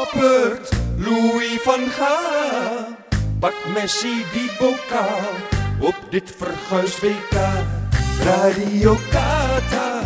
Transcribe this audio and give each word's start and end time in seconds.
Noppert, 0.00 0.68
Louis 0.96 1.60
van 1.62 1.80
Gaal. 1.90 2.96
Pak 3.38 3.54
Messi 3.74 4.24
die 4.32 4.50
bokaal 4.58 5.34
op 5.80 5.94
dit 6.10 6.34
verguisd 6.36 7.00
WK. 7.00 7.36
Radio 8.24 8.96
Qatar, 9.10 10.04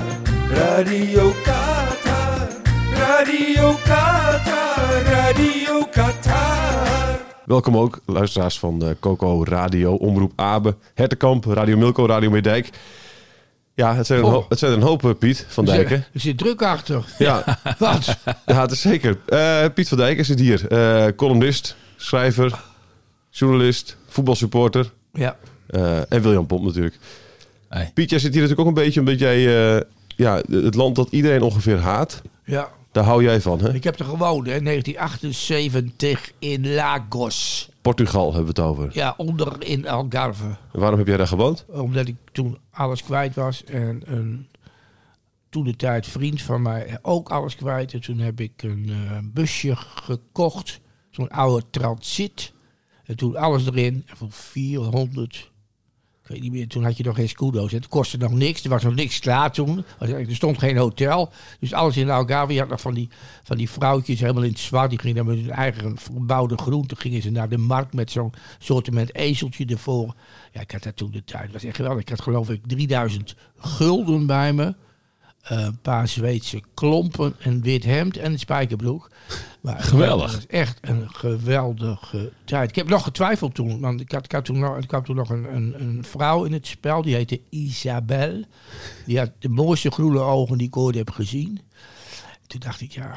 Radio 0.51 1.31
Qatar, 1.45 2.49
Radio 2.95 3.75
Qatar, 3.85 5.03
Radio 5.05 5.87
Qatar. 5.91 7.19
Welkom 7.45 7.77
ook, 7.77 8.01
luisteraars 8.07 8.59
van 8.59 8.83
eh, 8.83 8.91
Coco 9.01 9.45
Radio, 9.45 9.95
Omroep 9.95 10.33
Abe, 10.37 10.75
Hertenkamp, 10.95 11.45
Radio 11.45 11.77
Milko, 11.77 12.07
Radio 12.07 12.31
Meerdijk. 12.31 12.71
Ja, 13.75 13.95
het 13.95 14.07
zijn 14.07 14.19
een, 14.19 14.25
Oh. 14.25 14.31
hoop, 14.33 14.51
het 14.51 14.59
zijn 14.59 14.73
een 14.73 14.83
hoop, 14.83 15.05
eh, 15.05 15.11
Piet 15.19 15.47
van 15.49 15.65
Dijken. 15.65 16.05
Er 16.13 16.21
zit 16.21 16.39
druk 16.39 16.63
achter. 16.63 17.05
Ja, 17.19 17.59
Wat? 17.79 18.17
ja, 18.47 18.61
het 18.61 18.71
is 18.71 18.81
zeker. 18.81 19.19
Eh, 19.27 19.65
Piet 19.75 19.89
van 19.89 19.99
Dijken 19.99 20.25
zit 20.25 20.39
hier. 20.41 20.67
Eh, 20.69 21.07
columnist, 21.17 21.77
schrijver, 21.97 22.61
journalist, 23.31 23.97
voetbalsupporter. 24.09 24.93
Ja. 25.13 25.37
en 26.09 26.23
William 26.23 26.47
Pomp 26.47 26.65
natuurlijk. 26.65 26.99
Hey. 27.69 27.91
Piet, 27.95 28.11
jij 28.11 28.19
zit 28.19 28.33
hier 28.33 28.43
natuurlijk 28.43 28.69
ook 28.69 28.77
een 28.77 28.83
beetje 28.85 29.01
omdat 29.01 29.19
jij... 29.19 29.41
ja, 30.17 30.41
het 30.51 30.75
land 30.75 30.97
dat 30.97 31.09
iedereen 31.11 31.43
ongeveer 31.43 31.79
haat, 31.79 32.23
ja. 32.45 32.69
daar 32.93 33.05
hou 33.05 33.23
jij 33.23 33.41
van, 33.41 33.61
hè? 33.61 33.75
Ik 33.75 33.85
heb 33.85 33.99
er 33.99 34.05
gewoond, 34.05 34.47
hè, 34.47 34.61
1978 34.61 36.31
in 36.39 36.75
Lagos. 36.75 37.69
Portugal 37.83 38.25
hebben 38.35 38.55
we 38.55 38.61
het 38.61 38.71
over. 38.71 38.89
Ja, 38.93 39.15
onder 39.17 39.53
in 39.59 39.89
Algarve. 39.89 40.45
En 40.73 40.81
waarom 40.81 40.99
heb 40.99 41.09
jij 41.09 41.17
daar 41.17 41.27
gewoond? 41.27 41.65
Omdat 41.69 42.07
ik 42.09 42.17
toen 42.33 42.59
alles 42.75 43.03
kwijt 43.03 43.35
was. 43.35 43.65
En 43.65 44.03
een 44.05 44.49
toen 45.55 45.65
de 45.65 45.77
tijd 45.77 46.07
vriend 46.07 46.43
van 46.43 46.63
mij 46.63 46.99
ook 47.03 47.29
alles 47.29 47.57
kwijt. 47.57 47.93
En 47.93 48.01
toen 48.01 48.19
heb 48.19 48.41
ik 48.41 48.63
een 48.63 48.89
eh, 48.89 49.19
busje 49.23 49.77
gekocht. 49.77 50.81
Zo'n 51.11 51.29
oude 51.29 51.65
transit. 51.71 52.53
En 53.05 53.17
toen 53.17 53.37
alles 53.37 53.67
erin. 53.67 54.03
En 54.07 54.17
voor 54.17 54.33
400. 54.33 55.53
Toen 56.69 56.85
had 56.85 56.97
je 56.97 57.05
nog 57.05 57.17
geen 57.17 57.29
scudo's. 57.29 57.73
Het 57.73 57.89
kostte 57.89 58.17
nog 58.17 58.33
niks. 58.33 58.65
Er 58.65 58.71
was 58.71 58.83
nog 58.83 58.95
niks 58.95 59.19
klaar 59.19 59.53
toen. 59.53 59.85
Er 59.99 60.35
stond 60.35 60.59
geen 60.59 60.77
hotel. 60.77 61.33
Dus 61.59 61.73
alles 61.73 61.97
in 61.97 62.11
Algarve. 62.11 62.53
Je 62.53 62.59
had 62.61 62.69
nog 62.69 62.81
van 62.81 62.95
die, 62.95 63.09
van 63.43 63.57
die 63.57 63.71
vrouwtjes 63.71 64.21
helemaal 64.21 64.43
in 64.43 64.51
het 64.51 64.59
zwart. 64.59 64.91
Die 64.91 64.99
gingen 64.99 65.17
dan 65.17 65.27
met 65.27 65.37
hun 65.37 65.51
eigen 65.51 65.99
verbouwde 65.99 66.57
groenten. 66.57 66.97
Gingen 66.97 67.23
ze 67.23 67.31
naar 67.31 67.49
de 67.49 67.59
markt 67.59 67.95
met 67.95 68.11
zo'n 68.11 68.33
soortement 68.59 69.15
ezeltje 69.15 69.67
ervoor. 69.67 70.15
Ja, 70.53 70.61
ik 70.61 70.71
had 70.71 70.83
dat 70.83 70.97
toen 70.97 71.11
de. 71.11 71.23
Het 71.27 71.53
was 71.53 71.65
echt 71.65 71.77
geweldig. 71.77 72.01
Ik 72.01 72.09
had 72.09 72.23
geloof 72.23 72.51
ik 72.51 72.61
3000 72.67 73.37
gulden 73.57 74.27
bij 74.27 74.53
me. 74.53 74.75
Eh, 75.45 75.59
een 75.59 75.79
paar 75.79 76.09
Zweedse 76.09 76.63
klompen, 76.75 77.35
een 77.39 77.63
wit 77.63 77.85
hemd 77.85 78.17
en 78.17 78.33
een 78.33 78.39
spijkerbroek. 78.39 79.11
Maar 79.61 79.81
Geweldig. 79.81 80.47
Echt 80.47 80.79
een 80.81 81.11
geweldige 81.11 82.33
tijd. 82.45 82.69
Ik 82.69 82.75
heb 82.75 82.89
nog 82.89 83.03
getwijfeld 83.03 83.55
toen. 83.55 83.81
Want 83.81 84.01
ik 84.01 84.13
had, 84.13 84.25
ik 84.25 84.33
had 84.33 84.45
toen 84.45 84.59
nog, 84.59 84.79
ik 84.79 84.91
had 84.91 85.05
toen 85.05 85.17
nog 85.17 85.31
een, 85.31 85.55
een, 85.55 85.75
een 85.81 86.05
vrouw 86.05 86.45
in 86.45 86.53
het 86.53 86.67
spel. 86.67 87.03
Die 87.03 87.15
heette 87.15 87.41
Isabel. 87.49 88.45
Die 89.07 89.19
had 89.19 89.31
de 89.39 89.49
mooiste 89.49 89.91
groene 89.91 90.21
ogen 90.21 90.59
die 90.59 90.67
ik 90.67 90.77
ooit 90.77 90.95
heb 90.95 91.11
gezien. 91.11 91.61
Toen 92.47 92.61
dacht 92.61 92.81
ik, 92.81 92.93
ja, 92.93 93.17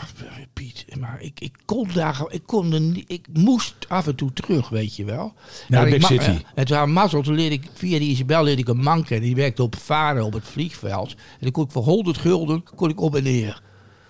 Piet, 0.54 0.86
maar 1.00 1.22
ik, 1.22 1.40
ik 1.40 1.54
kon 1.66 1.90
daar, 1.94 2.26
ik 2.30 2.42
kon 2.46 2.74
er 2.74 2.82
niet, 2.82 3.12
ik 3.12 3.28
moest 3.34 3.76
af 3.88 4.08
en 4.08 4.16
toe 4.16 4.34
terug, 4.34 4.70
weet 4.70 4.96
je 4.96 5.06
wel. 5.06 5.34
Naar 5.68 5.90
Big 5.90 6.06
City. 6.06 6.42
En 6.56 6.66
toen 6.66 6.78
had 6.78 6.88
mazzel, 6.88 7.22
toen 7.22 7.36
leerde 7.36 7.56
ik, 7.56 7.70
via 7.74 8.00
die 8.00 8.10
Isabel 8.10 8.44
leerde 8.44 8.62
ik 8.62 8.68
een 8.68 8.82
man 8.82 9.04
kennen. 9.04 9.28
Die 9.28 9.36
werkte 9.36 9.64
op 9.64 9.76
varen 9.76 10.26
op 10.26 10.34
het 10.34 10.48
vliegveld. 10.48 11.12
En 11.12 11.18
dan 11.40 11.52
kon 11.52 11.64
ik 11.64 11.72
voor 11.72 11.84
100 11.84 12.18
gulden, 12.18 12.64
kon 12.76 12.90
ik 12.90 13.02
op 13.02 13.16
en 13.16 13.24
neer. 13.24 13.62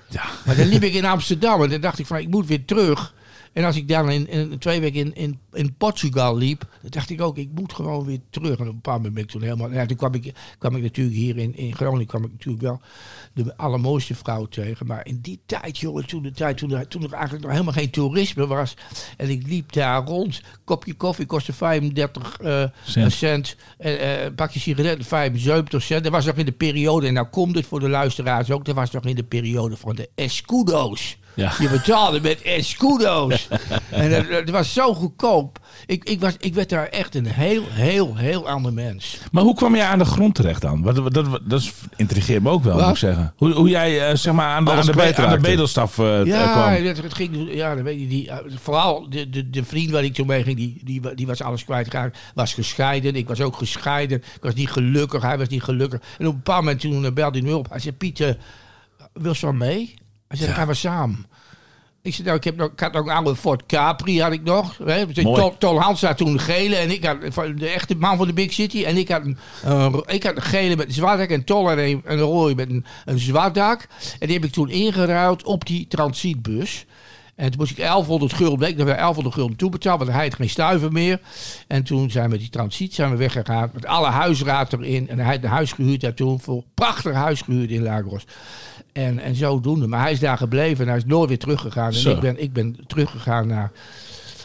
Ja. 0.10 0.24
Maar 0.46 0.56
dan 0.56 0.68
liep 0.68 0.84
ik 0.84 0.94
in 1.02 1.06
Amsterdam 1.06 1.64
en 1.64 1.70
dan 1.70 1.82
dacht 1.82 2.00
ik 2.00 2.06
van, 2.06 2.18
ik 2.18 2.30
moet 2.30 2.48
weer 2.48 2.66
terug. 2.66 3.14
En 3.58 3.64
als 3.64 3.76
ik 3.76 3.88
dan 3.88 4.12
in, 4.12 4.28
in 4.28 4.58
twee 4.58 4.80
weken 4.80 5.00
in, 5.00 5.16
in, 5.16 5.40
in 5.54 5.76
Portugal 5.78 6.38
liep, 6.38 6.60
dan 6.82 6.90
dacht 6.90 7.10
ik 7.10 7.22
ook, 7.22 7.38
ik 7.38 7.50
moet 7.54 7.74
gewoon 7.74 8.06
weer 8.06 8.20
terug. 8.30 8.58
En 8.58 8.62
op 8.62 8.68
een 8.68 8.76
bepaald 8.76 8.98
moment 8.98 9.14
ben 9.14 9.24
ik 9.24 9.30
toen 9.30 9.42
helemaal... 9.42 9.72
Ja, 9.72 9.86
toen 9.86 9.98
kwam 9.98 10.14
ik, 10.14 10.34
kwam 10.58 10.76
ik 10.76 10.82
natuurlijk 10.82 11.16
hier 11.16 11.38
in, 11.38 11.56
in 11.56 11.76
Groningen, 11.76 12.06
kwam 12.06 12.24
ik 12.24 12.32
natuurlijk 12.32 12.64
wel 12.64 12.82
de 13.34 13.58
allermooiste 13.58 14.16
vrouw 14.16 14.46
tegen. 14.46 14.86
Maar 14.88 15.06
in 15.06 15.20
die 15.22 15.40
tijd, 15.46 15.78
jongen, 15.78 16.08
toen 16.08 16.24
de 16.24 16.32
tijd, 16.32 16.58
toen 16.58 16.72
er, 16.72 16.88
toen 16.88 17.04
er 17.04 17.12
eigenlijk 17.12 17.44
nog 17.44 17.52
helemaal 17.52 17.74
geen 17.74 17.90
toerisme 17.90 18.48
was. 18.48 18.74
En 19.18 19.30
ik 19.30 19.48
liep 19.48 19.72
daar 19.72 20.06
rond. 20.06 20.42
Kopje 20.64 20.94
koffie 20.94 21.26
kostte 21.26 21.54
35 21.54 22.40
eh, 22.40 22.64
Cent. 22.84 23.12
cent. 23.12 23.56
En, 23.78 24.00
eh, 24.00 24.24
een 24.24 24.36
pakje 24.36 24.60
sigaretten 24.60 25.06
75 25.06 25.84
cent. 25.84 26.04
Dat 26.04 26.12
was 26.12 26.26
nog 26.26 26.36
in 26.36 26.46
de 26.46 26.52
periode, 26.52 27.08
en 27.08 27.14
nou 27.14 27.28
komt 27.28 27.56
het 27.56 27.66
voor 27.66 27.80
de 27.80 27.90
luisteraars 27.90 28.52
ook, 28.52 28.66
dat 28.66 28.76
was 28.76 28.92
nog 28.92 29.06
in 29.06 29.16
de 29.16 29.24
periode 29.24 29.78
van 29.78 29.96
de 29.96 30.10
escudo's. 30.16 31.18
Ja. 31.38 31.52
Je 31.60 31.70
betaalde 31.70 32.22
met 32.22 32.42
escudo's. 32.42 33.48
en 33.90 34.10
dat, 34.12 34.30
dat 34.30 34.50
was 34.50 34.74
zo 34.74 34.94
goedkoop. 34.94 35.60
Ik, 35.86 36.04
ik, 36.04 36.20
was, 36.20 36.36
ik 36.40 36.54
werd 36.54 36.70
daar 36.70 36.88
echt 36.88 37.16
een 37.16 37.26
heel, 37.26 37.64
heel, 37.70 38.16
heel 38.16 38.48
ander 38.50 38.74
mens. 38.74 39.18
Maar 39.32 39.44
hoe 39.44 39.56
kwam 39.56 39.76
jij 39.76 39.86
aan 39.86 39.98
de 40.00 40.06
grond 40.06 40.36
terecht 40.36 40.62
dan? 40.62 40.82
Dat, 40.82 41.14
dat 41.46 41.62
is- 41.62 41.74
intrigeert 41.96 42.44
me 42.44 42.50
ook 42.50 42.64
wel, 42.64 42.74
Wat? 42.76 42.82
moet 42.84 42.92
ik 42.94 42.98
zeggen. 42.98 43.34
Hoe, 43.38 43.52
hoe 43.52 43.70
jij 43.70 44.10
eh, 44.10 44.16
zeg 44.16 44.34
maar 44.34 44.48
aan 44.48 44.66
de, 44.66 44.72
aan 44.72 44.86
de, 44.86 44.86
be- 44.86 44.92
aan 45.02 45.08
de 45.08 45.14
kwijtraakte. 45.14 45.40
bedelstaf 45.50 46.00
eh, 46.00 46.26
Ja, 46.26 46.52
kwam. 46.52 46.86
het, 46.86 47.02
het 47.04 47.14
ging, 47.14 47.54
ja, 47.54 47.76
dan 47.76 47.84
weet 47.84 48.00
je, 48.00 48.08
die, 48.08 48.30
vooral 48.62 49.10
de, 49.10 49.30
de, 49.30 49.50
de 49.50 49.64
vriend 49.64 49.92
waar 49.92 50.04
ik 50.04 50.14
toen 50.14 50.28
mee 50.28 50.44
ging, 50.44 50.58
die, 50.58 50.82
die, 50.84 51.16
die 51.16 51.28
was 51.28 51.42
alles 51.42 51.66
kwijtgeraakt. 51.66 52.18
Was 52.36 52.54
gescheiden, 52.54 53.16
ik 53.16 53.28
was 53.28 53.42
ook 53.42 53.56
gescheiden. 53.58 54.18
Ik 54.18 54.42
was 54.42 54.54
niet 54.54 54.70
gelukkig, 54.72 55.22
hij 55.22 55.38
was 55.38 55.48
niet 55.48 55.64
gelukkig. 55.64 56.00
En 56.18 56.28
op 56.28 56.32
een 56.34 56.38
bepaald 56.38 56.64
moment 56.64 56.82
toen 56.82 57.14
belde 57.14 57.40
hij 57.40 57.48
me 57.48 57.58
op. 57.58 57.70
Hij 57.70 57.80
zei, 57.80 57.96
Pieter, 57.96 58.38
wil 59.14 59.32
je 59.34 59.42
wel 59.42 59.54
mee? 59.54 59.94
Hij 60.28 60.38
zei, 60.38 60.50
dan 60.50 60.58
gaan 60.58 60.68
we 60.68 60.74
samen. 60.74 61.26
Ik 62.02 62.14
zei, 62.14 62.26
nou, 62.26 62.38
ik, 62.38 62.44
heb 62.44 62.56
nog, 62.56 62.72
ik 62.72 62.80
had 62.80 62.94
nog 62.94 63.06
een 63.06 63.12
oude 63.12 63.36
Ford 63.36 63.66
Capri, 63.66 64.22
had 64.22 64.32
ik 64.32 64.44
nog. 64.44 64.78
Hè. 64.86 65.14
Tol, 65.14 65.58
Tol 65.58 65.82
Hans 65.82 66.02
had 66.02 66.18
toen 66.18 66.28
een 66.28 66.40
gele 66.40 66.76
en 66.76 66.92
ik 66.92 67.06
had 67.06 67.22
de 67.58 67.68
echte 67.68 67.96
man 67.96 68.18
van 68.18 68.28
de 68.28 68.34
Big 68.34 68.54
City. 68.54 68.84
En 68.84 68.98
ik 68.98 69.10
had 69.10 69.26
een, 69.26 69.38
ik 70.06 70.24
had 70.24 70.36
een 70.36 70.42
gele 70.42 70.76
met 70.76 70.88
een 70.88 70.94
zwart 70.94 71.18
dak 71.18 71.30
en 71.30 71.44
Tol 71.44 71.68
had 71.68 71.78
een, 71.78 72.02
een 72.06 72.20
rode 72.20 72.56
met 72.56 72.70
een, 72.70 72.86
een 73.06 73.20
zwart 73.20 73.56
dak. 73.56 73.88
En 74.20 74.28
die 74.28 74.36
heb 74.36 74.46
ik 74.46 74.52
toen 74.52 74.70
ingeruild 74.70 75.44
op 75.44 75.66
die 75.66 75.88
transitbus. 75.88 76.86
En 77.36 77.50
toen 77.50 77.60
moest 77.60 77.72
ik 77.72 77.78
1100 77.78 78.34
gulden, 78.34 78.60
week 78.60 78.76
nog 78.76 78.86
weer 78.86 78.96
1100 78.96 79.36
gulden 79.36 79.58
toebetaald, 79.58 80.00
want 80.00 80.12
hij 80.12 80.24
had 80.24 80.36
geen 80.36 80.50
stuiver 80.50 80.92
meer. 80.92 81.20
En 81.68 81.84
toen 81.84 82.12
zijn 82.12 82.30
we 82.30 82.38
die 82.38 82.50
transit 82.50 82.94
zijn 82.94 83.12
we 83.12 83.18
weggegaan 83.18 83.70
met 83.74 83.86
alle 83.86 84.08
huisraad 84.08 84.74
erin. 84.74 85.10
En 85.10 85.20
hij 85.20 85.34
had 85.34 85.44
een 85.44 85.50
huis 85.50 85.72
gehuurd 85.72 86.02
daar 86.02 86.14
toen, 86.14 86.40
voor 86.40 86.64
prachtig 86.74 87.14
huis 87.14 87.42
gehuurd 87.42 87.70
in 87.70 87.84
Lagos. 87.84 88.24
En, 88.98 89.20
en 89.20 89.36
zodoende. 89.36 89.88
Maar 89.88 90.02
hij 90.02 90.12
is 90.12 90.20
daar 90.20 90.38
gebleven 90.38 90.84
en 90.84 90.88
hij 90.88 90.98
is 90.98 91.06
nooit 91.06 91.30
weer 91.30 91.38
teruggegaan. 91.38 91.88
En 91.88 91.94
Zo. 91.94 92.12
ik 92.12 92.20
ben, 92.20 92.42
ik 92.42 92.54
ben 92.54 92.76
teruggegaan 92.88 93.48
naar, 93.48 93.72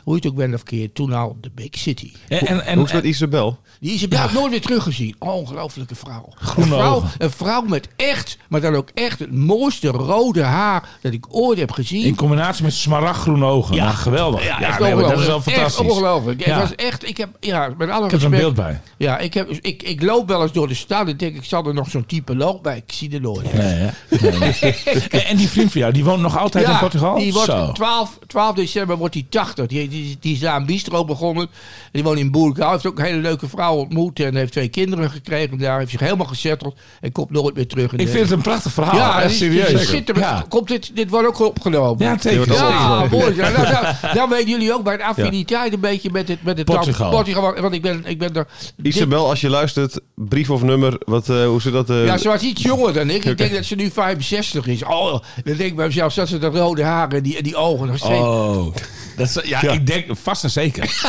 hoe 0.03 0.15
je 0.15 0.21
het 0.21 0.31
ook 0.31 0.37
bent 0.37 0.55
of 0.55 0.63
keer, 0.63 0.93
toen 0.93 1.13
al 1.13 1.37
de 1.41 1.51
Big 1.55 1.69
City. 1.71 2.13
En, 2.29 2.47
en, 2.47 2.67
en, 2.67 2.77
Hoe 2.77 2.87
is 2.87 2.93
met 2.93 3.05
Isabel? 3.05 3.59
Die 3.81 3.93
is 3.93 4.01
je 4.01 4.29
nooit 4.33 4.51
weer 4.51 4.61
teruggezien. 4.61 5.15
Ongelofelijke 5.19 5.95
vrouw. 5.95 6.29
Groene 6.35 6.71
een, 6.71 6.79
vrouw 6.79 6.95
ogen. 6.95 7.11
een 7.19 7.31
vrouw 7.31 7.63
met 7.63 7.89
echt, 7.97 8.39
maar 8.49 8.61
dan 8.61 8.75
ook 8.75 8.89
echt 8.95 9.19
het 9.19 9.33
mooiste 9.33 9.89
rode 9.89 10.43
haar 10.43 10.89
dat 11.01 11.13
ik 11.13 11.27
ooit 11.29 11.59
heb 11.59 11.71
gezien. 11.71 12.05
in 12.05 12.17
combinatie 12.17 12.65
met 12.65 12.73
smaragdgroene 12.73 13.45
ogen. 13.45 13.75
Ja, 13.75 13.91
geweldig. 13.91 14.45
Ja, 14.45 14.61
echt 14.61 14.79
nee, 14.79 14.95
maar 14.95 15.05
dat 15.05 15.21
is 15.21 15.27
wel 15.27 15.41
fantastisch. 15.41 15.79
Echt 15.81 15.91
ongelooflijk. 15.91 16.47
Ja. 16.47 16.53
Het 16.53 16.69
was 16.69 16.87
echt, 16.87 17.09
ik 17.09 17.17
heb, 17.17 17.29
ja, 17.41 17.75
met 17.79 17.91
alle 17.91 18.05
Ik 18.05 18.11
heb 18.11 18.21
er 18.21 18.27
een 18.27 18.33
beeld 18.33 18.55
bij. 18.55 18.81
Ja, 18.97 19.19
ik, 19.19 19.35
heb, 19.35 19.51
ik, 19.51 19.83
ik 19.83 20.03
loop 20.03 20.29
wel 20.29 20.43
eens 20.43 20.53
door 20.53 20.69
de 20.69 20.75
stad 20.75 21.09
en 21.09 21.17
denk 21.17 21.37
ik, 21.37 21.45
zal 21.45 21.67
er 21.67 21.75
nog 21.75 21.91
zo'n 21.91 22.07
type 22.07 22.37
lopen 22.37 22.63
bij? 22.63 22.77
Ik 22.77 22.93
zie 22.93 23.13
er 23.13 23.21
nooit. 23.21 23.53
Nee? 23.53 23.91
Nee, 24.21 24.59
en, 25.11 25.25
en 25.25 25.37
die 25.37 25.49
vriend 25.49 25.73
van 25.73 25.81
jou, 25.81 25.93
die 25.93 26.05
woont 26.05 26.21
nog 26.21 26.39
altijd 26.39 26.69
in 26.69 26.79
Portugal? 26.79 27.19
Die 27.19 27.33
wordt 27.33 27.51
Zo. 27.51 27.73
12, 27.73 28.19
12 28.27 28.55
december 28.55 28.97
wordt 28.97 29.15
hij 29.15 29.27
80. 29.29 29.67
Die, 29.67 29.89
die, 29.93 30.17
die 30.21 30.33
is 30.35 30.41
daar 30.41 30.57
een 30.57 30.67
bistro 30.67 31.05
begonnen. 31.05 31.43
En 31.45 31.49
die 31.93 32.03
woont 32.03 32.19
in 32.19 32.31
Boerkaal. 32.31 32.71
Heeft 32.73 32.87
ook 32.87 32.99
een 32.99 33.05
hele 33.05 33.19
leuke 33.21 33.49
vrouw 33.49 33.75
ontmoet. 33.75 34.21
En 34.21 34.37
heeft 34.37 34.53
twee 34.53 34.69
kinderen 34.69 35.11
gekregen 35.11 35.59
daar. 35.59 35.79
Heeft 35.79 35.91
zich 35.91 36.01
helemaal 36.01 36.27
gezetteld. 36.27 36.77
En 37.01 37.13
komt 37.13 37.31
nooit 37.31 37.55
meer 37.55 37.67
terug. 37.67 37.93
in 37.93 37.99
Ik 37.99 38.07
de- 38.07 38.13
vind 38.13 38.23
het 38.25 38.33
een 38.33 38.43
prachtig 38.43 38.73
verhaal. 38.73 38.97
ja, 38.97 39.23
echt 39.23 39.35
serieus. 39.35 39.91
Ja. 40.15 40.45
Komt 40.49 40.69
dit, 40.69 40.91
dit 40.97 41.11
wordt 41.11 41.27
ook 41.29 41.41
opgenomen. 41.41 42.07
Ja, 42.07 42.19
zeker. 42.21 42.53
Ja, 42.55 43.07
mooi. 43.11 43.35
Ja, 43.35 43.49
nou, 43.51 43.69
nou, 43.73 43.95
dan 44.15 44.29
weten 44.29 44.49
jullie 44.49 44.75
ook 44.75 44.83
bij 44.85 44.97
de 44.97 45.05
affiniteit 45.05 45.73
een 45.73 45.81
beetje 45.81 46.11
met 46.13 46.29
het, 46.29 46.43
met 46.43 46.57
het 46.59 46.67
Portugal. 46.67 47.11
land. 47.11 47.25
Portugal. 47.25 47.61
want- 47.61 47.75
ik 47.75 47.83
ben, 47.83 48.03
ik 48.07 48.19
ben 48.19 48.35
er... 48.35 48.47
dit- 48.77 48.95
Isabel, 48.95 49.29
als 49.29 49.41
je 49.41 49.49
luistert, 49.51 50.01
brief 50.15 50.51
of 50.51 50.63
nummer, 50.63 50.97
wat, 51.05 51.29
eh, 51.29 51.45
hoe 51.47 51.61
zit 51.61 51.73
dat? 51.73 51.91
eh, 51.91 52.05
ja, 52.05 52.17
ze 52.19 52.29
was 52.29 52.43
iets 52.43 52.63
jonger 52.63 52.93
dan 52.93 53.11
ik. 53.11 53.25
Ik 53.25 53.39
denk 53.39 53.55
dat 53.55 53.65
ze 53.65 53.75
nu 53.75 53.91
65 53.91 54.67
is. 54.67 54.85
Oh, 54.85 55.11
dan 55.13 55.21
denk 55.45 55.61
ik 55.61 55.77
bij 55.77 55.87
mezelf, 55.87 56.15
dat 56.15 56.29
ze 56.29 56.39
de 56.39 56.47
rode 56.47 56.83
haren 56.85 57.17
en 57.17 57.23
die, 57.23 57.37
en 57.37 57.43
die 57.43 57.57
ogen 57.57 57.87
nog 57.87 57.97
steeds. 57.99 58.21
Oh. 58.21 58.75
Dat 59.17 59.27
is, 59.29 59.39
ja, 59.49 59.61
ik 59.61 59.87
denk 59.87 60.07
vast 60.11 60.45
en 60.45 60.51
zeker. 60.51 60.85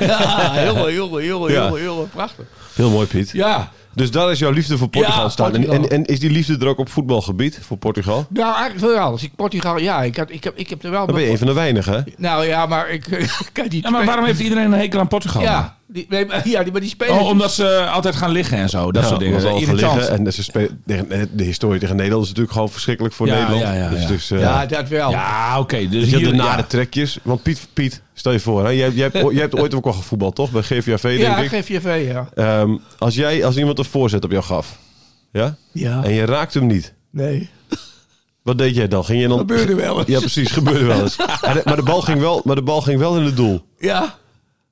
Ja, 0.00 0.64
jongen, 0.64 0.92
jongen, 0.94 1.24
jongen, 1.24 1.52
Ja. 1.52 1.64
jongen, 1.64 1.82
jongen. 1.82 2.10
Prachtig. 2.10 2.44
Heel 2.74 2.90
mooi, 2.90 3.06
Piet. 3.06 3.30
Ja. 3.30 3.70
Dus 3.94 4.10
daar 4.10 4.30
is 4.30 4.38
jouw 4.38 4.50
liefde 4.50 4.78
voor 4.78 4.88
Portugal 4.88 5.22
Ja, 5.22 5.28
staan. 5.28 5.46
En, 5.54 5.60
Portugal. 5.64 5.84
en, 5.88 5.90
en 5.90 6.04
is 6.04 6.20
die 6.20 6.30
liefde 6.30 6.56
er 6.58 6.66
ook 6.66 6.78
op 6.78 6.88
voetbalgebied 6.88 7.58
voor 7.62 7.76
Portugal? 7.76 8.26
Nou, 8.28 8.56
eigenlijk 8.56 8.94
wel. 8.94 9.10
Als 9.10 9.22
ik 9.22 9.34
Portugal... 9.36 9.78
Ja, 9.78 10.02
ik, 10.02 10.16
had, 10.16 10.30
ik, 10.30 10.44
heb, 10.44 10.56
ik 10.56 10.70
heb 10.70 10.84
er 10.84 10.90
wel... 10.90 11.06
Dan 11.06 11.14
ben 11.14 11.24
je 11.24 11.30
een 11.30 11.38
van 11.38 11.46
de 11.46 11.52
weinigen, 11.52 11.92
hè? 11.94 12.00
Nou 12.16 12.46
ja, 12.46 12.66
maar 12.66 12.88
ik 12.90 13.28
kan 13.52 13.66
niet... 13.68 13.82
Ja, 13.84 13.90
maar 13.90 14.04
waarom 14.04 14.24
heeft 14.24 14.40
iedereen 14.40 14.64
een 14.64 14.78
hekel 14.78 15.00
aan 15.00 15.08
Portugal? 15.08 15.42
Ja, 15.42 15.76
die, 15.86 16.06
nee, 16.08 16.26
maar- 16.26 16.48
ja 16.48 16.62
die, 16.62 16.72
maar 16.72 16.80
die 16.80 16.90
spelers... 16.90 17.18
Oh, 17.18 17.28
omdat 17.28 17.52
ze 17.52 17.86
altijd 17.92 18.14
gaan 18.16 18.30
liggen 18.30 18.58
en 18.58 18.68
zo. 18.68 18.92
Dat 18.92 19.02
Ja, 19.02 19.08
soort 19.08 19.20
dingen. 19.20 19.40
Irritant. 19.40 19.94
liggen. 19.96 20.26
En 20.26 20.32
ze 20.32 20.42
spelen, 20.42 20.82
de, 20.84 21.28
de 21.32 21.44
historie 21.44 21.80
tegen 21.80 21.96
Nederland 21.96 22.22
is 22.22 22.28
natuurlijk 22.28 22.54
gewoon 22.54 22.70
verschrikkelijk 22.70 23.14
voor 23.14 23.26
Ja, 23.26 23.34
Nederland. 23.34 23.62
ja, 23.62 23.72
ja, 23.74 23.88
dus, 23.88 24.02
ja. 24.02 24.06
dus, 24.08 24.30
eh, 24.30 24.40
ja, 24.40 24.66
dat 24.66 24.88
wel. 24.88 25.10
Ja, 25.10 25.58
oké. 25.60 25.76
dus 25.78 25.88
Dus 25.90 26.04
je 26.04 26.10
hebt 26.10 26.22
hier, 26.22 26.30
de 26.30 26.36
nare 26.36 26.56
ja. 26.60 26.66
trekjes. 26.66 27.18
Want 27.22 27.42
Piet, 27.42 27.68
Piet, 27.72 28.02
stel 28.14 28.32
je 28.32 28.40
voor, 28.40 28.64
hè, 28.64 28.70
jij, 28.70 28.90
jij, 28.90 29.08
hebt, 29.12 29.30
jij 29.32 29.40
hebt 29.40 29.58
ooit 29.58 29.74
ook 29.74 29.86
al 29.86 29.92
gevoetbald, 29.92 30.34
toch? 30.34 30.50
Bij 30.50 30.62
GVAV, 30.62 31.02
denk 31.02 31.18
Ja, 31.20 31.36
ik. 31.38 31.48
GVV, 31.50 32.06
ja. 32.12 32.28
Ehm, 32.34 32.76
als, 32.98 33.14
jij, 33.14 33.44
als 33.44 33.56
iemand 33.56 33.78
een 33.78 33.84
voorzet 33.84 34.24
op 34.24 34.30
jou 34.30 34.42
gaf, 34.44 34.78
ja? 35.32 35.56
Ja. 35.72 36.04
En 36.04 36.12
je 36.12 36.24
raakt 36.24 36.54
hem 36.54 36.66
niet. 36.66 36.94
Nee. 37.10 37.48
Wat 38.42 38.58
deed 38.58 38.74
jij 38.74 38.88
dan? 38.88 39.04
Ging 39.04 39.20
je 39.20 39.28
dan... 39.28 39.38
Gebeurde 39.38 39.74
wel 39.74 39.98
eens. 39.98 40.08
Ja, 40.08 40.18
precies. 40.18 40.50
Gebeurde 40.50 40.84
wel 40.84 41.00
eens. 41.02 41.16
Maar 41.16 41.54
de, 41.54 41.62
maar 41.64 41.76
de 41.76 41.82
bal 41.82 42.00
ging 42.00 42.20
wel, 42.20 42.40
maar 42.44 42.54
de 42.54 42.62
bal 42.62 42.80
ging 42.80 42.98
wel 42.98 43.16
in 43.16 43.22
het 43.24 43.36
doel. 43.36 43.64
Ja. 43.78 44.14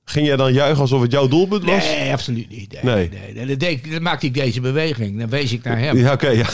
Ging 0.04 0.26
jij 0.26 0.36
dan 0.36 0.52
juichen 0.52 0.80
alsof 0.80 1.02
het 1.02 1.12
jouw 1.12 1.28
doelpunt 1.28 1.64
was? 1.64 1.84
Nee, 1.84 2.12
absoluut 2.12 2.50
niet. 2.50 2.82
Nee, 2.82 2.94
Nee. 2.94 3.08
nee. 3.34 3.46
nee. 3.46 3.56
Dan, 3.56 3.90
dan 3.92 4.02
maakte 4.02 4.26
ik 4.26 4.34
deze 4.34 4.60
beweging. 4.60 5.18
Dan 5.18 5.28
wees 5.28 5.52
ik 5.52 5.64
naar 5.64 5.78
hem. 5.78 5.96
Ja, 5.96 6.12
oké. 6.12 6.28
ja. 6.28 6.46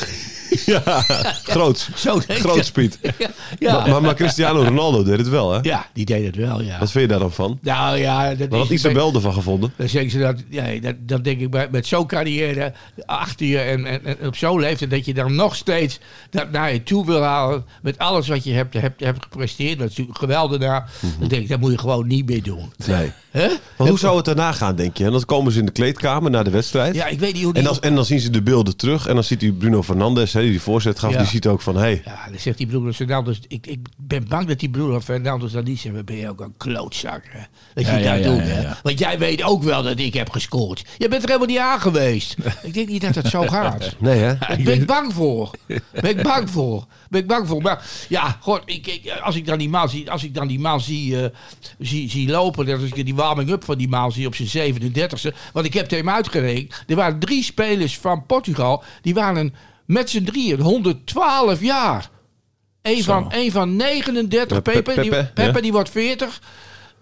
Ja, 0.66 0.82
groot. 1.52 1.88
Zo 1.96 2.20
Groot. 2.28 2.72
Piet. 2.72 2.98
Ja, 3.02 3.10
ja. 3.58 3.72
Maar, 3.72 3.88
maar, 3.88 4.02
maar 4.02 4.14
Cristiano 4.14 4.62
Ronaldo 4.62 5.02
deed 5.02 5.18
het 5.18 5.28
wel, 5.28 5.52
hè? 5.52 5.58
ja, 5.62 5.86
die 5.92 6.04
deed 6.04 6.26
het 6.26 6.36
wel, 6.36 6.62
ja. 6.62 6.78
Wat 6.78 6.90
vind 6.90 7.04
je 7.04 7.10
daar 7.10 7.18
dan 7.18 7.32
van? 7.32 7.58
Nou 7.62 7.98
ja, 7.98 8.34
dat 8.34 8.48
Wat 8.48 8.58
had 8.58 8.70
is... 8.70 8.84
Isabel 8.84 9.14
ervan 9.14 9.32
gevonden? 9.32 9.72
Dan 9.76 9.88
zeggen 9.88 10.10
ze 10.10 10.18
dat, 10.18 10.36
ja, 10.48 10.80
dat, 10.80 10.94
dat 10.98 11.24
denk 11.24 11.40
ik 11.40 11.50
bij, 11.50 11.68
met 11.70 11.86
zo'n 11.86 12.06
carrière 12.06 12.72
achter 13.06 13.46
je 13.46 13.58
en, 13.58 13.84
en, 13.84 14.04
en 14.04 14.26
op 14.26 14.36
zo'n 14.36 14.60
leeftijd 14.60 14.90
dat 14.90 15.04
je 15.04 15.14
dan 15.14 15.34
nog 15.34 15.56
steeds 15.56 15.98
dat 16.30 16.50
naar 16.50 16.72
je 16.72 16.82
toe 16.82 17.06
wil 17.06 17.22
halen 17.22 17.64
met 17.82 17.98
alles 17.98 18.28
wat 18.28 18.44
je 18.44 18.52
hebt, 18.52 18.74
hebt, 18.74 19.00
hebt 19.04 19.22
gepresteerd. 19.22 19.78
Dat 19.78 19.90
is 19.90 19.96
natuurlijk 19.96 20.18
geweldig 20.18 20.58
daar. 20.58 20.90
Dan 21.18 21.28
denk 21.28 21.42
ik, 21.42 21.48
dat 21.48 21.60
moet 21.60 21.70
je 21.70 21.78
gewoon 21.78 22.06
niet 22.06 22.26
meer 22.26 22.42
doen. 22.42 22.72
Nee. 22.86 23.12
Hè? 23.30 23.48
Maar 23.76 23.88
hoe 23.88 23.98
zou 23.98 24.16
het 24.16 24.24
daarna 24.24 24.52
gaan, 24.52 24.76
denk 24.76 24.96
je? 24.96 25.04
En 25.04 25.12
dan 25.12 25.24
komen 25.24 25.52
ze 25.52 25.58
in 25.58 25.66
de 25.66 25.72
kleedkamer 25.72 26.30
na 26.30 26.42
de 26.42 26.50
wedstrijd. 26.50 26.94
Ja, 26.94 27.06
ik 27.06 27.18
weet 27.18 27.34
niet 27.34 27.42
hoe 27.42 27.52
die... 27.52 27.62
En, 27.62 27.68
als, 27.68 27.80
en 27.80 27.94
dan 27.94 28.04
zien 28.04 28.20
ze 28.20 28.30
de 28.30 28.42
beelden 28.42 28.76
terug. 28.76 29.06
En 29.06 29.14
dan 29.14 29.24
ziet 29.24 29.42
u 29.42 29.52
Bruno 29.52 29.82
Fernandes, 29.82 30.34
hè, 30.38 30.44
die 30.44 30.58
die 30.58 30.66
voorzet 30.66 30.98
gaf. 30.98 31.12
Ja. 31.12 31.18
Die 31.18 31.26
ziet 31.26 31.46
ook 31.46 31.60
van, 31.60 31.74
hé, 31.74 31.80
hey, 31.80 32.02
Ja, 32.04 32.28
dan 32.30 32.38
zegt 32.38 32.58
die 32.58 32.66
Bruno 32.66 32.92
Fernandes... 32.92 33.40
Ik, 33.48 33.66
ik 33.66 33.78
ben 33.96 34.28
bang 34.28 34.46
dat 34.46 34.58
die 34.58 34.70
Bruno 34.70 35.00
Fernandes 35.00 35.52
dan 35.52 35.64
niet 35.64 35.80
zegt... 35.80 35.94
"Wat 35.94 36.04
ben 36.04 36.16
je 36.16 36.28
ook 36.28 36.40
een 36.40 36.54
klootzak, 36.56 37.22
hè? 37.28 37.40
Dat 37.74 37.86
je 37.86 37.90
Ja, 37.92 38.14
dat 38.14 38.24
ja, 38.24 38.30
doet, 38.30 38.38
ja, 38.38 38.44
hè? 38.44 38.60
ja. 38.60 38.78
Want 38.82 38.98
jij 38.98 39.18
weet 39.18 39.42
ook 39.42 39.62
wel 39.62 39.82
dat 39.82 39.98
ik 39.98 40.14
heb 40.14 40.30
gescoord. 40.30 40.84
Je 40.98 41.08
bent 41.08 41.22
er 41.22 41.28
helemaal 41.28 41.48
niet 41.48 41.58
aan 41.58 41.80
geweest. 41.80 42.36
ik 42.62 42.74
denk 42.74 42.88
niet 42.88 43.02
dat 43.02 43.14
het 43.14 43.26
zo 43.26 43.42
gaat. 43.46 43.94
nee 43.98 44.18
hè? 44.18 44.38
Daar 44.38 44.58
ben 44.64 44.74
ik 44.74 44.86
bang 44.86 45.12
voor. 45.12 45.50
Ben 45.92 46.10
ik 46.10 46.22
bang 46.22 46.50
voor. 46.50 46.86
Ben 47.10 47.20
ik 47.20 47.26
bang 47.26 47.48
voor. 47.48 47.62
Maar 47.62 47.86
ja, 48.08 48.36
god, 48.40 48.62
ik, 48.64 48.86
ik, 48.86 49.18
als 49.22 49.36
ik 49.36 49.46
dan 49.46 49.58
die 49.58 49.68
maal 49.68 49.88
zie, 49.88 50.10
als 50.10 50.24
ik 50.24 50.34
dan 50.34 50.48
die 50.48 50.60
maal 50.60 50.80
zie, 50.80 51.22
eh, 51.22 51.30
zie, 51.78 52.10
zie 52.10 52.30
lopen, 52.30 52.66
dat 52.66 52.80
als 52.80 52.90
ik 52.92 53.04
die 53.04 53.14
warming-up 53.14 53.64
van 53.64 53.78
die 53.78 53.88
maal 53.88 54.10
zie 54.10 54.26
op 54.26 54.34
zijn 54.34 54.74
37e, 54.74 55.34
want 55.52 55.66
ik 55.66 55.74
heb 55.74 55.88
tegen 55.88 56.04
hem 56.06 56.14
uitgerekend, 56.14 56.84
er 56.86 56.96
waren 56.96 57.18
drie 57.18 57.42
spelers 57.42 57.98
van 57.98 58.26
Portugal, 58.26 58.82
die 59.02 59.14
waren 59.14 59.54
met 59.88 60.10
z'n 60.10 60.24
drieën 60.24 60.60
112 60.60 61.60
jaar. 61.60 62.10
Eén 62.82 63.02
van, 63.02 63.32
één 63.32 63.52
van 63.52 63.76
39, 63.76 64.56
Ja, 64.56 64.62
Pe- 64.62 64.82
Pepe, 64.82 65.00
die, 65.00 65.10
Pepe, 65.10 65.30
Pepe 65.34 65.52
ja. 65.56 65.60
die 65.60 65.72
wordt 65.72 65.90
40. 65.90 66.40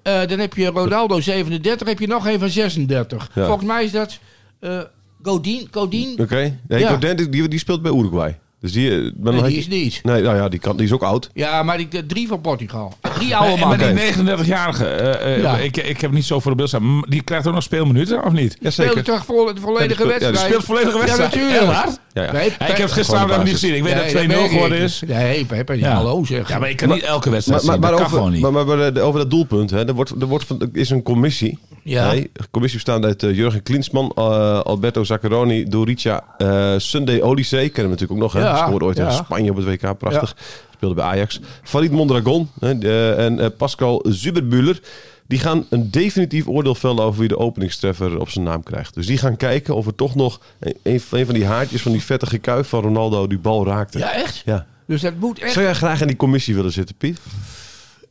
Eh, 0.02 0.26
dan 0.26 0.38
heb 0.38 0.54
je 0.54 0.66
Ronaldo 0.66 1.20
37, 1.20 1.88
heb 1.88 1.98
je 1.98 2.06
nog 2.06 2.26
een 2.26 2.38
van 2.38 2.48
36. 2.48 3.30
Ja. 3.34 3.46
Volgens 3.46 3.66
mij 3.66 3.84
is 3.84 3.90
dat 3.92 4.18
eh 4.60 4.80
Godin. 5.22 5.68
Godin 5.70 6.20
Oké. 6.20 6.58
Nee, 6.68 6.80
Ja. 6.80 6.88
Godin, 6.90 7.16
die, 7.30 7.48
die 7.48 7.58
speelt 7.58 7.82
bij 7.82 7.92
Uruguay. 7.92 8.38
Dus 8.66 8.74
die, 8.74 8.90
eh, 8.90 9.10
maar 9.20 9.32
Nee, 9.32 9.42
die 9.42 9.56
is 9.58 9.68
niet. 9.68 10.00
Nee, 10.02 10.22
nou 10.22 10.36
ja, 10.36 10.48
die, 10.48 10.58
kan, 10.60 10.76
die 10.76 10.86
is 10.86 10.92
ook 10.92 11.02
oud. 11.02 11.30
Ja, 11.34 11.62
maar 11.62 11.76
die, 11.76 11.88
de 11.88 12.06
drie 12.06 12.28
van 12.28 12.40
Portugal. 12.40 12.92
Drie 13.14 13.36
oude 13.36 13.52
En 13.62 13.68
mannen. 13.68 13.94
die 13.96 14.12
39-jarige, 14.12 14.86
eh, 14.86 15.34
eh, 15.34 15.42
Ja. 15.42 15.56
ik, 15.58 15.76
ik 15.76 16.00
heb 16.00 16.10
niet 16.12 16.24
zo 16.24 16.40
voor 16.40 16.50
de 16.50 16.56
beeld 16.56 16.68
staan. 16.68 16.94
maar 16.96 17.04
Die 17.08 17.22
krijgt 17.22 17.46
ook 17.46 17.54
nog 17.54 17.62
speelminuten, 17.62 18.24
of 18.24 18.32
niet? 18.32 18.56
Jazeker. 18.60 18.90
Speelde 18.90 19.10
toch 19.10 19.24
vol, 19.24 19.54
de 19.54 19.60
volledige 19.60 19.88
Ja, 20.06 20.08
speelt- 20.08 20.12
ja, 20.12 20.18
die 20.18 20.26
wedstrijd? 20.28 20.46
Speelt 20.46 20.64
volledige 20.64 20.98
wedstrijd. 20.98 21.32
Ja, 21.34 21.40
natuurlijk. 21.40 21.72
Ja, 21.72 22.22
ja. 22.22 22.32
Nee, 22.32 22.44
Ja, 22.58 22.66
ik 22.66 22.76
heb 22.76 22.76
het 22.76 22.92
gisteravond 22.92 23.42
niet 23.44 23.52
gezien. 23.52 23.74
Ik 23.74 23.82
weet 23.82 23.94
Nee, 23.94 24.02
dat 24.02 24.12
2-0 24.22 24.26
merk 24.26 24.40
ik. 24.44 24.50
geworden 24.50 24.78
is. 24.78 25.02
Nee, 25.06 25.44
Pepe, 25.44 25.78
Ja. 25.78 25.94
hallo 25.94 26.24
zeg. 26.24 26.48
Ja, 26.48 26.58
maar 26.58 26.70
ik 26.70 26.76
kan 26.76 26.88
niet 26.88 27.02
elke 27.02 27.30
wedstrijd 27.30 27.62
Maar, 27.64 27.78
maar, 27.80 27.88
zien. 27.90 27.90
maar, 27.90 27.90
dat 27.90 27.98
kan 27.98 28.06
over, 28.08 28.16
gewoon 28.18 28.32
niet. 28.32 28.40
maar, 28.40 28.52
maar, 28.52 28.76
maar, 28.92 28.92
eh, 28.96 29.06
over 29.06 29.20
dat 29.20 29.30
doelpunt, 29.30 29.70
hè, 29.70 29.86
er, 29.86 29.94
wordt, 29.94 30.10
er 30.20 30.26
wordt 30.26 30.44
van, 30.44 30.60
er 30.60 30.68
is 30.72 30.90
een 30.90 31.02
commissie. 31.02 31.58
Ja. 31.86 32.10
Nee, 32.12 32.30
commissie 32.50 32.80
bestaande 32.80 33.06
uit 33.06 33.22
eh, 33.22 33.36
Jurgen 33.36 33.62
Klinsman, 33.62 34.12
eh, 34.14 34.60
Alberto 34.60 35.04
Zaccheroni, 35.04 35.64
Dorica, 35.68 36.24
eh 36.38 36.74
Sunday 36.76 37.20
Olise, 37.20 37.56
kennen 37.56 37.72
we 37.74 37.82
natuurlijk 37.82 38.12
ook 38.12 38.18
nog. 38.18 38.32
Hè? 38.32 38.40
Ja, 38.40 38.66
Scoorde 38.66 38.84
ooit 38.84 38.96
ja. 38.96 39.06
in 39.06 39.12
Spanje 39.12 39.50
op 39.50 39.56
het 39.56 39.64
WK, 39.64 39.98
prachtig. 39.98 40.36
Speelde 40.72 40.94
bij 40.94 41.04
Ajax. 41.04 41.40
Farid 41.62 41.90
Mondragon 41.90 42.50
hè, 42.60 43.14
en 43.14 43.56
Pascal 43.56 44.04
Zuberbuller. 44.08 44.80
Die 45.26 45.38
gaan 45.38 45.66
een 45.70 45.90
definitief 45.90 46.46
oordeel 46.46 46.74
vellen 46.74 47.04
over 47.04 47.20
wie 47.20 47.28
de 47.28 47.38
openingstreffer 47.38 48.20
op 48.20 48.28
zijn 48.28 48.44
naam 48.44 48.62
krijgt. 48.62 48.94
Dus 48.94 49.06
die 49.06 49.18
gaan 49.18 49.36
kijken 49.36 49.74
of 49.74 49.86
er 49.86 49.94
toch 49.94 50.14
nog 50.14 50.40
een, 50.58 51.00
een 51.12 51.26
van 51.26 51.34
die 51.34 51.46
haartjes 51.46 51.82
van 51.82 51.92
die 51.92 52.02
vettige 52.02 52.38
kuif 52.38 52.68
van 52.68 52.82
Ronaldo 52.82 53.26
die 53.26 53.38
bal 53.38 53.66
raakte. 53.66 53.98
Ja, 53.98 54.12
echt? 54.12 54.42
Ja. 54.44 54.66
Dus 54.86 55.00
dat 55.00 55.14
moet 55.18 55.38
echt... 55.38 55.52
Zou 55.52 55.64
jij 55.64 55.74
graag 55.74 56.00
in 56.00 56.06
die 56.06 56.16
commissie 56.16 56.54
willen 56.54 56.72
zitten, 56.72 56.96
Piet? 56.96 57.18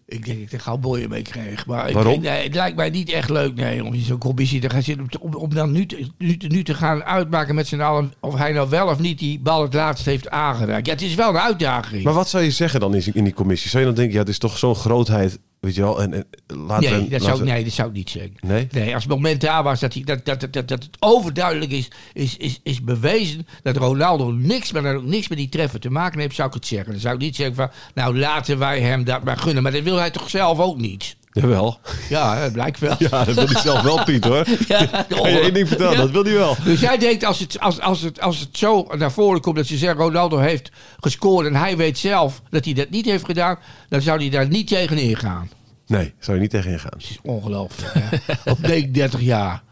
Ik 0.07 0.25
denk 0.25 0.37
dat 0.37 0.47
ik 0.47 0.53
er 0.53 0.59
gauw 0.59 0.77
boeien 0.77 1.09
mee 1.09 1.21
kreeg. 1.21 1.65
Maar 1.65 1.87
ik 1.87 1.93
Waarom? 1.93 2.11
denk, 2.21 2.23
nee, 2.23 2.43
het 2.43 2.55
lijkt 2.55 2.75
mij 2.77 2.89
niet 2.89 3.09
echt 3.09 3.29
leuk 3.29 3.55
nee, 3.55 3.83
om 3.83 3.93
in 3.93 4.01
zo'n 4.01 4.17
commissie 4.17 4.59
te 4.61 4.69
gaan 4.69 4.83
zitten. 4.83 5.07
Om, 5.19 5.33
om 5.33 5.53
dan 5.53 5.71
nu 5.71 5.85
te, 5.85 6.07
nu, 6.17 6.37
te- 6.37 6.47
nu 6.47 6.63
te 6.63 6.73
gaan 6.73 7.03
uitmaken 7.03 7.55
met 7.55 7.67
z'n 7.67 7.79
allen 7.79 8.13
of 8.19 8.35
hij 8.37 8.51
nou 8.51 8.69
wel 8.69 8.87
of 8.87 8.99
niet 8.99 9.19
die 9.19 9.39
bal 9.39 9.61
het 9.61 9.73
laatst 9.73 10.05
heeft 10.05 10.29
aangeraakt. 10.29 10.85
Ja, 10.85 10.91
het 10.91 11.01
is 11.01 11.15
wel 11.15 11.29
een 11.29 11.37
uitdaging. 11.39 12.03
Maar 12.03 12.13
wat 12.13 12.29
zou 12.29 12.43
je 12.43 12.51
zeggen 12.51 12.79
dan 12.79 12.95
in 12.95 13.03
in 13.13 13.23
die 13.23 13.33
commissie? 13.33 13.69
Zou 13.69 13.81
je 13.83 13.87
dan 13.89 13.97
denken, 13.97 14.13
ja, 14.13 14.19
het 14.19 14.29
is 14.29 14.37
toch 14.37 14.57
zo'n 14.57 14.75
grootheid, 14.75 15.39
weet 15.65 15.75
je 15.75 15.81
wel? 15.81 16.01
En, 16.01 16.13
en 16.13 16.25
laten 16.47 16.99
nee, 16.99 17.09
dat 17.09 17.21
zou, 17.21 17.43
nee, 17.43 17.63
dat 17.63 17.73
zou 17.73 17.87
ik 17.87 17.93
niet 17.93 18.09
zeggen. 18.09 18.33
Nee? 18.39 18.67
Nee, 18.71 18.93
als 18.93 19.03
het 19.03 19.11
moment 19.11 19.41
daar 19.41 19.63
was 19.63 19.79
dat, 19.79 19.93
hij, 19.93 20.03
dat, 20.03 20.25
dat, 20.25 20.39
dat, 20.39 20.53
dat, 20.53 20.67
dat 20.67 20.83
het 20.83 20.97
overduidelijk 20.99 21.71
is, 21.71 21.87
is, 22.13 22.37
is, 22.37 22.59
is 22.63 22.83
bewezen 22.83 23.47
dat 23.61 23.77
Ronaldo 23.77 24.31
niks, 24.31 24.71
maar 24.71 24.81
dan 24.81 24.95
ook 24.95 25.05
niks 25.05 25.27
met 25.27 25.37
die 25.37 25.49
treffer 25.49 25.79
te 25.79 25.89
maken 25.89 26.19
heeft, 26.19 26.35
zou 26.35 26.47
ik 26.47 26.53
het 26.53 26.65
zeggen. 26.65 26.91
Dan 26.91 27.01
zou 27.01 27.15
ik 27.15 27.21
niet 27.21 27.35
zeggen 27.35 27.55
van, 27.55 27.69
nou 27.93 28.17
laten 28.17 28.57
wij 28.57 28.81
hem 28.81 29.03
dat 29.03 29.23
maar 29.23 29.37
gunnen. 29.37 29.63
Maar 29.63 29.71
dat 29.71 29.83
wil 29.83 29.97
hij 29.97 30.11
toch 30.11 30.29
zelf 30.29 30.59
ook 30.59 30.77
niet? 30.77 31.15
Jawel. 31.41 31.79
Ja, 32.09 32.41
dat 32.41 32.51
blijkt 32.51 32.79
wel. 32.79 32.95
Ja, 32.99 33.23
dat 33.23 33.35
wil 33.35 33.47
hij 33.47 33.61
zelf 33.61 33.81
wel, 33.81 34.03
Piet, 34.03 34.23
hoor. 34.23 34.45
Ja, 34.67 34.85
Kan 35.09 35.31
je 35.31 35.39
één 35.39 35.53
ding 35.53 35.67
vertellen, 35.67 35.91
Ja. 35.93 35.97
dat 36.01 36.11
wil 36.11 36.23
hij 36.23 36.33
wel. 36.33 36.55
Dus 36.63 36.79
jij 36.79 36.97
denkt 36.97 37.23
als 37.23 37.39
het, 37.39 37.59
als, 37.59 37.79
als, 37.81 38.01
het, 38.01 38.21
als 38.21 38.39
het 38.39 38.57
zo 38.57 38.87
naar 38.97 39.11
voren 39.11 39.41
komt 39.41 39.55
dat 39.55 39.65
ze 39.65 39.77
zeggen 39.77 39.99
Ronaldo 39.99 40.37
heeft 40.37 40.71
gescoord 40.99 41.47
en 41.47 41.55
hij 41.55 41.77
weet 41.77 41.97
zelf 41.97 42.41
dat 42.49 42.65
hij 42.65 42.73
dat 42.73 42.89
niet 42.89 43.05
heeft 43.05 43.25
gedaan, 43.25 43.57
dan 43.89 44.01
zou 44.01 44.19
hij 44.19 44.29
daar 44.29 44.47
niet 44.47 44.67
tegen 44.67 44.97
ingaan. 44.97 45.49
Nee, 45.87 46.13
zou 46.19 46.35
je 46.37 46.41
niet 46.41 46.51
tegen 46.51 46.71
ingaan. 46.71 46.91
Dat 46.91 47.01
is 47.01 47.19
ongelooflijk. 47.23 47.93
Hè? 47.93 48.17
Op 48.51 48.59
39 48.59 49.21
jaar. 49.21 49.63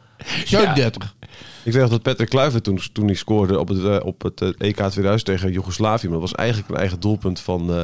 37. 0.45 1.15
Ik 1.63 1.71
weet 1.73 1.81
nog 1.81 1.91
dat 1.91 2.01
Patrick 2.01 2.29
Kluivert 2.29 2.63
toen, 2.63 2.79
toen 2.93 3.05
hij 3.05 3.15
scoorde 3.15 3.59
op 3.59 3.67
het, 3.67 3.83
eh, 3.83 4.05
op 4.05 4.21
het 4.21 4.41
eh, 4.41 4.47
EK 4.57 4.75
2000 4.75 5.25
tegen 5.25 5.51
Joegoslavië. 5.51 6.07
Maar 6.09 6.19
dat 6.19 6.29
was 6.29 6.39
eigenlijk 6.39 6.69
een 6.69 6.75
eigen 6.77 6.99
doelpunt 6.99 7.39
van 7.39 7.73
eh, 7.73 7.83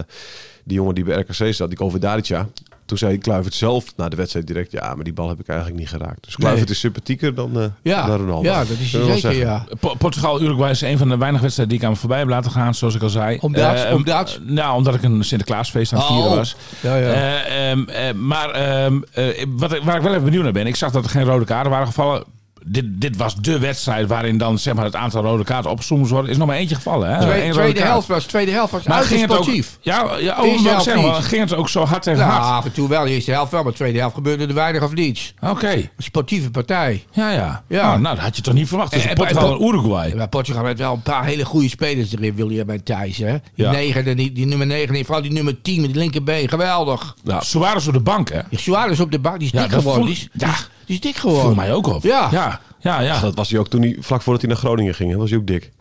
die 0.63 0.77
jongen 0.77 0.95
die 0.95 1.03
bij 1.03 1.19
RKC 1.19 1.53
zat, 1.53 1.67
die 1.69 1.77
Kovidarica. 1.77 2.47
Toen 2.89 2.97
zei 2.97 3.17
Kluivert 3.17 3.53
zelf 3.53 3.85
na 3.95 4.09
de 4.09 4.15
wedstrijd 4.15 4.47
direct, 4.47 4.71
ja, 4.71 4.93
maar 4.95 5.03
die 5.03 5.13
bal 5.13 5.29
heb 5.29 5.39
ik 5.39 5.47
eigenlijk 5.47 5.79
niet 5.79 5.89
geraakt. 5.89 6.23
Dus 6.25 6.35
Kluivert 6.35 6.69
is 6.69 6.79
sympathieker 6.79 7.35
dan, 7.35 7.59
eh 7.59 7.65
Ja, 7.81 8.05
dan 8.05 8.17
Ronaldo. 8.17 8.49
ja, 8.49 8.59
dat 8.59 8.77
is 8.79 8.89
zeker, 8.91 9.17
zeggen. 9.17 9.39
ja. 9.39 9.65
Po- 9.79 9.95
Portugal-Uruguay 9.95 10.71
is 10.71 10.81
een 10.81 10.97
van 10.97 11.09
de 11.09 11.17
weinige 11.17 11.41
wedstrijden 11.43 11.73
die 11.75 11.83
ik 11.83 11.89
aan 11.89 11.93
me 11.95 11.99
voorbij 12.01 12.19
heb 12.19 12.27
laten 12.27 12.51
gaan, 12.51 12.73
zoals 12.73 12.95
ik 12.95 13.01
al 13.01 13.09
zei. 13.09 13.37
Omdat? 13.41 13.75
Eh, 13.85 13.93
Omdat? 13.95 14.39
Nou, 14.43 14.75
omdat 14.75 14.95
ik 14.95 15.03
een 15.03 15.23
Sinterklaasfeest 15.23 15.93
aan 15.93 15.99
het 15.99 16.07
vieren 16.07 16.29
Oh. 16.29 16.35
was. 16.35 16.55
Ja, 16.81 16.95
ja. 16.95 17.11
Eh, 17.11 17.71
ehm, 17.71 17.83
eh, 17.89 18.13
maar 18.13 18.49
ehm, 18.49 18.99
eh, 19.13 19.45
wat, 19.47 19.79
waar 19.83 19.95
ik 19.95 20.01
wel 20.01 20.11
even 20.11 20.23
benieuwd 20.23 20.43
naar 20.43 20.51
ben, 20.51 20.67
ik 20.67 20.75
zag 20.75 20.91
dat 20.91 21.03
er 21.03 21.09
geen 21.09 21.23
rode 21.25 21.45
kaarten 21.45 21.71
waren 21.71 21.87
gevallen. 21.87 22.23
Dit, 22.65 22.85
dit 23.01 23.17
was 23.17 23.35
de 23.35 23.59
wedstrijd 23.59 24.07
waarin 24.07 24.37
dan 24.37 24.57
zeg 24.59 24.73
maar, 24.73 24.83
het 24.85 24.95
aantal 24.95 25.23
rode 25.23 25.43
kaarten 25.43 25.71
opgesomd 25.71 26.09
wordt. 26.09 26.29
Is 26.29 26.37
nog 26.37 26.47
maar 26.47 26.55
eentje 26.57 26.75
gevallen. 26.75 27.09
Hè? 27.13 27.21
Tweede, 27.21 27.45
Eén 27.79 27.83
helft 27.83 28.07
was, 28.07 28.23
tweede 28.25 28.51
helft 28.51 28.71
was 28.71 28.83
Maar 28.83 29.03
ging 29.03 29.21
het 29.21 29.31
ook, 29.37 29.45
ja, 29.81 30.05
ja 30.19 30.41
oh, 30.43 30.61
maar 30.63 30.81
zeg 30.81 31.27
ging 31.27 31.41
het 31.41 31.53
ook 31.55 31.69
zo 31.69 31.83
hard 31.85 32.03
tegen 32.03 32.19
Nou, 32.19 32.31
hard? 32.31 32.43
af 32.45 32.65
en 32.65 32.71
toe 32.71 32.87
wel. 32.89 33.03
De 33.03 33.09
eerste 33.09 33.31
helft 33.31 33.51
wel, 33.51 33.61
maar 33.63 33.71
de 33.71 33.77
tweede 33.77 33.99
helft 33.99 34.15
gebeurde 34.15 34.47
er 34.47 34.53
weinig 34.53 34.83
of 34.83 34.93
niets. 34.93 35.33
Oké, 35.41 35.89
sportieve 35.97 36.51
partij. 36.51 37.03
ja, 37.11 37.31
ja. 37.31 37.63
Ja. 37.67 37.81
Nou, 37.87 38.01
nou, 38.01 38.15
dat 38.15 38.23
had 38.23 38.35
je 38.35 38.41
toch 38.41 38.53
niet 38.53 38.67
verwacht 38.67 38.91
tussen 38.91 39.09
En- 39.09 39.15
Portugal 39.15 39.53
en- 39.53 39.59
en 39.59 39.67
Uruguay. 39.67 40.13
Maar 40.15 40.27
Portugal 40.29 40.65
heeft 40.65 40.79
wel 40.79 40.93
een 40.93 41.01
paar 41.01 41.25
hele 41.25 41.45
goede 41.45 41.69
spelers 41.69 42.11
erin, 42.13 42.35
William 42.35 42.69
en 42.69 42.83
Thijs. 42.83 43.17
Hè? 43.17 43.31
Die, 43.55 43.65
Ja. 43.65 43.71
negen, 43.71 44.05
en 44.05 44.17
die, 44.17 44.31
die 44.31 44.45
nummer 44.45 44.67
9 44.67 44.95
en 44.95 45.05
vooral 45.05 45.21
die 45.23 45.31
nummer 45.31 45.61
10 45.61 45.81
met 45.81 45.89
die 45.89 45.99
linkerbeen. 45.99 46.49
Geweldig. 46.49 47.15
Nou, 47.23 47.43
Suarez 47.45 47.87
op 47.87 47.93
de 47.93 47.99
bank, 47.99 48.29
hè? 48.29 48.39
Die 48.49 48.59
Suarez 48.59 48.99
op 48.99 49.11
de 49.11 49.19
bank, 49.19 49.37
die 49.39 49.47
is 49.47 49.53
Ja, 49.53 49.61
dik 49.61 49.71
geworden. 49.71 49.93
voel- 50.03 50.13
Die 50.13 50.15
is, 50.15 50.27
ja. 50.33 50.55
Die, 50.89 50.95
is, 50.95 51.01
dik 51.01 51.15
geworden. 51.15 51.45
Viel 51.45 51.55
mij 51.55 51.73
ook 51.73 51.87
op. 51.87 52.03
Ja. 52.03 52.29
ja, 52.31 52.59
ja. 52.79 52.99
ja. 53.01 53.19
dat 53.19 53.35
was 53.35 53.49
hij 53.49 53.59
ook 53.59 53.67
toen 53.67 53.81
hij, 53.81 53.97
vlak 53.99 54.21
voordat 54.21 54.41
hij 54.41 54.51
naar 54.51 54.59
Groningen 54.59 54.95
ging. 54.95 55.11
hè, 55.11 55.17
was 55.17 55.29
hij 55.29 55.39
ook 55.39 55.47
dik. 55.47 55.71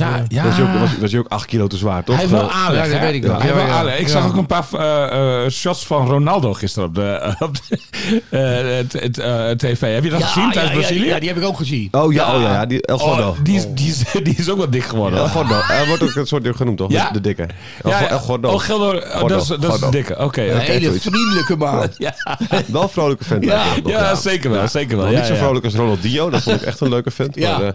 Ja, 0.00 0.24
ja. 0.28 0.44
Was, 0.44 0.56
hij 0.56 0.64
ook, 0.64 0.78
was, 0.80 0.98
was 1.00 1.10
hij 1.10 1.20
ook 1.20 1.28
acht 1.28 1.46
kilo 1.46 1.66
te 1.66 1.76
zwaar, 1.76 2.04
toch? 2.04 2.14
Hij 2.16 2.24
heeft 2.24 2.40
wel 2.40 2.50
aanleg, 2.50 2.84
Ja, 2.86 2.90
dat 2.92 3.00
weet 3.00 3.14
ik 3.14 3.22
wel. 3.22 3.40
Hij 3.40 3.68
aanleg. 3.70 3.98
Ik 3.98 4.06
Ja. 4.06 4.12
zag 4.12 4.26
ook 4.26 4.36
een 4.36 4.46
paar 4.46 4.64
eh, 4.72 5.44
eh, 5.44 5.50
shots 5.50 5.86
van 5.86 6.06
Ronaldo 6.06 6.52
gisteren 6.52 6.88
op 6.88 6.94
de, 6.94 7.34
op 7.38 7.56
de 7.56 7.80
eh, 8.30 8.76
het, 8.76 8.92
het, 8.92 9.18
eh, 9.18 9.50
tv. 9.50 9.94
Heb 9.94 10.04
je 10.04 10.10
dat 10.10 10.22
gezien 10.22 10.50
tijdens 10.52 10.72
ja, 10.74 10.78
Brazilië? 10.78 11.06
Ja, 11.06 11.18
die 11.18 11.28
heb 11.28 11.38
ik 11.38 11.44
ook 11.44 11.56
gezien. 11.56 11.88
Oh 11.90 12.12
ja, 12.12 12.34
oh, 12.34 12.42
ja, 12.42 12.52
ja 12.52 12.66
die 12.66 12.82
El 12.82 12.98
Gordo. 12.98 13.28
Oh, 13.28 13.36
die, 13.42 13.56
is, 13.56 13.66
die, 13.74 13.88
is, 13.88 14.02
die 14.24 14.34
is 14.36 14.50
ook 14.50 14.56
wel 14.58 14.70
dik 14.70 14.84
geworden. 14.84 15.18
El 15.18 15.28
Gordo. 15.28 15.54
Hij 15.54 15.86
wordt 15.86 16.02
ook 16.02 16.14
een 16.14 16.26
soort 16.26 16.48
genoemd, 16.56 16.76
toch? 16.78 16.90
Ja? 16.92 17.10
De, 17.10 17.20
dikke. 17.20 17.46
El, 17.82 17.90
Ja. 17.90 18.08
El 18.08 18.18
Gordo. 18.18 18.48
Oh. 18.48 18.54
Oh, 18.54 18.60
Gordo. 18.60 19.00
dat 19.28 19.42
is, 19.42 19.46
dat 19.48 19.74
is 19.74 19.80
de 19.80 19.90
dikke. 19.90 20.18
Oké, 20.18 20.42
Een 20.42 20.54
oké. 20.56 20.60
hele 20.60 20.84
zoiets. 20.84 21.04
vriendelijke 21.04 21.56
man. 21.56 21.88
Ja, 21.98 22.14
Wel 22.66 22.82
een 22.82 22.88
vrolijke 22.88 23.24
vent. 23.24 23.44
Ja. 23.44 24.14
zeker 24.14 24.50
wel. 24.50 24.68
Zeker 24.68 24.96
wel. 24.96 25.06
Niet 25.06 25.24
zo 25.24 25.34
vrolijk 25.34 25.64
als 25.64 25.74
Ronaldinho. 25.74 26.30
Dat 26.30 26.42
vond 26.42 26.56
ik 26.60 26.66
echt 26.66 26.80
een 26.80 26.88
leuke 26.88 27.10
vent. 27.10 27.34
Ja. 27.34 27.74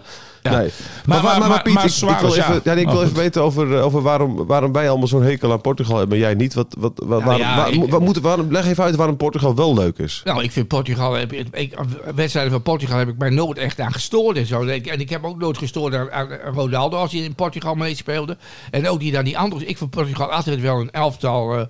Maar, 0.50 0.58
eh, 0.64 0.70
Ja. 1.06 1.12
Nee. 1.14 1.22
Maar- 1.22 1.22
maar- 1.38 1.48
maar- 1.48 1.62
Piet, 1.62 1.84
ik- 1.84 2.18
wil 2.20 2.34
even, 2.34 2.54
ja. 2.54 2.60
ja, 2.64 2.72
nee, 2.74 2.82
ik 2.82 2.88
Oh, 2.88 2.92
wil 2.94 3.02
even 3.02 3.16
weten 3.16 3.42
over, 3.42 3.76
eh, 3.76 3.84
over 3.84 4.02
waarom, 4.02 4.46
waarom 4.46 4.72
wij 4.72 4.88
allemaal 4.88 5.08
zo'n 5.08 5.22
hekel 5.22 5.52
aan 5.52 5.60
Portugal 5.60 5.98
hebben 5.98 6.16
en 6.16 6.22
jij 6.22 6.34
niet. 6.34 6.54
Wat, 6.54 6.76
wat, 6.78 6.92
wat, 7.06 7.22
waarom, 7.22 7.42
ja, 7.42 7.56
waar- 7.56 7.70
ik- 7.72 7.90
wat 7.90 8.00
moet, 8.00 8.18
waarom, 8.20 8.52
leg 8.52 8.66
even 8.66 8.84
uit 8.84 8.96
waarom 8.96 9.16
Portugal 9.16 9.54
wel 9.54 9.74
leuk 9.74 9.98
is. 9.98 10.20
Nou, 10.24 10.42
ik 10.42 10.52
vind 10.52 10.68
Portugal, 10.68 11.12
heb, 11.12 11.32
ik, 11.32 11.74
wedstrijden 12.14 12.52
van 12.52 12.62
Portugal 12.62 12.98
heb 12.98 13.08
ik 13.08 13.18
mij 13.18 13.30
nooit 13.30 13.58
echt 13.58 13.80
aan 13.80 13.92
gestoord 13.92 14.36
en 14.36 14.46
zo. 14.46 14.62
En 14.66 15.00
ik, 15.00 15.10
heb 15.10 15.24
ook 15.24 15.38
nooit 15.38 15.58
gestoord 15.58 15.94
aan, 15.94 16.12
aan 16.12 16.28
Ronaldo 16.54 16.96
als 16.96 17.12
hij 17.12 17.20
in 17.20 17.34
Portugal 17.34 17.74
meespeelde. 17.74 18.36
En 18.70 18.88
ook 18.88 19.00
die 19.00 19.12
dan 19.12 19.24
die 19.24 19.38
anderen. 19.38 19.68
Ik 19.68 19.78
vond 19.78 19.90
Portugal 19.90 20.32
altijd 20.32 20.60
wel 20.60 20.80
een 20.80 20.90
elftal, 20.90 21.54
eh, 21.58 21.62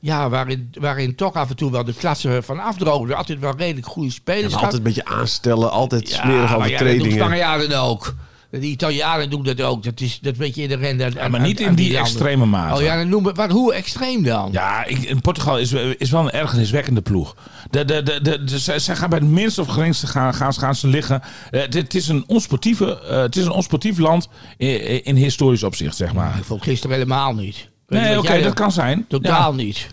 ja, 0.00 0.28
waarin, 0.28 0.70
waarin 0.80 1.14
toch 1.14 1.34
af 1.34 1.50
en 1.50 1.56
toe 1.56 1.70
wel 1.70 1.84
de 1.84 1.94
klasse 1.94 2.40
van 2.42 2.60
afdroogde. 2.60 3.14
Altijd 3.14 3.38
wel 3.38 3.52
redelijk 3.56 3.86
goede 3.86 4.10
spelers. 4.10 4.54
Altijd 4.54 4.72
een 4.72 4.82
beetje 4.82 5.04
aanstellen, 5.04 5.70
altijd 5.70 6.08
Ja, 6.10 6.14
smerig 6.22 6.48
maar 6.48 6.56
over 6.56 6.70
ja, 6.70 6.78
dat 6.78 6.98
doen. 6.98 7.10
Spanjaarden 7.12 7.80
ook. 7.80 8.14
De 8.60 8.66
Italianen 8.66 9.30
doen 9.30 9.42
dat 9.42 9.60
ook. 9.60 9.82
Dat 9.82 10.00
is, 10.00 10.18
dat 10.22 10.32
een 10.32 10.38
beetje 10.38 10.62
in 10.62 10.68
de 10.68 10.76
rende. 10.76 11.10
Ja, 11.14 11.28
maar 11.28 11.40
niet 11.40 11.60
in 11.60 11.74
die 11.74 11.98
extreme 11.98 12.46
mate. 12.46 12.74
Oh 12.74 12.82
ja, 12.82 12.96
dan 12.96 13.08
noem, 13.08 13.22
wat, 13.34 13.50
hoe 13.50 13.74
extreem 13.74 14.22
dan? 14.22 14.48
Ja, 14.52 14.84
ik, 14.84 14.98
in 15.02 15.20
Portugal 15.20 15.58
is, 15.58 15.72
is 15.72 16.10
wel 16.10 16.20
een 16.20 16.30
ergerniswekkende 16.30 17.00
ploeg. 17.02 17.36
De, 17.70 17.84
de, 17.84 18.02
de, 18.02 18.20
de, 18.22 18.44
de- 18.44 18.60
ze, 18.60 18.80
ze 18.80 18.96
gaan 18.96 19.10
bij 19.10 19.18
het 19.18 19.28
minste 19.28 19.60
of 19.60 19.66
geringste 19.68 20.06
gaan, 20.06 20.34
gaan, 20.34 20.54
gaan 20.54 20.74
ze 20.74 20.86
liggen. 20.86 21.22
Eh, 21.50 21.60
het, 21.60 21.74
het 21.74 21.94
is 21.94 22.08
een 22.08 22.24
onsportieve, 22.26 23.00
eh, 23.00 23.16
het 23.20 23.36
is 23.36 23.44
een 23.44 23.50
onsportief 23.52 23.98
land 23.98 24.28
in, 24.56 25.04
in 25.04 25.16
historisch 25.16 25.62
opzicht, 25.62 25.96
zeg 25.96 26.12
maar. 26.12 26.36
Ik 26.38 26.44
vond 26.44 26.60
het 26.60 26.68
gisteren 26.68 26.96
helemaal 26.96 27.34
niet. 27.34 27.68
Nee, 27.88 28.18
oké, 28.18 28.42
dat 28.42 28.54
kan 28.54 28.72
zijn. 28.72 29.04
Totaal 29.08 29.50
Ja. 29.50 29.56
niet. 29.56 29.88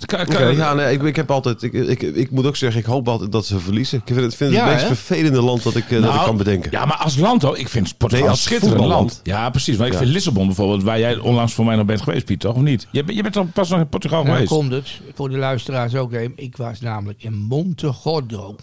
Ja, 0.56 0.74
nee, 0.74 0.94
ik, 0.94 1.02
ik 1.04 1.16
heb 1.16 1.32
altijd. 1.32 1.64
Ik, 1.64 1.74
ik, 1.74 2.02
ik 2.02 2.32
moet 2.32 2.46
ook 2.46 2.56
zeggen, 2.56 2.80
ik 2.80 2.86
hoop 2.86 3.08
altijd 3.08 3.32
dat 3.32 3.46
ze 3.46 3.60
verliezen. 3.60 3.98
Ik 3.98 4.04
vind 4.06 4.20
het, 4.20 4.36
vind 4.36 4.50
het 4.50 4.60
Ja, 4.60 4.66
het 4.66 4.74
meest 4.76 4.88
hè? 4.88 4.96
vervelende 4.96 5.42
land 5.42 5.64
dat 5.64 5.76
ik, 5.76 5.84
eh, 5.84 5.90
dat 5.90 6.00
ik 6.04 6.06
Nou, 6.14 6.26
kan 6.26 6.38
bedenken. 6.38 6.72
Ja, 6.72 6.86
maar 6.86 6.98
als 6.98 7.18
land 7.18 7.46
ook. 7.46 7.58
Ik 7.58 7.70
vind 7.70 7.98
Portugal 7.98 8.24
Nee, 8.26 8.34
als 8.34 8.44
schitterend 8.44 8.86
land. 8.86 9.20
Ja, 9.24 9.50
precies. 9.50 9.78
Maar 9.78 9.88
ik 9.88 9.94
Ja. 9.94 10.00
vind 10.00 10.12
Lissabon 10.12 10.46
bijvoorbeeld, 10.46 10.84
waar 10.84 11.00
jij 11.00 11.18
onlangs 11.18 11.54
voor 11.54 11.66
mij 11.66 11.76
nog 11.76 11.86
bent 11.86 12.02
geweest, 12.02 12.26
Piet, 12.26 12.40
toch? 12.40 12.56
Of 12.56 12.62
niet? 12.62 12.88
Je, 12.92 13.04
bent- 13.04 13.18
je 13.18 13.24
bent 13.24 13.38
al 13.38 13.46
pas 13.54 13.70
nog 13.70 13.80
in 13.80 13.88
Portugal 13.90 14.24
Nou, 14.24 14.34
geweest. 14.34 14.52
komt 14.54 14.72
het. 14.72 14.88
Voor 15.16 15.30
de 15.30 15.38
luisteraars 15.38 15.96
ook. 15.96 16.14
even. 16.14 16.34
Ik 16.36 16.58
was 16.58 16.80
namelijk 16.82 17.24
in 17.24 17.34
Montegordo. 17.34 18.56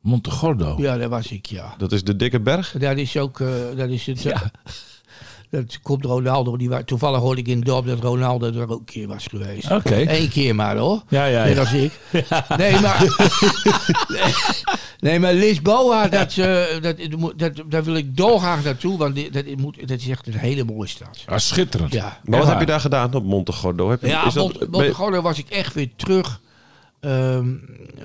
Montegordo. 0.00 0.74
Ja, 0.78 0.96
daar 0.96 1.08
was 1.08 1.26
ik, 1.30 1.46
ja. 1.46 1.74
Dat 1.78 1.92
is 1.92 2.04
de 2.04 2.16
dikke 2.16 2.40
berg. 2.40 2.74
Dat 2.78 2.96
is 2.96 3.16
ook, 3.16 3.40
eh, 3.40 3.48
dat 3.76 3.88
is 3.88 4.06
het. 4.06 4.26
eh, 4.26 4.40
dat 5.50 5.78
komt 5.82 6.04
Ronaldo. 6.04 6.56
Die, 6.56 6.84
toevallig 6.84 7.20
hoorde 7.20 7.40
ik 7.40 7.48
in 7.48 7.56
het 7.56 7.64
dorp 7.66 7.86
dat 7.86 8.00
Ronaldo 8.00 8.46
er 8.52 8.62
ook 8.62 8.78
een 8.78 8.84
keer 8.84 9.06
was 9.08 9.26
geweest. 9.26 9.70
Oké. 9.70 10.04
Eén 10.08 10.28
keer 10.28 10.54
maar 10.54 10.76
hoor. 10.76 11.02
Ja, 11.08 11.24
ja, 11.24 11.44
Net 11.44 11.54
ja. 11.54 11.60
als 11.60 11.72
ik. 11.72 11.92
Nee, 12.56 12.80
maar. 12.80 13.06
nee, 15.00 15.18
maar 15.20 15.34
Lisboa, 15.34 16.08
dat, 16.08 16.36
eh, 16.36 16.64
dat, 16.82 16.96
dat, 17.10 17.32
dat, 17.36 17.62
daar 17.70 17.84
wil 17.84 17.94
ik 17.94 18.16
dolgraag 18.16 18.64
naartoe. 18.64 18.98
Want 18.98 19.14
die- 19.14 19.30
dat, 19.30 19.44
moet, 19.56 19.88
dat 19.88 19.98
is 20.00 20.08
echt 20.08 20.26
een 20.26 20.32
hele 20.38 20.64
mooie 20.64 20.88
stad. 20.88 21.22
Ah, 21.26 21.38
schitterend. 21.38 21.92
Ja. 21.92 22.20
Maar 22.24 22.38
wat 22.38 22.48
heb 22.48 22.60
je 22.60 22.66
daar 22.66 22.80
gedaan 22.80 23.14
op 23.14 23.24
Montegordo? 23.24 23.90
Heb 23.90 24.00
je, 24.00 24.06
Ja, 24.06 24.26
is 24.26 24.34
Mont- 24.34 24.70
Montegordo 24.70 25.20
was 25.22 25.38
ik 25.38 25.48
echt 25.48 25.74
weer 25.74 25.90
terug. 25.96 26.40
Ehm, 27.00 27.48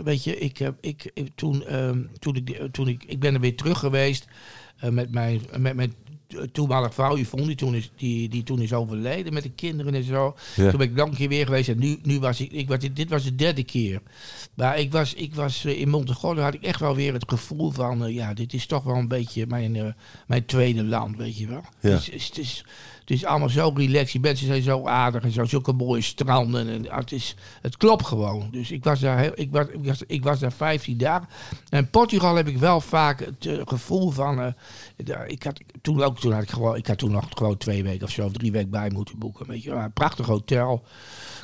weet 0.03 0.23
je, 0.23 0.37
ik, 0.37 0.57
heb, 0.57 0.73
ik, 0.81 1.11
ik- 1.13 1.31
toen, 1.35 1.65
ehm, 1.65 1.99
toen, 2.19 2.35
ik, 2.35 2.67
toen 2.71 2.87
ik, 2.87 3.03
ik 3.07 3.19
ben 3.19 3.33
er 3.33 3.39
weer 3.39 3.55
terug 3.55 3.79
geweest 3.79 4.27
eh, 4.79 4.89
met 4.89 5.11
mijn, 5.11 5.41
met 5.57 5.75
mijn 5.75 5.93
toenmalige 6.51 6.93
vrouw 6.93 7.17
Yvonne, 7.17 7.45
die 7.45 7.55
toen, 7.55 7.75
is, 7.75 7.91
die, 7.95 8.29
die 8.29 8.43
toen 8.43 8.61
is 8.61 8.73
overleden 8.73 9.33
met 9.33 9.43
de 9.43 9.51
kinderen 9.51 9.93
en 9.93 10.03
zo. 10.03 10.35
Ja. 10.55 10.69
Toen 10.69 10.77
ben 10.77 10.87
ik 10.89 10.95
nog 10.95 11.07
een 11.07 11.15
keer 11.15 11.29
weer 11.29 11.45
geweest 11.45 11.69
en 11.69 11.79
nu, 11.79 11.99
nu 12.03 12.19
was 12.19 12.41
ik, 12.41 12.51
ik 12.51 12.67
was, 12.67 12.79
dit 12.79 13.09
was 13.09 13.23
de 13.23 13.35
derde 13.35 13.63
keer. 13.63 14.01
Maar 14.53 14.79
ik 14.79 14.91
was, 14.91 15.13
ik 15.13 15.35
was 15.35 15.65
eh, 15.65 15.79
in 15.79 15.89
Montegordo 15.89 16.41
had 16.41 16.53
ik 16.53 16.63
echt 16.63 16.79
wel 16.79 16.95
weer 16.95 17.13
het 17.13 17.23
gevoel 17.27 17.71
van, 17.71 18.05
eh, 18.05 18.13
ja, 18.13 18.33
dit 18.33 18.53
is 18.53 18.65
toch 18.65 18.83
wel 18.83 18.95
een 18.95 19.07
beetje 19.07 19.47
mijn, 19.47 19.75
eh, 19.75 19.85
mijn 20.27 20.45
tweede 20.45 20.83
land, 20.83 21.17
weet 21.17 21.37
je 21.37 21.47
wel. 21.47 21.63
Ja. 21.79 21.89
Het, 21.89 22.13
is, 22.13 22.27
het, 22.27 22.37
is, 22.37 22.65
het 23.05 23.17
is 23.17 23.25
allemaal 23.25 23.49
zo 23.49 23.71
relaxed, 23.75 24.11
die 24.11 24.21
mensen 24.21 24.47
zijn 24.47 24.61
zo 24.61 24.85
aardig 24.85 25.23
en 25.23 25.31
zo, 25.31 25.45
zulke 25.45 25.71
mooie 25.73 26.01
stranden. 26.01 26.69
En, 26.69 26.85
het, 26.95 27.11
is, 27.11 27.35
het 27.61 27.77
klopt 27.77 28.05
gewoon. 28.05 28.47
Dus 28.51 28.71
ik 28.71 28.83
was 28.83 28.99
daar, 28.99 29.19
heel, 29.19 29.31
ik 29.35 29.51
was, 29.51 29.65
ik 29.67 29.85
was, 29.85 30.03
ik 30.07 30.23
was 30.23 30.39
daar 30.39 30.51
15 30.51 30.97
dagen. 30.97 31.27
En 31.69 31.79
in 31.79 31.89
Portugal 31.89 32.35
heb 32.35 32.47
ik 32.47 32.57
wel 32.57 32.81
vaak 32.81 33.19
het 33.19 33.45
eh, 33.45 33.61
gevoel 33.65 34.09
van, 34.11 34.39
eh, 34.41 34.47
daar- 35.05 35.27
ik 35.27 35.43
had 35.43 35.59
toen 35.81 36.03
ook, 36.03 36.19
toen 36.19 36.31
had 36.33 36.43
ik 36.43 36.49
gewoon, 36.49 36.75
ik 36.75 36.87
had 36.87 36.97
toen 36.97 37.11
nog 37.11 37.25
gewoon 37.29 37.57
twee 37.57 37.83
weken 37.83 38.05
of 38.05 38.11
zo, 38.11 38.25
of 38.25 38.31
drie 38.31 38.51
weken 38.51 38.69
bij 38.69 38.89
moeten 38.93 39.17
boeken, 39.19 39.47
weet 39.47 39.63
je. 39.63 39.71
Een 39.71 39.93
prachtig 39.93 40.25
hotel, 40.25 40.83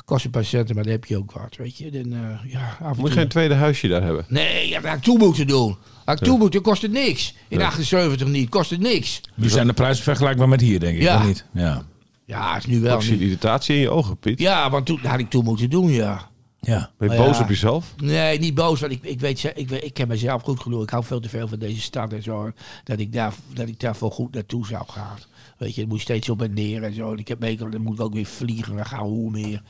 kost 0.04 0.24
een 0.24 0.30
paar 0.30 0.44
centen, 0.44 0.74
maar 0.74 0.84
dan 0.84 0.92
heb 0.92 1.04
je 1.04 1.16
ook 1.16 1.32
wat, 1.32 1.56
weet 1.56 1.76
je. 1.78 1.90
Dan, 1.90 2.12
eh, 2.12 2.52
ja, 2.52 2.76
af 2.80 2.94
en 2.94 3.00
Moet 3.00 3.08
je 3.08 3.14
geen 3.18 3.28
tweede 3.28 3.54
huisje 3.54 3.88
daar 3.88 4.02
hebben? 4.02 4.24
Nee, 4.28 4.68
ja, 4.68 4.80
dat 4.80 4.88
had 4.88 4.96
ik 4.98 5.04
toe 5.04 5.18
moeten 5.18 5.46
doen. 5.46 5.76
Had 6.04 6.18
ik 6.20 6.24
toe 6.26 6.38
moeten, 6.38 6.62
kost 6.62 6.82
het 6.82 6.90
niks. 6.92 7.34
In 7.48 7.62
78 7.62 8.28
niet, 8.28 8.48
kost 8.48 8.70
het 8.70 8.80
niks. 8.80 9.20
Nu 9.34 9.48
zijn 9.48 9.66
de 9.66 9.72
prijzen 9.72 10.04
vergelijkbaar 10.04 10.48
met 10.48 10.60
hier, 10.60 10.80
denk 10.80 10.96
ik. 10.96 11.02
Ja. 11.02 11.16
Of 11.20 11.26
niet? 11.26 11.44
Ja. 11.52 11.82
Ja, 12.24 12.56
is 12.56 12.66
nu 12.66 12.80
wel 12.80 12.96
Ik 12.96 13.02
zie 13.02 13.18
irritatie 13.20 13.74
in 13.74 13.80
je 13.80 13.90
ogen, 13.90 14.16
Piet. 14.18 14.38
Ja, 14.38 14.70
want 14.70 14.86
toen 14.86 14.98
dat 15.02 15.10
had 15.10 15.20
ik 15.20 15.30
toe 15.30 15.42
moeten 15.42 15.70
doen, 15.70 15.90
ja. 15.90 16.30
Ja. 16.60 16.90
Ben 16.98 17.10
je 17.10 17.16
Maar 17.16 17.26
boos 17.26 17.36
ja. 17.36 17.42
op 17.42 17.48
jezelf? 17.48 17.94
Nee, 17.96 18.38
niet 18.38 18.54
boos, 18.54 18.80
want 18.80 18.92
ik, 18.92 19.02
ik, 19.02 19.20
weet, 19.20 19.38
ze- 19.38 19.52
ik, 19.54 19.68
weet, 19.68 19.84
ik 19.84 19.94
ken 19.94 20.08
mezelf 20.08 20.42
goed 20.42 20.60
genoeg. 20.60 20.82
Ik 20.82 20.90
hou 20.90 21.04
veel 21.04 21.20
te 21.20 21.28
veel 21.28 21.48
van 21.48 21.58
deze 21.58 21.80
stad 21.80 22.12
en 22.12 22.22
zo. 22.22 22.52
Dat 22.84 22.98
ik, 22.98 23.12
daar, 23.12 23.32
dat 23.54 23.68
ik 23.68 23.80
daarvoor 23.80 24.10
goed 24.12 24.34
naartoe 24.34 24.66
zou 24.66 24.84
gaan. 24.88 25.16
Weet 25.58 25.74
je, 25.74 25.80
het 25.80 25.90
moet 25.90 26.00
steeds 26.00 26.28
op 26.28 26.42
en 26.42 26.54
neer 26.54 26.82
en 26.82 26.94
zo. 26.94 27.12
En 27.12 27.18
ik 27.18 27.28
heb 27.28 27.38
meegekomen, 27.38 27.72
dan 27.72 27.82
moet 27.82 27.94
ik 27.94 28.00
ook 28.04 28.12
weer 28.14 28.26
vliegen. 28.26 28.76
Dan 28.76 28.86
gaan 28.86 29.02
we 29.02 29.08
hoe 29.08 29.30
meer. 29.30 29.62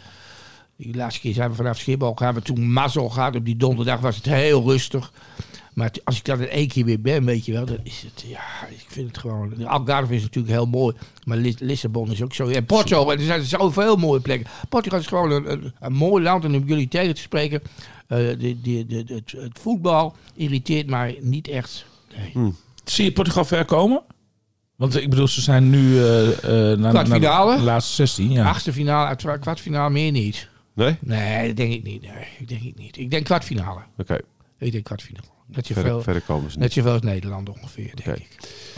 De 0.76 0.94
laatste 0.96 1.20
keer 1.20 1.34
zijn 1.34 1.50
we 1.50 1.56
vanaf 1.56 1.78
Schiphol 1.78 2.14
gaan 2.14 2.34
we 2.34 2.42
toen 2.42 2.72
mazzel 2.72 3.08
gehad. 3.08 3.36
Op 3.36 3.44
die 3.44 3.56
donderdag 3.56 4.00
was 4.00 4.16
het 4.16 4.24
heel 4.24 4.62
rustig. 4.62 5.12
Maar 5.74 5.90
als 6.04 6.16
ik 6.18 6.24
dan 6.24 6.40
in 6.40 6.48
één 6.48 6.68
keer 6.68 6.84
weer 6.84 7.00
ben, 7.00 7.24
weet 7.24 7.44
je 7.44 7.52
wel, 7.52 7.64
dan 7.66 7.78
is 7.82 8.02
het, 8.02 8.24
ja, 8.26 8.66
ik 8.70 8.84
vind 8.88 9.06
het 9.08 9.18
gewoon. 9.18 9.54
de 9.58 9.66
Algarve 9.68 10.14
is 10.14 10.22
natuurlijk 10.22 10.54
heel 10.54 10.66
mooi, 10.66 10.96
maar 11.24 11.36
Lis- 11.36 11.58
Lissabon 11.58 12.10
is 12.10 12.22
ook 12.22 12.34
zo. 12.34 12.48
En 12.48 12.64
Porto, 12.66 13.10
en 13.10 13.18
er 13.18 13.24
zijn 13.24 13.44
zoveel 13.44 13.96
mooie 13.96 14.20
plekken. 14.20 14.50
Portugal 14.68 14.98
is 14.98 15.06
gewoon 15.06 15.30
een, 15.30 15.52
een, 15.52 15.72
een 15.80 15.92
mooi 15.92 16.22
land 16.22 16.44
en 16.44 16.54
om 16.54 16.64
jullie 16.66 16.88
tegen 16.88 17.14
te 17.14 17.20
spreken, 17.20 17.62
eh, 18.06 18.18
de, 18.18 18.60
de, 18.62 18.86
de, 18.86 19.04
het, 19.14 19.32
het 19.36 19.58
voetbal 19.60 20.16
irriteert 20.34 20.86
mij 20.90 21.18
niet 21.20 21.48
echt. 21.48 21.84
Nee. 22.34 22.52
Zie 22.84 23.04
je 23.04 23.12
Portugal 23.12 23.44
ver 23.44 23.64
komen? 23.64 24.02
Want 24.76 24.96
ik 24.96 25.10
bedoel, 25.10 25.28
ze 25.28 25.40
zijn 25.40 25.70
nu 25.70 25.98
eh 25.98 26.28
eh 26.72 26.78
naar, 26.78 26.92
naar 27.08 27.20
de 27.56 27.62
laatste 27.62 27.94
16. 27.94 28.30
Ja. 28.30 28.48
Achtste 28.48 28.72
finale, 28.72 29.16
kwartfinale 29.40 29.90
meer 29.90 30.10
niet. 30.12 30.48
Nee? 30.74 30.96
Nee, 31.00 31.46
dat 31.46 31.56
denk 31.56 31.72
ik 31.72 31.82
niet. 31.82 32.02
Nee, 32.02 32.26
ik 32.38 32.48
denk 32.48 32.62
ik 32.62 32.78
niet. 32.78 32.96
Ik 32.98 33.10
denk 33.10 33.24
kwartfinale. 33.24 33.80
Oké, 33.98 34.18
Ik 34.58 34.72
denk 34.72 34.84
kwartfinale. 34.84 35.26
Net 35.54 35.66
verder, 35.66 35.84
zoveel, 35.84 36.02
verder 36.02 36.22
komen 36.22 36.42
ze 36.42 36.48
niet. 36.48 36.58
net 36.58 36.72
zoveel 36.72 36.92
als 36.92 37.00
Nederland 37.02 37.48
ongeveer, 37.48 37.90
denk 38.04 38.16
ik. 38.16 38.26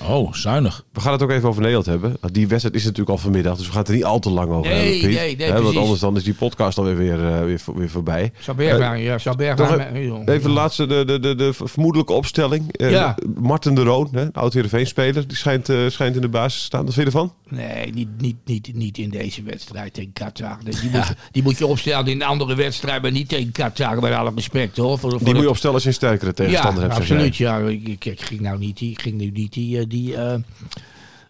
Oh, 0.08 0.32
zuinig. 0.32 0.84
We 0.92 1.00
gaan 1.00 1.12
het 1.12 1.22
ook 1.22 1.30
even 1.30 1.48
over 1.48 1.60
Nederland 1.60 1.86
hebben. 1.86 2.16
Die 2.32 2.48
wedstrijd 2.48 2.76
is 2.76 2.82
natuurlijk 2.84 3.10
al 3.10 3.18
vanmiddag, 3.18 3.56
dus 3.56 3.64
we 3.66 3.70
gaan 3.72 3.80
het 3.80 3.88
er 3.88 3.94
niet 3.94 4.04
al 4.04 4.18
te 4.18 4.30
lang 4.30 4.50
over 4.50 4.70
Nee, 4.70 4.92
hebben, 4.92 5.08
Piet. 5.08 5.18
nee, 5.18 5.36
nee, 5.52 5.62
want 5.62 5.76
anders 5.76 6.00
dan 6.00 6.16
is 6.16 6.22
die 6.24 6.34
podcast 6.34 6.78
alweer 6.78 6.96
weer, 6.96 7.24
eh, 7.34 7.44
weer, 7.44 7.60
weer 7.74 7.90
voorbij. 7.90 8.32
Saberg, 8.40 8.78
Eh, 8.94 9.04
ja, 9.04 9.18
Saberg. 9.18 9.58
nog 9.58 9.78
aan- 9.78 9.94
Even 10.26 10.42
de 10.42 10.48
laatste, 10.48 10.86
de, 10.86 11.04
de, 11.04 11.20
de, 11.20 11.34
de 11.34 11.52
vermoedelijke 11.54 12.12
opstelling. 12.12 12.72
Eh, 12.76 12.90
Ja. 12.90 13.14
Martin 13.40 13.74
de 13.74 13.82
Roon, 13.82 14.08
hè, 14.12 14.26
oud 14.32 14.52
Heerenveen-speler, 14.52 15.26
die 15.28 15.36
schijnt, 15.36 15.68
eh, 15.68 15.76
schijnt 15.88 16.14
in 16.14 16.20
de 16.20 16.28
basis 16.28 16.58
te 16.58 16.64
staan. 16.64 16.84
Wat 16.84 16.94
vind 16.94 17.06
je 17.06 17.12
ervan? 17.12 17.32
Nee, 17.48 17.92
niet, 17.92 18.08
niet, 18.18 18.36
niet, 18.44 18.70
niet 18.74 18.98
in 18.98 19.10
deze 19.10 19.42
wedstrijd 19.42 19.94
tegen 19.94 20.12
Qatar. 20.12 20.58
Die, 20.64 20.90
moet, 20.92 21.14
die 21.32 21.42
moet 21.42 21.58
je 21.58 21.66
opstellen 21.66 22.06
in 22.06 22.20
een 22.20 22.26
andere 22.26 22.54
wedstrijd, 22.54 23.02
maar 23.02 23.10
niet 23.10 23.28
tegen 23.28 23.52
Qatar, 23.52 24.00
met 24.00 24.12
alle 24.12 24.32
respect 24.34 24.76
hoor. 24.76 24.98
Voor, 24.98 25.10
voor 25.10 25.18
Die 25.24 25.34
moet 25.34 25.42
je 25.42 25.48
opstellen 25.48 25.74
als 25.74 25.82
je 25.82 25.88
een 25.88 25.94
sterkere 25.94 26.32
tegenstander 26.32 26.63
hebt. 26.72 26.94
absoluut. 26.94 27.36
Ja, 27.36 27.58
ik, 27.58 27.88
ik, 27.88 28.04
ik 28.04 28.20
ging 28.20 28.40
nou 28.40 28.58
niet 28.58 28.78
die, 28.78 28.90
ik 28.90 29.00
ging 29.02 29.16
nu 29.16 29.30
niet 29.30 29.52
die, 29.52 29.78
eh, 29.78 29.84
die, 29.88 30.16
eh, 30.16 30.34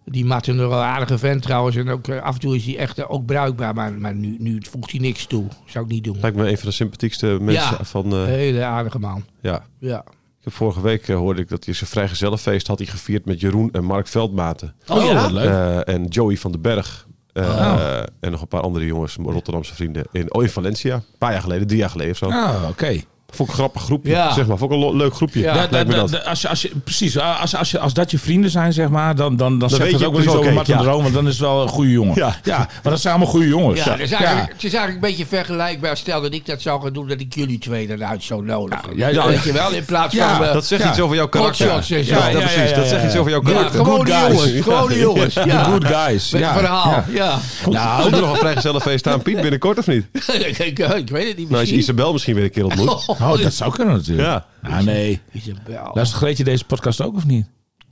die 0.04 0.24
Martin 0.24 0.58
een 0.58 0.72
aardige 0.72 1.18
vent 1.18 1.42
trouwens. 1.42 1.76
En 1.76 1.88
ook 1.88 2.08
eh, 2.08 2.22
af 2.22 2.34
en 2.34 2.40
toe 2.40 2.56
is 2.56 2.64
hij 2.66 2.76
echt 2.78 3.08
ook 3.08 3.26
bruikbaar. 3.26 3.74
Maar, 3.74 3.92
maar 3.92 4.14
nu, 4.14 4.36
nu 4.38 4.62
voegt 4.70 4.90
hij 4.90 5.00
niks 5.00 5.26
toe. 5.26 5.44
Zou 5.66 5.84
ik 5.84 5.90
niet 5.90 6.04
doen. 6.04 6.16
Lijkt 6.20 6.36
me 6.36 6.48
een 6.50 6.58
van 6.58 6.68
de 6.68 6.74
sympathiekste 6.74 7.26
mensen 7.40 7.76
Ja. 7.78 7.84
van... 7.84 8.12
eh, 8.12 8.24
Hele 8.24 8.64
aardige 8.64 8.98
man. 8.98 9.24
ja. 9.40 9.64
Ja. 9.78 10.04
Ik 10.38 10.50
heb 10.50 10.58
vorige 10.58 10.80
week 10.80 11.06
hoorde 11.08 11.40
ik 11.40 11.48
dat 11.48 11.64
hij 11.64 11.74
zijn 11.74 11.90
vrijgezellenfeest 11.90 12.66
had 12.66 12.78
hij 12.78 12.86
gevierd 12.86 13.24
met 13.24 13.40
Jeroen 13.40 13.70
en 13.72 13.84
Mark 13.84 14.06
Veldmaten. 14.08 14.74
Oh, 14.88 15.04
ja? 15.04 15.14
wat 15.22 15.30
leuk. 15.30 15.84
En 15.84 16.04
Joey 16.06 16.36
van 16.36 16.52
den 16.52 16.60
Berg. 16.60 17.06
Eh, 17.32 17.44
Oh. 17.48 18.02
En 18.20 18.30
nog 18.30 18.40
een 18.40 18.48
paar 18.48 18.60
andere 18.60 18.84
jongens, 18.86 19.16
Rotterdamse 19.20 19.74
vrienden. 19.74 20.04
In, 20.12 20.34
oh, 20.34 20.42
in 20.42 20.48
Valencia. 20.48 20.94
Een 20.94 21.02
paar 21.18 21.32
jaar 21.32 21.40
geleden, 21.42 21.66
drie 21.66 21.78
jaar 21.78 21.90
geleden 21.90 22.12
of 22.12 22.18
zo. 22.18 22.26
Ah, 22.28 22.64
oké. 22.68 23.00
Vond 23.34 23.48
ik 23.48 23.54
een 23.54 23.60
grappig 23.60 23.82
groepje. 23.82 24.10
Ja. 24.10 24.32
Zeg 24.32 24.46
maar, 24.46 24.58
vond 24.58 24.72
ik 24.72 24.82
een 24.82 24.96
leuk 24.96 25.14
groepje. 25.14 25.40
Ja. 25.40 25.54
Ja, 25.54 25.66
da- 25.66 25.84
da- 25.84 26.04
da- 26.06 26.18
als 26.18 26.40
je, 26.42 26.48
als 26.48 26.62
je, 26.62 26.70
precies, 26.84 27.18
als, 27.18 27.56
als, 27.56 27.70
je, 27.70 27.78
als 27.78 27.92
dat 27.94 28.10
je 28.10 28.18
vrienden 28.18 28.50
zijn, 28.50 28.72
zeg 28.72 28.88
maar, 28.88 29.14
dan, 29.16 29.36
dan, 29.36 29.58
dan, 29.58 29.68
zegt 29.70 29.82
weet 29.82 29.90
dat 29.90 30.00
je 30.00 30.06
ook 30.06 30.16
wel 30.16 30.32
ook, 30.34 30.38
over 30.40 30.52
Martin 30.52 30.74
ja. 30.76 30.82
Droom, 30.82 31.02
want 31.02 31.14
dan 31.14 31.24
is 31.26 31.32
het 31.32 31.40
wel 31.40 31.62
een 31.62 31.68
goede 31.68 31.90
jongen. 31.90 32.14
Ja. 32.14 32.36
maar 32.42 32.68
dat 32.82 33.00
zijn 33.00 33.14
allemaal 33.14 33.32
goede 33.32 33.48
jongens. 33.48 33.84
Ja, 33.84 33.90
het 33.90 34.00
is, 34.00 34.10
eigenlijk, 34.12 34.52
het 34.52 34.64
is 34.64 34.72
eigenlijk 34.74 35.04
een 35.04 35.10
beetje 35.10 35.26
vergelijkbaar. 35.26 35.96
Stel 35.96 36.20
dat 36.20 36.32
ik 36.34 36.46
dat 36.46 36.62
zou 36.62 36.82
gaan 36.82 36.92
doen, 36.92 37.08
dat 37.08 37.20
ik 37.20 37.34
jullie 37.34 37.58
twee 37.58 37.90
eruit 37.90 38.22
zou 38.22 38.44
nodigen. 38.44 38.96
Ja, 38.96 39.08
Ja, 39.08 39.22
ja, 39.22 39.26
weet 39.28 39.42
je 39.42 39.52
wel, 39.52 39.70
in 39.72 39.84
plaats 39.84 40.14
Ja, 40.14 40.36
van... 40.36 40.46
eh, 40.46 40.52
Dat 40.52 40.66
zegt 40.66 40.82
Ja. 40.82 40.88
iets 40.90 41.00
over 41.00 41.16
jouw 41.16 41.28
karakter. 41.28 41.66
Ja, 41.66 41.72
Ja, 41.72 41.76
dat 41.76 42.06
ja, 42.32 42.38
precies. 42.38 42.54
ja, 42.54 42.76
Dat 42.76 42.84
ja, 42.84 42.84
zegt 42.88 43.02
ja. 43.02 43.06
iets 43.08 43.16
over 43.16 43.30
jouw 43.30 43.42
ja, 43.44 43.52
karakter. 43.52 43.84
guys. 43.84 44.32
jongens. 44.44 44.62
Gewone 44.64 44.98
jongens. 44.98 45.34
Ja. 45.34 45.62
good 45.62 45.84
guys. 45.84 46.30
Met 46.30 46.40
ja. 46.40 46.48
een 46.52 46.58
verhaal. 46.58 47.04
Ja. 47.12 47.38
Nou, 47.70 48.02
komt 48.02 48.14
er 48.14 48.20
nog 48.20 48.30
een 48.32 48.36
vrijgezellenfeest 48.46 49.06
aan, 49.06 49.22
Piet, 49.22 49.40
binnenkort 49.40 49.78
of 49.78 49.86
niet? 49.86 50.06
ik, 50.12 50.78
weet 50.78 51.28
het 51.28 51.36
niet 51.36 51.36
Nou, 51.36 51.38
is 51.38 51.48
misschien. 51.50 51.78
Isabel 51.78 52.12
misschien 52.12 52.34
weer 52.34 52.44
een 52.44 52.50
keer 52.50 52.64
ontmoet. 52.64 53.04
Oh, 53.32 53.42
dat 53.42 53.52
zou 53.54 53.72
kunnen 53.72 53.94
natuurlijk. 53.94 54.28
Ja. 54.28 54.46
Ah, 54.70 54.80
nee. 54.80 55.20
Isabel. 55.32 55.90
Luistert 55.94 56.22
Greetje 56.22 56.44
deze 56.44 56.64
podcast 56.64 57.00
ook 57.02 57.16
of 57.16 57.26
niet? 57.26 57.46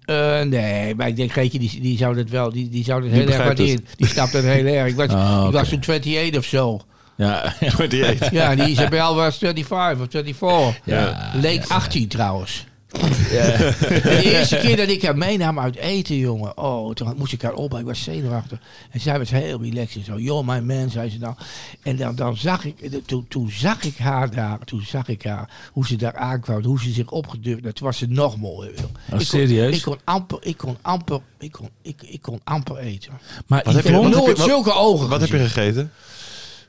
Eh, 0.04 0.40
nee, 0.40 0.94
maar 0.94 1.08
ik 1.08 1.16
denk, 1.16 1.32
Geetje, 1.32 1.58
die, 1.58 1.80
die 1.80 1.96
zou 1.96 2.14
dat 2.14 2.28
wel, 2.28 2.52
die, 2.52 2.68
die 2.68 2.84
zou 2.84 3.02
dat 3.02 3.10
heel 3.10 3.20
erg 3.26 3.36
het. 3.36 3.44
waarderen. 3.44 3.86
Die 3.96 4.06
snapt 4.06 4.32
dat 4.32 4.42
heel 4.42 4.66
erg. 4.66 4.88
Ik 4.88 4.96
was, 4.96 5.08
Ah, 5.16 5.44
ik 5.46 5.52
was 5.52 5.68
toen 5.68 5.78
28 5.78 6.38
of 6.38 6.44
zo. 6.44 6.80
Ja. 7.16 7.54
Ja, 8.30 8.50
en 8.50 8.56
die 8.56 8.68
Isabel 8.68 9.14
was 9.14 9.38
25 9.38 9.92
of 10.02 10.08
24. 10.10 10.80
Ja. 10.84 11.30
Leek 11.34 11.64
18 11.68 12.08
trouwens. 12.08 12.66
En 13.00 14.02
de 14.02 14.22
eerste 14.32 14.56
keer 14.56 14.76
dat 14.76 14.88
ik 14.88 15.02
haar 15.02 15.16
meenam 15.16 15.58
uit 15.58 15.76
eten, 15.76 16.16
jongen. 16.16 16.58
Oh, 16.58 16.94
toen 16.94 17.14
moest 17.16 17.32
ik 17.32 17.42
haar 17.42 17.52
op. 17.52 17.74
Ik 17.78 17.84
was 17.84 18.02
zenuwachtig. 18.02 18.58
En 18.90 19.00
zij 19.00 19.18
was 19.18 19.30
heel 19.30 19.62
relaxed 19.62 19.96
en 19.96 20.04
zo. 20.04 20.18
Yo, 20.18 20.42
my 20.42 20.58
man, 20.58 20.90
zei 20.90 21.10
ze 21.10 21.18
dan. 21.18 21.36
En 21.82 21.96
dan, 21.96 22.14
dan 22.14 22.36
zag 22.36 22.64
ik, 22.64 22.76
toen, 23.06 23.26
toen 23.28 23.50
zag 23.50 23.82
ik 23.82 23.96
haar 23.96 24.30
daar. 24.34 24.58
Toen 24.64 24.82
zag 24.86 25.08
ik 25.08 25.22
haar, 25.24 25.50
hoe 25.72 25.86
ze 25.86 25.96
daar 25.96 26.16
aankwam. 26.16 26.64
Hoe 26.64 26.80
ze 26.80 26.90
zich 26.92 27.10
opgedurfd. 27.10 27.62
Dat 27.62 27.78
was 27.78 27.98
ze 27.98 28.06
nog 28.08 28.36
mooier. 28.36 28.72
joh. 28.74 28.84
Oh, 28.84 28.90
ik 29.06 29.10
kon, 29.10 29.20
serieus? 29.20 29.76
Ik 29.76 29.82
kon 29.82 29.98
amper, 30.04 30.38
ik 30.40 30.56
kon 30.56 30.76
amper, 30.82 31.20
ik 31.38 31.52
kon, 31.52 31.68
ik, 31.82 32.02
ik 32.02 32.22
kon 32.22 32.40
amper 32.44 32.76
eten. 32.76 33.12
Maar 33.46 33.62
Wat 33.64 33.74
heb 33.74 33.84
je- 33.84 33.92
heb 33.92 34.02
Nooit 34.02 34.38
wat- 34.38 34.46
zulke 34.48 34.72
ogen 34.72 35.08
Wat 35.08 35.20
heb 35.20 35.30
je 35.30 35.38
gegeten? 35.38 35.92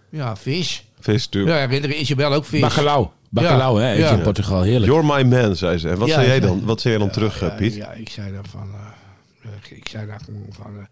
Ja, 0.09 0.35
vis. 0.35 0.83
Vis, 0.99 1.23
natuurlijk. 1.25 1.55
Ja, 1.55 1.59
herinner 1.67 1.89
je 1.89 1.97
Isabel 1.99 2.33
ook 2.33 2.45
vis. 2.45 2.59
Bacalhau. 2.61 3.07
Bacalhau, 3.33 3.81
hè? 3.81 3.93
Eet 4.05 4.11
in 4.11 4.21
Portugal. 4.21 4.61
Heerlijk. 4.61 4.91
You're 4.91 5.05
my 5.15 5.23
man, 5.35 5.55
zei 5.55 5.77
ze. 5.77 5.89
En 5.89 5.97
wat 5.97 6.09
zei 6.09 6.27
jij 6.27 6.39
dan? 6.39 6.65
Wat 6.65 6.81
zei 6.81 6.93
jij 6.93 7.03
dan 7.03 7.13
terug, 7.13 7.41
eh, 7.41 7.55
Piet? 7.55 7.75
Ja, 7.75 7.91
ik 7.91 8.09
zei 8.09 8.31
daar 8.31 8.45
van. 8.49 8.69
eh, 8.73 9.49
eh, 9.71 9.77
ik 9.77 9.87
zei 9.87 10.05
gewoon 10.25 10.45
van. 10.49 10.87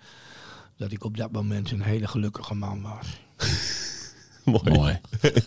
dat 0.78 0.92
ik 0.92 1.04
op 1.04 1.18
dat 1.18 1.32
moment 1.32 1.72
een 1.72 1.82
hele 1.82 2.08
gelukkige 2.08 2.54
man 2.56 2.82
was. 2.82 3.08
Mooi. 4.44 4.78
Mooi. 4.78 5.00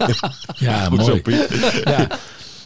ja, 0.54 0.84
Goed 0.84 0.98
mooi. 0.98 1.10
zo, 1.10 1.20
Piet. 1.22 1.82
Ja. 1.84 2.06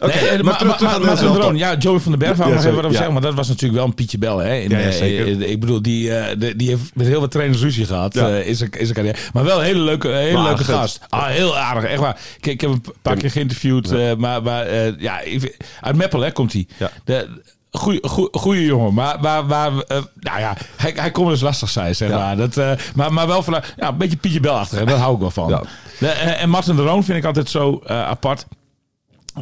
Oké, 0.01 0.15
Nee, 0.21 0.43
maar 0.43 0.67
maar, 0.67 0.77
maar, 0.83 1.01
maar, 1.01 1.17
Droon, 1.17 1.57
ja, 1.57 1.77
Joey 1.77 1.99
van 1.99 2.11
den 2.11 2.21
Berg, 2.21 2.37
wou 2.37 2.49
Ja, 2.51 2.57
ja. 2.57 2.91
zeggen, 2.91 3.13
maar 3.13 3.23
dat 3.23 3.35
was 3.35 3.49
natuurlijk 3.49 3.79
wel 3.79 3.85
een 3.89 3.95
Pietje 3.95 4.19
Bel. 4.19 4.39
Hè, 4.39 4.55
in, 4.57 4.71
Ja, 4.71 4.79
eh, 4.79 4.91
zeker. 4.91 5.27
eh, 5.43 5.51
ik 5.51 5.61
bedoel, 5.61 5.83
die, 5.83 6.15
eh, 6.15 6.53
die 6.57 6.69
heeft 6.69 6.83
met 6.95 7.07
heel 7.07 7.21
wat 7.21 7.31
trainers 7.31 7.63
ruzie 7.63 7.87
gehad 7.87 8.17
eh, 8.17 8.47
in 8.47 8.57
zijn 8.57 8.71
in 8.71 8.87
zijn 8.87 8.95
carrière. 8.95 9.17
Maar 9.33 9.45
wel 9.45 9.59
een 9.59 9.65
hele 9.65 9.81
leuke, 9.81 10.09
hele 10.09 10.43
leuke 10.43 10.65
gast. 10.65 11.01
Ah, 11.09 11.27
heel 11.27 11.57
aardig, 11.59 11.85
echt 11.91 12.01
waar. 12.01 12.17
Ik, 12.39 12.47
ik 12.47 12.61
heb 12.61 12.71
hem 12.71 12.81
een 12.85 12.93
paar 13.03 13.17
keer 13.17 13.31
geïnterviewd, 13.31 13.91
eh, 13.93 14.15
maar, 14.15 14.43
maar 14.43 14.67
eh, 14.67 15.01
ja, 15.01 15.21
uit 15.81 15.97
Meppel 15.97 16.21
hè, 16.21 16.31
komt 16.33 16.53
hij. 16.53 16.67
Goeie, 17.71 17.99
goeie, 18.09 18.29
goeie 18.33 18.65
jongen, 18.65 18.95
maar, 18.95 19.21
maar, 19.21 19.45
maar 19.47 19.69
eh, 19.87 19.99
nou 20.21 20.41
ja, 20.41 20.57
hij, 20.77 20.93
hij 20.97 21.11
kon 21.11 21.31
eens 21.31 21.41
lastig 21.41 21.69
zijn, 21.69 21.95
zeg 21.97 22.09
Ja. 22.09 22.17
maar. 22.19 22.37
Dat, 22.37 22.57
eh, 22.57 22.71
maar. 22.95 23.13
Maar 23.13 23.27
wel 23.27 23.43
vanuit, 23.43 23.75
ja, 23.77 23.89
een 23.89 23.97
beetje 23.97 24.17
Pietje 24.17 24.41
Bel-achtig, 24.41 24.85
daar 24.85 24.99
hou 24.99 25.15
ik 25.15 25.21
wel 25.21 25.31
van. 25.31 25.49
Ja. 25.49 25.63
De, 25.99 26.09
eh, 26.09 26.43
en 26.43 26.49
Martin 26.51 26.77
de 26.77 26.83
Roon 26.83 27.05
vind 27.05 27.19
ik 27.19 27.25
altijd 27.25 27.51
zo 27.51 27.81
eh, 27.87 28.09
apart. 28.09 28.47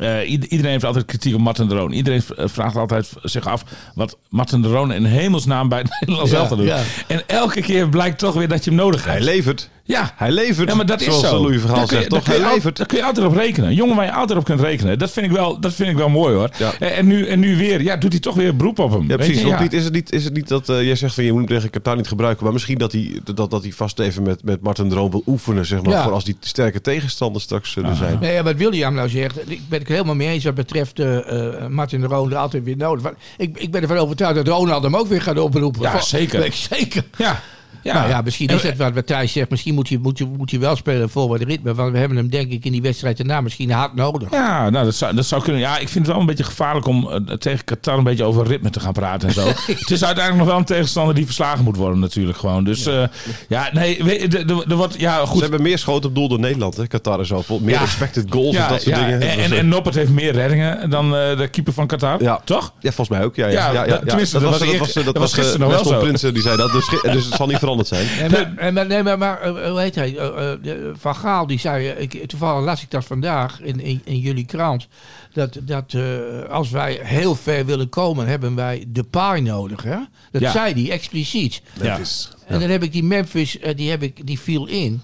Eh, 0.00 0.30
ied- 0.30 0.44
iedereen 0.44 0.72
heeft 0.72 0.84
altijd 0.84 1.04
kritiek 1.04 1.34
op 1.34 1.40
Martin 1.40 1.68
de 1.68 1.74
Roon. 1.74 1.92
Iedereen 1.92 2.22
v- 2.22 2.30
vraagt 2.36 2.76
altijd 2.76 3.12
zich 3.22 3.46
af 3.46 3.64
wat 3.94 4.18
Martin 4.28 4.62
de 4.62 4.68
Roon 4.68 4.92
in 4.92 5.04
hemelsnaam 5.04 5.68
bij 5.68 5.78
het 5.82 5.90
Nederlands 6.00 6.30
Ja, 6.32 6.38
elftal 6.38 6.56
doet. 6.56 6.66
ja. 6.66 6.80
En 7.06 7.22
elke 7.26 7.60
keer 7.60 7.88
blijkt 7.88 8.18
toch 8.18 8.34
weer 8.34 8.48
dat 8.48 8.64
je 8.64 8.70
hem 8.70 8.78
nodig 8.78 9.04
Hij 9.04 9.12
hebt. 9.12 9.24
levert. 9.24 9.70
Ja. 9.86 10.12
Hij 10.16 10.30
levert. 10.30 10.68
Ja, 10.68 10.74
maar 10.74 10.86
dat 10.86 11.00
is 11.00 11.06
Zoals 11.06 11.20
zo. 11.28 11.40
Louis 11.42 11.60
Verhaal 11.60 11.76
Daar 11.78 11.86
kun 11.86 11.96
je- 11.96 12.02
zegt, 12.10 12.24
toch? 12.24 12.36
Hij 12.36 12.54
levert. 12.54 12.76
Daar 12.76 12.86
kun 12.86 12.98
je 12.98 13.04
altijd 13.04 13.26
op 13.26 13.34
rekenen. 13.36 13.68
Een 13.68 13.74
jongen 13.74 13.96
waar 13.96 14.04
je 14.04 14.12
altijd 14.12 14.38
op 14.38 14.44
kunt 14.44 14.60
rekenen. 14.60 14.98
Dat 14.98 15.10
vind 15.10 15.26
ik 15.26 15.32
wel, 15.32 15.60
dat 15.60 15.72
vind 15.74 15.88
ik 15.90 15.96
wel 15.96 16.08
mooi 16.08 16.34
hoor. 16.34 16.48
Ja. 16.58 16.72
En, 16.78 16.94
en 16.94 17.06
nu, 17.06 17.26
en 17.26 17.38
nu 17.40 17.56
weer, 17.56 17.82
ja, 17.82 17.96
doet 17.96 18.12
hij 18.12 18.20
toch 18.20 18.34
weer 18.34 18.56
beroep 18.56 18.78
op 18.78 18.90
hem. 18.90 19.08
Ja, 19.08 19.16
precies. 19.16 19.42
Want. 19.42 19.56
Piet, 19.56 19.72
is 19.72 19.84
het 19.84 19.92
niet, 19.92 20.12
is 20.12 20.24
het 20.24 20.34
niet 20.34 20.48
dat 20.48 20.68
eh, 20.68 20.82
jij 20.82 20.96
zegt 20.96 21.14
van 21.14 21.24
je 21.24 21.32
moet 21.32 21.40
hem 21.40 21.56
tegen 21.56 21.70
Qatar 21.70 21.96
niet 21.96 22.08
gebruiken, 22.08 22.44
maar 22.44 22.52
misschien 22.52 22.78
dat 22.78 22.92
hij, 22.92 23.20
dat, 23.34 23.50
dat 23.50 23.62
hij 23.62 23.72
vast 23.72 23.98
even 23.98 24.22
met, 24.22 24.44
met 24.44 24.60
Martin 24.62 24.88
Droom 24.88 25.10
wil 25.10 25.22
oefenen, 25.26 25.66
zeg 25.66 25.82
maar, 25.82 25.92
Ja. 25.92 26.02
voor 26.02 26.12
als 26.12 26.24
die 26.24 26.36
sterke 26.40 26.80
tegenstanders 26.80 27.44
straks 27.44 27.70
zullen 27.72 27.96
zijn. 27.96 28.18
Nee, 28.20 28.42
wat 28.42 28.56
William 28.56 28.94
nou 28.94 29.08
zegt, 29.08 29.50
ik 29.50 29.60
ben 29.68 29.78
het 29.78 29.88
helemaal 29.88 30.14
mee 30.14 30.28
eens 30.28 30.44
wat 30.44 30.54
betreft 30.54 30.98
eh, 30.98 31.16
eh, 31.62 31.66
Martin 31.68 32.00
de 32.00 32.06
Roon 32.06 32.30
er 32.30 32.36
altijd 32.36 32.64
weer 32.64 32.76
nodig. 32.76 33.02
Want 33.02 33.16
Ik, 33.36 33.58
ik 33.58 33.70
ben 33.70 33.82
ervan 33.82 33.96
overtuigd 33.96 34.34
dat 34.34 34.48
Ronald 34.48 34.82
hem 34.82 34.96
ook 34.96 35.06
weer 35.06 35.22
gaat 35.22 35.38
oproepen. 35.38 35.82
Ja, 35.82 36.00
zeker. 36.00 36.52
Zeker. 36.70 37.04
Ja. 37.16 37.40
Ja. 37.82 37.94
Nou 37.94 38.08
ja, 38.08 38.20
misschien 38.20 38.48
is 38.48 38.62
dat 38.62 38.76
wat, 38.76 38.92
wat 38.94 39.06
Thijs 39.06 39.32
zegt. 39.32 39.50
Misschien 39.50 39.74
moet 39.74 39.88
hij, 39.88 39.98
moet, 39.98 40.18
hij, 40.18 40.28
moet 40.36 40.50
hij 40.50 40.60
wel 40.60 40.76
spelen 40.76 41.10
voor 41.10 41.28
wat 41.28 41.40
ritme. 41.40 41.74
Want 41.74 41.92
we 41.92 41.98
hebben 41.98 42.16
hem 42.16 42.28
denk 42.30 42.50
ik 42.50 42.64
in 42.64 42.72
die 42.72 42.82
wedstrijd 42.82 43.16
daarna 43.16 43.40
misschien 43.40 43.70
hard 43.70 43.94
nodig. 43.94 44.30
Ja, 44.30 44.70
nou, 44.70 44.84
dat 44.84 44.94
zou, 44.94 45.14
dat 45.14 45.26
zou 45.26 45.42
kunnen. 45.42 45.60
Ja, 45.60 45.78
ik 45.78 45.88
vind 45.88 46.04
het 46.04 46.06
wel 46.06 46.20
een 46.20 46.26
beetje 46.26 46.44
gevaarlijk 46.44 46.86
om 46.86 47.08
eh, 47.10 47.16
tegen 47.36 47.64
Qatar 47.64 47.98
een 47.98 48.04
beetje 48.04 48.24
over 48.24 48.46
ritme 48.46 48.70
te 48.70 48.80
gaan 48.80 48.92
praten 48.92 49.28
en 49.28 49.34
zo. 49.34 49.46
het 49.66 49.90
is 49.90 50.04
uiteindelijk 50.04 50.36
nog 50.36 50.46
wel 50.46 50.56
een 50.56 50.64
tegenstander 50.64 51.14
die 51.14 51.24
verslagen 51.24 51.64
moet 51.64 51.76
worden 51.76 51.98
natuurlijk 51.98 52.38
gewoon. 52.38 52.64
Dus 52.64 52.84
ja, 52.84 53.10
ja 53.48 53.68
nee, 53.72 54.04
weet- 54.04 54.30
de- 54.30 54.44
de- 54.44 54.64
er 54.68 54.76
wordt, 54.76 55.00
ja 55.00 55.20
Ze 55.20 55.26
goed. 55.26 55.40
hebben 55.40 55.62
meer 55.62 55.78
schoten 55.78 56.08
op 56.08 56.14
doel 56.14 56.28
dan 56.28 56.40
Nederland, 56.40 56.76
hè? 56.76 56.86
Qatar 56.86 57.18
en 57.18 57.26
zo. 57.26 57.44
Meer 57.60 57.74
Ja. 57.74 57.80
expected 57.82 58.26
goals 58.30 58.54
Ja, 58.56 58.64
en 58.64 58.68
dat 58.72 58.82
soort 58.82 58.96
ja, 58.96 59.04
dingen. 59.04 59.20
En, 59.20 59.36
Dus, 59.36 59.44
en, 59.44 59.52
eh, 59.52 59.58
en 59.58 59.68
Noppert 59.68 59.94
heeft 59.94 60.10
meer 60.10 60.32
reddingen 60.32 60.90
dan 60.90 61.16
eh, 61.16 61.38
de 61.38 61.48
keeper 61.48 61.72
van 61.72 61.86
Qatar. 61.86 62.22
Ja. 62.22 62.40
Toch? 62.44 62.72
ja, 62.80 62.92
volgens 62.92 63.18
mij 63.18 63.26
ook. 63.26 63.36
Ja, 63.36 63.46
ja, 63.46 63.52
Ja, 63.52 63.72
ja, 63.72 63.72
ja, 63.84 63.86
dat- 63.90 64.00
ja. 64.00 64.06
tenminste, 64.06 64.38
dat 64.40 64.50
was 64.50 64.58
dat 64.58 64.76
was, 64.78 64.92
eh, 64.92 65.04
dat 65.04 65.04
was 65.04 65.22
was, 65.22 65.32
eh, 65.32 65.38
gisteren 65.38 65.60
nog 65.68 65.70
wel 65.70 65.84
zo. 65.84 65.98
Prinsen 66.00 66.34
die 66.34 66.42
zei 66.42 66.56
dat. 66.56 66.72
Dus, 66.72 66.88
dus 67.02 67.24
het 67.24 67.34
zal 67.34 67.46
niet 67.46 67.58
veranderd 67.66 67.88
zijn. 67.88 68.06
En 68.18 68.30
maar, 68.30 68.56
en 68.56 68.74
maar, 68.74 68.86
nee, 68.86 69.02
maar, 69.02 69.18
maar 69.18 69.40
eh, 69.40 69.70
hoe 69.70 69.80
heet 69.80 69.94
hij? 69.94 70.16
Eh, 70.16 70.52
eh, 70.52 70.58
Van 70.98 71.16
Gaal 71.16 71.46
die 71.46 71.58
zei, 71.58 71.88
eh, 71.88 72.00
ik, 72.02 72.26
toevallig 72.28 72.64
las 72.64 72.82
ik 72.82 72.90
dat 72.90 73.04
vandaag 73.04 73.60
in, 73.60 73.80
in, 73.80 74.00
in 74.04 74.18
jullie 74.18 74.44
krant, 74.44 74.88
dat, 75.32 75.58
dat 75.62 75.92
eh, 75.94 76.02
als 76.50 76.70
wij 76.70 76.98
heel 77.02 77.34
ver 77.34 77.66
willen 77.66 77.88
komen, 77.88 78.26
hebben 78.26 78.54
wij 78.54 78.84
de 78.88 79.02
paai 79.04 79.40
nodig. 79.42 79.82
Hè? 79.82 79.98
Dat 80.30 80.42
Ja. 80.42 80.50
zei 80.50 80.72
hij 80.82 80.92
expliciet. 80.92 81.62
Ja. 81.82 81.98
En 82.46 82.60
dan 82.60 82.70
heb 82.70 82.82
ik 82.82 82.92
die 82.92 83.04
Memphis, 83.04 83.58
eh, 83.58 83.76
die, 83.76 83.90
heb 83.90 84.02
ik, 84.02 84.26
die 84.26 84.40
viel 84.40 84.66
in. 84.66 85.02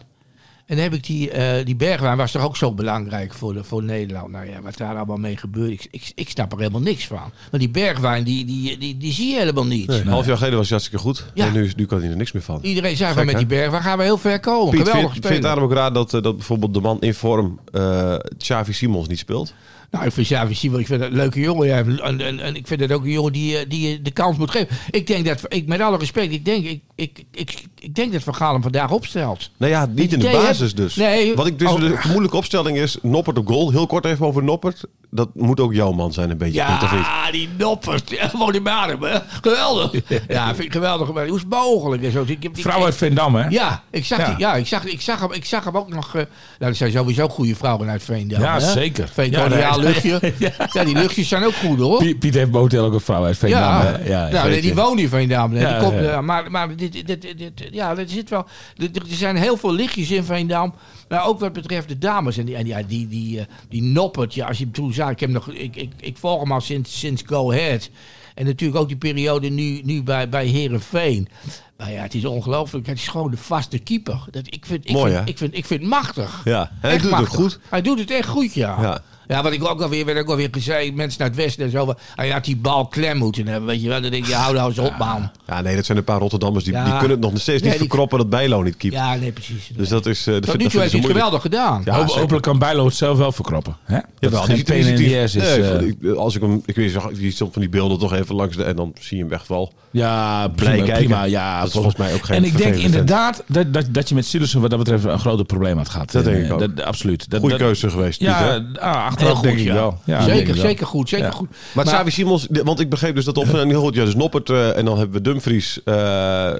En 0.72 0.78
dan 0.78 0.86
heb 0.86 0.94
ik 0.94 1.06
die, 1.06 1.30
eh 1.30 1.64
die 1.64 1.76
Bergwijn, 1.76 2.16
was 2.16 2.32
toch 2.32 2.42
ook 2.42 2.56
zo 2.56 2.72
belangrijk 2.72 3.34
voor, 3.34 3.54
de, 3.54 3.64
voor 3.64 3.82
Nederland. 3.82 4.30
Nou 4.30 4.50
ja, 4.50 4.60
wat 4.62 4.76
daar 4.76 4.96
allemaal 4.96 5.16
mee 5.16 5.36
gebeurt, 5.36 5.70
ik, 5.70 5.88
ik, 5.90 6.12
ik 6.14 6.28
snap 6.28 6.52
er 6.52 6.58
helemaal 6.58 6.80
niks 6.80 7.06
van. 7.06 7.32
Maar 7.50 7.60
die 7.60 7.68
Bergwijn, 7.68 8.24
die, 8.24 8.44
die, 8.44 8.78
die, 8.78 8.96
die 8.96 9.12
zie 9.12 9.32
je 9.32 9.38
helemaal 9.38 9.66
niet. 9.66 9.88
Een 9.88 10.06
half 10.06 10.26
jaar 10.26 10.36
geleden 10.36 10.58
was 10.58 10.68
hij 10.68 10.78
hartstikke 10.78 11.04
goed. 11.04 11.26
Ja. 11.34 11.46
En 11.46 11.52
nu, 11.52 11.72
nu 11.76 11.86
kan 11.86 12.00
hij 12.00 12.10
er 12.10 12.16
niks 12.16 12.32
meer 12.32 12.42
van. 12.42 12.58
Iedereen 12.62 12.96
zei 12.96 13.14
van 13.14 13.26
met 13.26 13.36
die 13.36 13.46
Bergwijn 13.46 13.82
gaan 13.82 13.98
we 13.98 14.04
heel 14.04 14.18
ver 14.18 14.40
komen. 14.40 14.70
Piet, 14.70 14.88
Geweldig 14.88 15.00
vind, 15.00 15.12
vind 15.12 15.14
je 15.14 15.18
het 15.18 15.24
spelen. 15.24 15.42
daarom 15.42 15.64
ook 15.64 15.72
raar 15.72 15.92
dat, 15.92 16.14
eh, 16.14 16.22
dat 16.22 16.36
bijvoorbeeld 16.36 16.74
de 16.74 16.80
man 16.80 17.00
in 17.00 17.14
vorm 17.14 17.58
eh 17.72 18.14
Xavi 18.38 18.72
Simons 18.72 19.08
niet 19.08 19.18
speelt? 19.18 19.54
Nou, 19.92 20.04
ik 20.06 20.12
vind 20.12 20.26
Xavi 20.26 20.54
Simons, 20.54 20.80
ik 20.80 20.86
vind 20.86 21.00
het 21.00 21.10
een 21.10 21.16
leuke 21.16 21.40
jongen. 21.40 21.66
Ja. 21.66 21.76
En, 21.78 22.20
en, 22.20 22.40
en 22.40 22.54
ik 22.56 22.66
vind 22.66 22.80
het 22.80 22.92
ook 22.92 23.04
een 23.04 23.10
jongen 23.10 23.32
die, 23.32 23.56
eh, 23.58 23.64
die 23.68 23.88
je 23.88 24.02
de 24.02 24.10
kans 24.10 24.36
moet 24.38 24.50
geven. 24.50 24.76
Ik 24.90 25.06
denk 25.06 25.24
dat, 25.26 25.40
ik, 25.48 25.66
met 25.66 25.80
alle 25.80 25.98
respect, 25.98 26.32
ik 26.32 26.44
denk, 26.44 26.64
ik, 26.66 26.80
ik, 26.94 27.24
ik, 27.32 27.64
ik 27.78 27.94
denk 27.94 28.12
dat 28.12 28.22
Van 28.22 28.34
Gaal 28.34 28.52
hem 28.52 28.62
vandaag 28.62 28.90
opstelt. 28.90 29.50
Nou 29.56 29.72
ja, 29.72 29.86
niet 29.86 30.12
in 30.12 30.18
de 30.18 30.30
basis 30.30 30.68
heb- 30.68 30.76
dus. 30.76 30.94
Nee. 30.94 31.34
Wat 31.34 31.46
ik 31.46 31.58
dus 31.58 31.70
Oh. 31.70 31.80
de 31.80 31.96
vermoedelijke 31.96 32.36
opstelling 32.36 32.76
is, 32.78 32.98
Noppert 33.02 33.38
op 33.38 33.46
goal. 33.46 33.70
Heel 33.70 33.86
kort 33.86 34.04
even 34.04 34.26
over 34.26 34.42
Noppert. 34.42 34.84
Dat 35.14 35.28
moet 35.34 35.60
ook 35.60 35.74
jouw 35.74 35.92
man 35.92 36.12
zijn 36.12 36.30
een 36.30 36.38
beetje, 36.38 36.64
Piet, 36.64 36.82
of 36.82 36.92
niet? 36.92 37.00
Ja, 37.04 37.30
die 37.30 37.48
noppert. 37.58 38.10
Ja, 38.10 38.28
Gewoon 38.28 38.52
die 38.52 38.60
Badem, 38.60 39.02
hè. 39.02 39.18
Geweldig. 39.42 39.90
Ja, 40.28 40.46
vind 40.54 40.66
ik 40.66 40.72
geweldig. 40.72 41.06
Hoe 41.08 41.24
is 41.26 41.30
het 41.32 41.48
mogelijk? 41.48 42.02
En 42.02 42.12
zo. 42.12 42.22
Ik 42.26 42.42
heb 42.42 42.54
die- 42.54 42.62
Vrouw 42.62 42.84
uit 42.84 42.94
Veendam, 42.96 43.34
hè? 43.34 43.48
Ja, 43.48 43.82
ik 43.90 44.04
zag, 44.04 44.18
Ja. 44.18 44.26
Die, 44.28 44.38
ja 44.38 44.54
ik, 44.54 44.66
zag, 44.66 44.84
ik, 44.84 45.00
zag 45.00 45.20
hem, 45.20 45.32
ik 45.32 45.44
zag 45.44 45.64
hem 45.64 45.76
ook 45.76 45.88
nog... 45.88 46.06
eh 46.06 46.22
nou, 46.58 46.70
er 46.70 46.74
zijn 46.74 46.90
sowieso 46.92 47.28
goede 47.28 47.54
vrouwen 47.56 47.88
uit 47.88 48.02
Veendam. 48.02 48.40
Ja, 48.40 48.52
hè? 48.54 48.60
zeker. 48.60 49.08
Veenkoloniaal 49.12 49.58
Ja, 49.80 49.86
luchtje. 49.88 50.20
ja. 50.72 50.84
die 50.84 50.94
luchtjes 50.94 51.28
zijn 51.28 51.44
ook 51.44 51.54
goed, 51.54 51.78
hoor. 51.78 51.98
Piet, 51.98 52.18
Piet 52.18 52.34
heeft 52.34 52.50
momenteel 52.50 52.84
ook 52.84 52.92
een 52.92 53.00
vrouw 53.00 53.24
uit 53.24 53.38
Veendam. 53.38 53.60
Ja, 53.62 53.98
ja 54.04 54.28
nou, 54.28 54.48
nee, 54.48 54.60
die 54.60 54.74
woont 54.74 55.00
in 55.00 55.08
Veendam. 55.08 55.56
Ja, 55.56 55.78
die 55.78 55.88
komt, 55.88 56.00
ja. 56.02 56.10
eh, 56.10 56.20
maar 56.20 56.50
maar 56.50 56.76
dit, 56.76 56.92
dit, 56.92 57.06
dit, 57.06 57.38
dit- 57.38 57.68
ja, 57.70 57.96
er 57.96 58.08
zit 58.08 58.30
wel. 58.30 58.46
Er 58.76 58.84
er 58.94 59.02
zijn 59.08 59.36
heel 59.36 59.56
veel 59.56 59.72
lichtjes 59.72 60.10
in 60.10 60.24
Veendam. 60.24 60.74
Nou, 61.12 61.28
ook 61.28 61.40
wat 61.40 61.52
betreft 61.52 61.88
de 61.88 61.98
dames. 61.98 62.36
En 62.36 62.44
die, 62.44 62.56
en 62.56 62.66
ja, 62.66 62.82
die, 62.82 63.08
die, 63.08 63.38
eh, 63.38 63.44
die 63.68 63.82
Noppert, 63.82 64.34
ja, 64.34 64.46
als 64.46 64.58
je 64.58 64.64
hem 64.64 64.72
toen 64.72 64.92
zag, 64.92 65.10
ik, 65.10 65.20
heb 65.20 65.30
nog, 65.30 65.48
ik, 65.48 65.76
ik, 65.76 65.92
ik 66.00 66.16
volg 66.16 66.40
hem 66.40 66.52
al 66.52 66.60
sinds, 66.60 66.98
sinds 66.98 67.22
Go 67.26 67.52
Ahead. 67.52 67.90
En 68.34 68.44
natuurlijk 68.44 68.80
ook 68.80 68.88
die 68.88 68.96
periode 68.96 69.48
nu, 69.48 69.80
nu 69.84 70.02
bij, 70.02 70.28
bij 70.28 70.46
Herenveen. 70.46 71.28
Maar 71.76 71.92
ja, 71.92 72.02
het 72.02 72.14
is 72.14 72.24
ongelooflijk. 72.24 72.86
Het 72.86 72.98
is 72.98 73.08
gewoon 73.08 73.30
de 73.30 73.36
vaste 73.36 73.78
keeper. 73.78 74.24
Dat, 74.30 74.46
ik, 74.46 74.66
vind, 74.66 74.88
ik, 74.88 74.92
Mooi, 74.92 75.12
vind, 75.12 75.28
ik, 75.28 75.38
vind, 75.38 75.56
ik 75.56 75.64
vind 75.64 75.80
het 75.80 75.88
machtig. 75.88 76.40
Ja, 76.44 76.70
hij 76.80 76.92
Echt 76.92 77.02
doet 77.02 77.18
het 77.18 77.28
goed. 77.28 77.58
Hij 77.68 77.82
doet 77.82 77.98
het 77.98 78.10
echt 78.10 78.28
goed, 78.28 78.54
ja. 78.54 78.82
Ja. 78.82 79.02
Ja, 79.28 79.42
wat 79.42 79.52
ik 79.52 79.68
ook 79.68 79.80
alweer, 79.82 80.04
werd 80.04 80.18
ook 80.18 80.28
alweer 80.28 80.48
gezegd, 80.50 80.94
mensen 80.94 81.18
naar 81.20 81.28
het 81.28 81.36
westen 81.36 81.64
en 81.64 81.70
zo. 81.70 81.84
van, 81.84 81.96
Hij 82.14 82.30
had 82.30 82.44
die 82.44 82.56
bal 82.56 82.86
klem 82.86 83.16
moeten 83.16 83.46
hebben, 83.46 83.68
weet 83.68 83.82
je 83.82 83.88
wel. 83.88 84.00
Dan 84.00 84.10
denk 84.10 84.26
je, 84.26 84.34
hou 84.34 84.54
nou 84.54 84.68
eens 84.68 84.78
op, 84.78 84.96
man. 84.98 85.30
Ja, 85.46 85.60
nee, 85.60 85.76
dat 85.76 85.84
zijn 85.84 85.98
een 85.98 86.04
paar 86.04 86.18
Rotterdammers 86.18 86.64
die, 86.64 86.72
Ja. 86.72 86.84
die 86.84 86.92
kunnen 86.92 87.10
het 87.10 87.20
nog 87.20 87.30
steeds 87.30 87.46
niet 87.46 87.60
Nee, 87.62 87.70
die- 87.70 87.80
verkroppen 87.88 88.18
dat 88.18 88.30
Bijlo 88.30 88.62
niet 88.62 88.76
keept. 88.76 88.94
Ja, 88.94 89.14
nee, 89.14 89.32
precies. 89.32 89.70
Dus 89.76 89.88
dat 89.88 90.06
is... 90.06 90.26
eh, 90.26 90.34
dat 90.34 90.42
Tot 90.42 90.58
nu 90.58 90.66
toe 90.68 90.80
heeft 90.80 90.92
hij 90.92 91.02
geweldig 91.02 91.42
gedaan. 91.42 91.82
Ja, 91.84 92.04
hopelijk 92.06 92.42
kan 92.42 92.58
Bijlo 92.58 92.84
het 92.84 92.94
zelf 92.94 93.18
wel 93.18 93.32
verkroppen. 93.32 93.76
Hè? 93.84 93.98
Dat 94.18 94.30
die 94.46 94.64
geen 94.66 94.98
in 94.98 95.22
ass 95.22 95.34
is. 95.34 95.42
Nee, 95.42 95.96
eh. 96.02 96.12
als 96.12 96.34
ik 96.34 96.40
hem, 96.42 96.62
ik 96.64 96.76
weet, 96.76 96.98
die 97.14 97.32
stond 97.32 97.52
van 97.52 97.62
die 97.62 97.70
beelden 97.70 97.98
toch 97.98 98.12
even 98.14 98.34
langs 98.34 98.56
de, 98.56 98.64
en 98.64 98.76
dan 98.76 98.92
zie 99.00 99.16
je 99.16 99.22
hem 99.22 99.32
echt 99.32 99.48
wel. 99.48 99.72
Ja, 99.90 100.48
Blij 100.48 100.82
prima. 100.82 101.24
Ja, 101.24 101.58
Dat 101.58 101.66
is 101.66 101.72
volgens 101.74 101.96
mij 101.96 102.14
ook 102.14 102.24
geen 102.24 102.36
En 102.36 102.44
ik 102.44 102.56
denk 102.56 102.74
inderdaad 102.74 103.42
dat, 103.46 103.72
dat, 103.72 103.84
dat 103.90 104.08
je 104.08 104.14
met 104.14 104.26
Sillissen 104.26 104.60
wat 104.60 104.70
dat 104.70 104.78
betreft 104.78 105.04
een 105.04 105.18
groot 105.18 105.46
probleem 105.46 105.76
had 105.76 105.88
gehad. 105.88 106.10
Dat 106.12 106.24
denk 106.24 106.36
Eh, 106.36 106.44
ik 106.46 106.52
ook. 106.52 106.58
Dat, 106.58 106.82
absoluut. 106.82 107.26
Goede 107.40 107.56
keuze 107.56 107.90
geweest. 107.90 108.20
Ja, 108.20 108.64
ah, 108.80 109.06
Heel 109.26 109.40
denk 109.40 109.54
goed, 109.54 109.66
ik 109.66 109.72
ja. 109.72 109.74
wel. 109.74 109.98
Ja, 110.04 110.18
denk 110.18 110.28
ik 110.30 110.36
zeker, 110.36 110.54
wel. 110.54 110.64
zeker 110.64 110.86
goed, 110.86 111.08
zeker 111.08 111.26
Ja. 111.26 111.32
goed. 111.32 111.48
Maar, 111.74 111.84
Xavi 111.84 112.10
Simons, 112.10 112.46
want 112.50 112.80
ik 112.80 112.88
begreep 112.88 113.14
dus 113.14 113.24
dat 113.24 113.38
op 113.38 113.46
heel 113.52 113.80
goed. 113.80 113.94
Ja, 113.94 114.04
dus 114.04 114.14
Noppert 114.14 114.50
eh, 114.50 114.76
en 114.76 114.84
dan 114.84 114.98
hebben 114.98 115.16
we 115.16 115.22
Dumfries, 115.22 115.80
eh, 115.84 116.50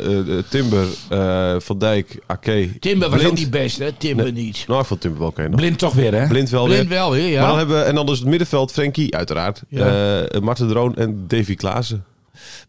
Timber, 0.49 0.87
eh, 1.09 1.55
Van 1.59 1.79
Dijk, 1.79 2.19
Ake. 2.27 2.71
Timber 2.81 3.11
was 3.11 3.25
ook 3.25 3.37
niet 3.37 3.51
best, 3.51 3.79
hè? 3.79 3.93
Timber 3.93 4.33
Nee. 4.33 4.45
niet. 4.45 4.65
Nou, 4.69 4.81
ik 4.81 4.87
vond 4.87 5.01
Timber 5.01 5.21
wel 5.21 5.29
oké 5.29 5.49
nog. 5.49 5.57
Blind 5.57 5.79
toch 5.79 5.95
weer, 5.95 6.15
hè? 6.15 6.29
Blind 6.29 6.51
wel 6.51 6.65
Blind 6.65 6.81
weer. 6.81 6.89
wel 6.89 7.11
weer, 7.11 7.29
ja. 7.29 7.39
Maar 7.41 7.49
dan 7.49 7.59
hebben 7.59 7.77
we, 7.77 7.83
en 7.83 7.95
dan 7.95 8.07
dus 8.07 8.19
het 8.19 8.29
middenveld, 8.29 8.73
Frenkie, 8.73 9.17
uiteraard. 9.17 9.63
Ja. 9.69 10.25
Marten 10.43 10.69
Droon 10.69 10.97
en 10.97 11.25
Davy 11.27 11.55
Klaassen. 11.55 12.05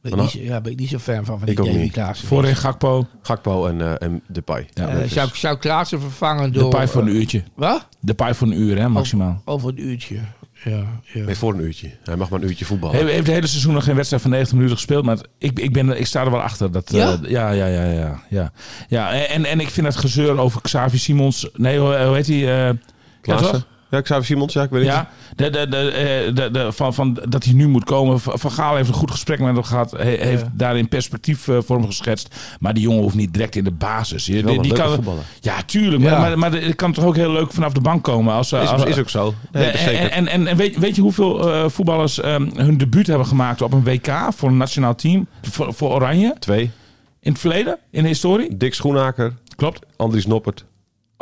Ben 0.02 0.12
ik 0.12 0.18
niet, 0.20 0.32
ja, 0.32 0.62
ben 0.62 0.72
ik 0.72 0.80
niet 0.80 0.90
zo 0.90 0.98
fan 0.98 1.26
van, 1.26 1.38
van 1.40 1.48
die 1.48 1.60
Ik 1.60 1.66
Davy. 1.74 1.90
Klaassen. 1.92 2.28
Voorin 2.28 2.56
Gakpo. 2.56 3.08
Gakpo 3.22 3.66
en, 3.68 3.82
eh 3.82 4.08
en 4.08 4.22
Depay. 4.28 4.68
Ja, 4.74 4.88
Eh, 4.88 4.94
dat 4.96 5.04
is- 5.04 5.14
zou, 5.14 5.30
zou 5.34 5.58
Klaassen 5.58 6.02
vervangen 6.02 6.54
door... 6.54 6.70
paai 6.70 6.88
voor 6.88 7.02
een 7.02 7.08
eh, 7.08 7.14
uurtje. 7.14 7.44
Wat? 7.56 7.88
De 8.00 8.14
paai 8.14 8.34
voor 8.34 8.48
een 8.48 8.60
uur, 8.62 8.78
hè, 8.78 8.90
maximaal. 8.90 9.42
Over 9.46 9.70
een 9.70 9.82
uurtje. 9.82 10.16
Ja, 10.64 10.84
ja. 11.14 11.26
Nee, 11.26 11.36
voor 11.36 11.54
een 11.54 11.60
uurtje. 11.60 11.92
Hij 12.04 12.16
mag 12.16 12.30
maar 12.30 12.42
een 12.42 12.48
uurtje 12.48 12.66
voetballen. 12.66 12.96
Hij 12.96 13.06
heeft 13.06 13.18
het 13.18 13.36
hele 13.36 13.48
seizoen 13.48 13.74
nog 13.74 13.84
geen 13.84 13.96
wedstrijd 13.96 14.22
van 14.22 14.32
90 14.32 14.56
minuten 14.56 14.78
gespeeld. 14.78 15.06
Maar 15.06 15.18
ik, 15.38 15.60
ik, 15.60 15.74
ben, 15.74 16.00
ik 16.00 16.06
sta 16.06 16.22
er 16.24 16.32
wel 16.32 16.42
achter. 16.42 16.72
Dat, 16.72 16.92
eh, 16.92 16.98
Ja? 17.00 17.18
ja, 17.28 17.50
ja, 17.52 17.66
ja, 17.66 17.84
ja, 17.92 18.22
ja. 18.30 18.52
ja 18.88 19.14
en, 19.14 19.46
en 19.46 19.60
ik 19.60 19.70
vind 19.70 19.88
het 19.88 19.96
gezeur 19.96 20.38
over 20.38 20.62
Xavi 20.62 20.98
Simons. 20.98 21.50
Nee, 21.54 21.80
hoe, 21.80 21.98
hoe 22.06 22.16
heet 22.16 22.28
hij? 22.28 22.36
eh, 22.36 22.66
ja, 22.68 22.74
Klaassen? 23.22 23.64
Ja, 23.94 24.02
Xavi 24.02 24.24
Simons, 24.26 24.54
ja, 24.54 24.64
ik 24.64 24.70
weet 24.70 24.86
het 24.86 24.92
Ja, 24.94 25.10
de, 25.36 25.50
de, 25.50 25.68
de, 25.68 25.78
eh, 25.92 26.36
de, 26.36 26.52
de, 26.52 26.72
van, 26.72 26.94
van, 26.94 27.20
dat 27.30 27.44
hij 27.44 27.54
nu 27.54 27.68
moet 27.68 27.84
komen. 27.84 28.20
Van 28.20 28.52
Gaal 28.52 28.76
heeft 28.76 28.88
een 28.88 28.94
goed 28.96 29.12
gesprek 29.12 29.40
met 29.40 29.54
hem 29.54 29.64
gehad. 29.64 29.92
He- 29.92 30.04
heeft 30.04 30.46
daarin 30.54 30.88
perspectief 30.88 31.48
eh, 31.48 31.58
voor 31.66 31.78
hem 31.78 31.86
geschetst. 31.86 32.36
Maar 32.60 32.74
die 32.74 32.84
jongen 32.84 33.02
hoeft 33.02 33.16
niet 33.16 33.34
direct 33.34 33.56
in 33.56 33.64
de 33.64 33.72
basis. 33.72 34.26
Je- 34.26 34.44
Die, 34.62 34.74
kan, 34.74 35.00
ja, 35.40 35.62
tuurlijk. 35.66 36.04
Ja. 36.04 36.10
Maar, 36.10 36.20
maar, 36.20 36.38
maar 36.52 36.62
het 36.62 36.76
kan 36.76 36.94
toch 36.94 37.06
ook 37.06 37.16
heel 37.16 37.32
leuk 37.32 37.52
vanaf 37.52 37.74
de 37.74 37.82
bank 37.82 38.04
komen. 38.04 38.34
Als, 38.34 38.52
Is, 38.52 38.68
als, 38.70 38.84
is 38.84 38.98
ook 38.98 39.10
zo. 39.10 39.34
Nee, 39.52 39.72
is 39.72 39.86
en, 39.86 40.12
en, 40.12 40.28
en, 40.28 40.48
en 40.48 40.58
weet, 40.58 40.78
weet 40.78 40.96
je 40.96 41.02
hoeveel 41.02 41.54
eh, 41.54 41.70
voetballers 41.70 42.20
ehm, 42.22 42.48
hun 42.56 42.78
debuut 42.78 43.08
hebben 43.08 43.28
gemaakt 43.28 43.62
op 43.62 43.74
een 43.74 43.84
WK 43.84 44.12
voor 44.36 44.50
een 44.50 44.58
nationaal 44.58 44.96
team? 44.96 45.28
Voor, 45.42 45.74
voor 45.74 45.92
Oranje? 45.92 46.36
Twee. 46.40 46.72
In 47.20 47.32
het 47.32 47.40
verleden? 47.42 47.78
In 47.92 48.02
de 48.02 48.08
historie? 48.10 48.58
Dick 48.58 48.74
Schoenhaker, 48.74 49.34
Klopt. 49.56 49.86
Andries 49.98 50.26
Noppert. 50.26 50.66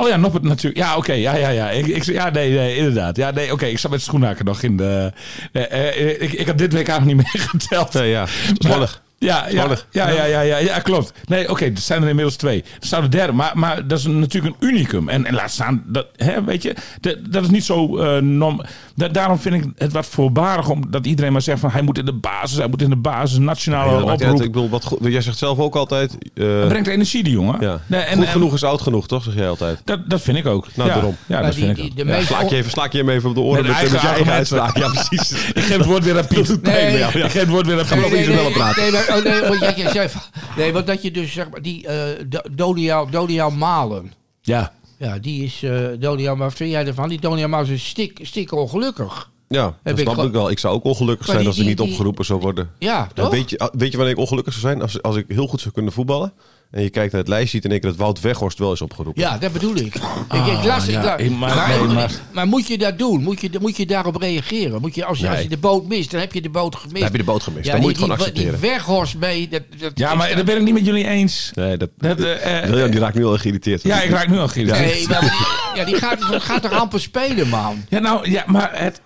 Oh 0.02 0.08
ja, 0.08 0.18
Noppert 0.18 0.44
natuurlijk. 0.44 0.78
Ja, 0.78 0.98
oké. 0.98 1.14
ja, 1.14 1.36
ja, 1.36 1.50
ja. 1.50 1.70
Ik, 1.70 1.88
ik, 1.88 2.04
ja, 2.04 2.30
nee, 2.30 2.52
nee, 2.52 2.76
inderdaad. 2.76 3.16
Ja, 3.16 3.32
nee, 3.32 3.52
oké. 3.52 3.66
Ik 3.66 3.80
zat 3.80 3.92
met 3.92 4.02
Schoenhaker 4.02 4.46
nog 4.46 4.62
in 4.62 4.78
de... 4.78 5.12
eh, 5.52 5.88
eh, 5.88 6.22
ik, 6.22 6.32
ik 6.34 6.48
had 6.48 6.58
dit 6.58 6.74
week 6.74 6.88
eigenlijk 6.88 7.18
niet 7.18 7.34
meegeteld. 7.34 7.94
Nee, 8.02 8.10
ja. 8.10 8.28
Ja, 9.22 9.48
ja, 9.50 9.68
ja, 9.92 10.10
ja, 10.10 10.24
ja, 10.24 10.42
ja, 10.42 10.58
ja, 10.58 10.80
klopt. 10.80 11.14
Nee, 11.26 11.50
oké, 11.50 11.66
er 11.66 11.72
zijn 11.78 12.02
er 12.04 12.08
inmiddels 12.10 12.36
twee. 12.36 12.64
Er 12.80 12.88
staat 12.88 13.02
de 13.02 13.08
derde, 13.10 13.34
maar, 13.34 13.52
maar 13.56 13.88
dat 13.88 14.00
is 14.00 14.06
natuurlijk 14.06 14.56
een 14.60 14.68
unicum. 14.70 15.10
En, 15.10 15.26
en 15.26 15.34
laat 15.34 15.52
staan, 15.52 15.84
dat, 15.86 16.06
hè, 16.16 16.44
weet 16.44 16.62
je, 16.64 16.76
dat, 17.02 17.16
dat 17.30 17.44
is 17.44 17.50
niet 17.50 17.64
zo... 17.66 17.98
eh, 17.98 18.22
norm, 18.22 18.62
da- 18.96 19.08
daarom 19.08 19.40
vind 19.40 19.56
ik 19.56 19.64
het 19.78 19.92
wat 19.92 20.06
voorbarig 20.06 20.70
omdat 20.70 21.06
iedereen 21.06 21.32
maar 21.32 21.42
zegt 21.42 21.60
van... 21.60 21.70
hij 21.72 21.82
moet 21.82 21.98
in 21.98 22.06
de 22.06 22.14
basis, 22.14 22.58
hij 22.58 22.68
moet 22.68 22.82
in 22.82 22.90
de 22.90 22.96
basis, 22.96 23.38
nationale 23.38 23.92
Ja, 23.92 23.98
dat 24.00 24.10
uit. 24.10 24.22
oproep. 24.22 24.42
ik 24.42 24.52
bedoel, 24.52 24.70
wat 24.70 24.84
goed, 24.84 25.00
jij 25.02 25.22
zegt 25.22 25.38
zelf 25.38 25.60
ook 25.60 25.76
altijd... 25.76 26.18
eh, 26.34 26.60
Het 26.60 26.68
brengt 26.68 26.88
energie, 26.88 27.24
die 27.24 27.34
jongen. 27.34 27.58
ja. 27.62 27.80
Nee, 27.88 28.02
en, 28.02 28.16
goed 28.18 28.26
en 28.26 28.32
genoeg 28.32 28.54
is 28.54 28.64
oud 28.64 28.82
genoeg, 28.82 29.08
toch? 29.08 29.24
Zeg 29.24 29.34
jij 29.34 29.50
altijd. 29.50 29.82
dat, 29.86 30.10
dat 30.10 30.22
vind 30.22 30.38
ik 30.38 30.46
ook. 30.46 30.68
Nou, 30.76 30.90
ja, 30.90 30.96
daarom. 30.96 31.16
Ja, 31.26 31.36
Maar 31.36 31.44
dat 31.46 31.56
die- 31.56 31.66
vind 31.66 31.78
ik 31.78 31.96
die- 31.96 32.06
de 32.06 32.22
Slaak 32.26 32.50
je, 32.50 32.56
even, 32.56 32.72
slaak 32.72 32.92
je 32.92 32.98
hem 32.98 33.10
even 33.10 33.30
op 33.30 33.36
de 33.36 33.42
oren 33.42 33.64
Met 33.66 33.72
met, 33.72 33.82
je 33.92 33.98
eigen 33.98 34.10
eigen 34.10 34.34
argument. 34.34 34.38
uitspraak. 34.54 34.78
Ja, 34.78 34.88
precies. 35.08 35.32
Ik 35.54 35.64
geef 35.64 35.78
het 35.78 35.86
woord 35.86 36.04
weer 36.04 36.18
aan 36.18 36.28
Piet. 36.28 36.62
Nee. 36.64 36.98
Ik 37.00 37.10
geef 37.14 37.34
het 37.34 37.50
woord 37.50 37.66
weer 37.68 37.80
aan 37.80 38.00
Nee, 38.00 38.10
Piet. 38.10 38.28
nee, 38.28 38.36
nee, 38.36 38.52
praten. 38.52 38.84
Oh, 39.18 39.24
nee, 39.24 39.42
want 39.42 39.60
jij- 39.60 39.74
jij 39.76 39.92
zei 39.92 40.10
van- 40.10 40.22
nee, 40.58 40.74
want 40.74 40.88
dat 40.88 41.02
je 41.02 41.12
dus 41.12 41.32
zeg 41.34 41.50
maar 41.50 41.62
die 41.62 41.88
eh 41.88 42.26
Do- 42.28 42.42
Doniaal 42.52 43.10
Doniaal 43.10 43.52
Malen. 43.52 44.14
Ja. 44.42 44.74
Ja, 44.98 45.18
die 45.20 45.44
is 45.44 45.64
eh 45.64 46.26
maar 46.26 46.38
wat 46.38 46.54
vind 46.54 46.72
jij 46.72 46.86
ervan? 46.86 47.10
Die 47.10 47.20
Doniaal 47.20 47.50
Malen 47.50 47.70
is 47.70 47.88
stik, 47.88 48.20
stik 48.22 48.52
ongelukkig. 48.52 49.30
Ja, 49.48 49.64
dat 49.84 49.94
ik 49.94 50.00
snap 50.00 50.14
gewoon- 50.14 50.26
ik 50.30 50.34
wel. 50.36 50.50
Ik 50.50 50.60
zou 50.60 50.74
ook 50.74 50.84
ongelukkig 50.84 51.28
Maar 51.28 51.36
zijn 51.36 51.40
die- 51.40 51.48
als 51.48 51.58
ik 51.62 51.66
niet 51.66 51.78
die- 51.78 51.88
opgeroepen 51.88 52.26
zou 52.26 52.40
worden. 52.40 52.72
Ja, 52.80 53.04
En 53.04 53.10
toch? 53.14 53.30
weet, 53.32 53.50
je, 53.50 53.72
weet 53.78 53.92
je 53.92 53.98
wanneer 53.98 54.16
ik 54.16 54.22
ongelukkig 54.22 54.54
zou 54.54 54.66
zijn? 54.66 54.82
Als, 54.82 55.02
als 55.02 55.16
ik 55.16 55.26
heel 55.28 55.48
goed 55.48 55.62
zou 55.62 55.74
kunnen 55.74 55.92
voetballen. 55.94 56.34
En 56.72 56.82
je 56.84 56.90
kijkt 56.90 57.12
naar 57.12 57.22
het 57.22 57.30
lijstje, 57.30 57.50
ziet 57.62 57.66
en 57.66 57.72
ik 57.76 57.82
dat 57.82 57.96
Wout 57.96 58.20
Weghorst 58.22 58.60
wel 58.60 58.72
is 58.72 58.82
opgeroepen. 58.82 59.22
Ja, 59.22 59.38
dat 59.38 59.54
bedoel 59.54 59.76
ik. 59.76 59.96
ik, 59.96 60.46
ik 60.46 60.64
las, 60.64 60.88
ik 60.88 60.92
ja, 60.94 61.04
la- 61.04 61.18
ik- 61.18 61.30
maar- 61.32 61.56
maar, 61.56 61.68
nee, 61.70 61.88
maar, 61.88 62.12
maar- 62.34 62.48
moet 62.48 62.68
je 62.68 62.78
dat 62.78 62.98
doen? 63.00 63.24
Moet 63.24 63.42
je, 63.42 63.50
moet 63.62 63.78
je 63.78 63.86
daarop 63.86 64.16
reageren? 64.16 64.82
Moet 64.82 64.96
je, 64.96 65.06
als, 65.06 65.20
je, 65.20 65.30
als 65.30 65.42
je 65.42 65.48
de 65.50 65.58
boot 65.58 65.88
mist, 65.88 66.12
dan 66.12 66.20
heb 66.20 66.34
je 66.34 66.42
de 66.42 66.50
boot 66.50 66.76
gemist. 66.76 66.94
Dan 66.94 67.04
heb 67.04 67.12
je 67.12 67.18
de 67.18 67.24
boot 67.24 67.44
gemist. 67.44 67.66
Ja, 67.66 67.72
Dan 67.72 67.82
die, 67.82 67.90
moet 67.90 68.00
je 68.00 68.06
het 68.06 68.12
gewoon 68.14 68.34
die, 68.34 68.44
accepteren. 68.44 68.62
Die 68.62 68.70
Weghorst 68.70 69.18
mee. 69.18 69.48
Dat, 69.48 69.62
dat 69.80 69.92
Ja, 69.96 70.16
maar 70.16 70.36
dat 70.36 70.46
ben 70.46 70.56
ik 70.58 70.64
niet 70.64 70.74
met 70.74 70.86
jullie 70.86 71.08
eens. 71.08 71.52
Nee, 71.54 71.78
dat, 71.78 71.90
Dat, 71.98 72.20
eh, 72.20 72.64
eh, 72.64 72.70
William, 72.70 72.92
die 72.92 73.00
raakt 73.00 73.16
nu 73.16 73.26
al 73.26 73.38
geïrriteerd. 73.38 73.84
Ja, 73.84 74.02
ik 74.02 74.10
raak 74.10 74.28
nu 74.28 74.38
al 74.40 74.48
geïrriteerd. 74.48 74.94
Nee, 74.94 75.08
maar 75.08 75.72
ja, 75.76 75.84
die 75.86 75.96
gaat, 75.96 76.18
gaat 76.22 76.62
toch 76.62 76.72
amper 76.80 77.00
spelen, 77.00 77.48
man? 77.48 77.86
Ja, 77.90 78.00
nou, 78.00 78.30
ja, 78.30 78.44
maar 78.48 78.70
het, 78.74 79.02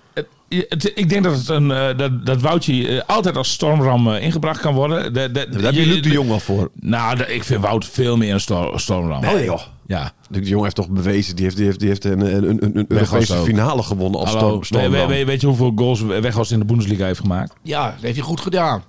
het, 0.69 0.91
ik 0.95 1.09
denk 1.09 1.23
dat, 1.23 1.37
het 1.37 1.49
een, 1.49 1.71
eh, 1.71 1.97
dat, 1.97 2.25
dat 2.25 2.41
Woutje 2.41 2.87
eh, 2.87 3.01
altijd 3.15 3.37
als 3.37 3.51
stormram 3.51 4.07
eh, 4.13 4.23
ingebracht 4.23 4.59
kan 4.61 4.73
worden. 4.73 5.13
De, 5.13 5.31
de, 5.31 5.47
Daar 5.49 5.61
heb 5.61 5.73
je 5.73 5.85
Luc 5.85 6.01
de 6.01 6.09
Jong 6.09 6.27
wel 6.29 6.39
voor. 6.39 6.71
Nou, 6.79 7.15
de- 7.17 7.33
ik 7.33 7.43
vind 7.43 7.61
Wout 7.61 7.85
veel 7.85 8.17
meer 8.17 8.33
een 8.33 8.39
stor- 8.39 8.79
stormram. 8.79 9.21
Nee, 9.21 9.43
joh. 9.45 9.61
Ja. 9.87 10.11
Luc 10.29 10.43
de 10.43 10.49
Jong 10.49 10.63
heeft 10.63 10.75
toch 10.75 10.89
bewezen, 10.89 11.35
die 11.35 11.43
heeft, 11.45 11.57
die 11.57 11.65
heeft, 11.65 11.79
die 11.79 11.87
heeft 11.89 12.03
een, 12.03 12.19
een, 12.35 12.49
een, 12.49 12.77
een 12.77 12.85
Europese 12.87 13.35
finale 13.37 13.83
gewonnen 13.83 14.19
als 14.19 14.29
Hallo, 14.29 14.47
storm, 14.47 14.63
stormram. 14.63 14.91
weet, 14.91 15.07
weet, 15.07 15.25
weet 15.25 15.41
je 15.41 15.47
hoeveel 15.47 15.71
goals 15.75 16.01
Weghorst 16.01 16.51
in 16.51 16.59
de 16.59 16.65
Bundesliga 16.65 17.05
heeft 17.05 17.19
gemaakt? 17.19 17.53
Ja, 17.63 17.85
dat 17.85 18.01
heeft 18.01 18.15
hij 18.15 18.25
goed 18.25 18.39
gedaan. 18.39 18.83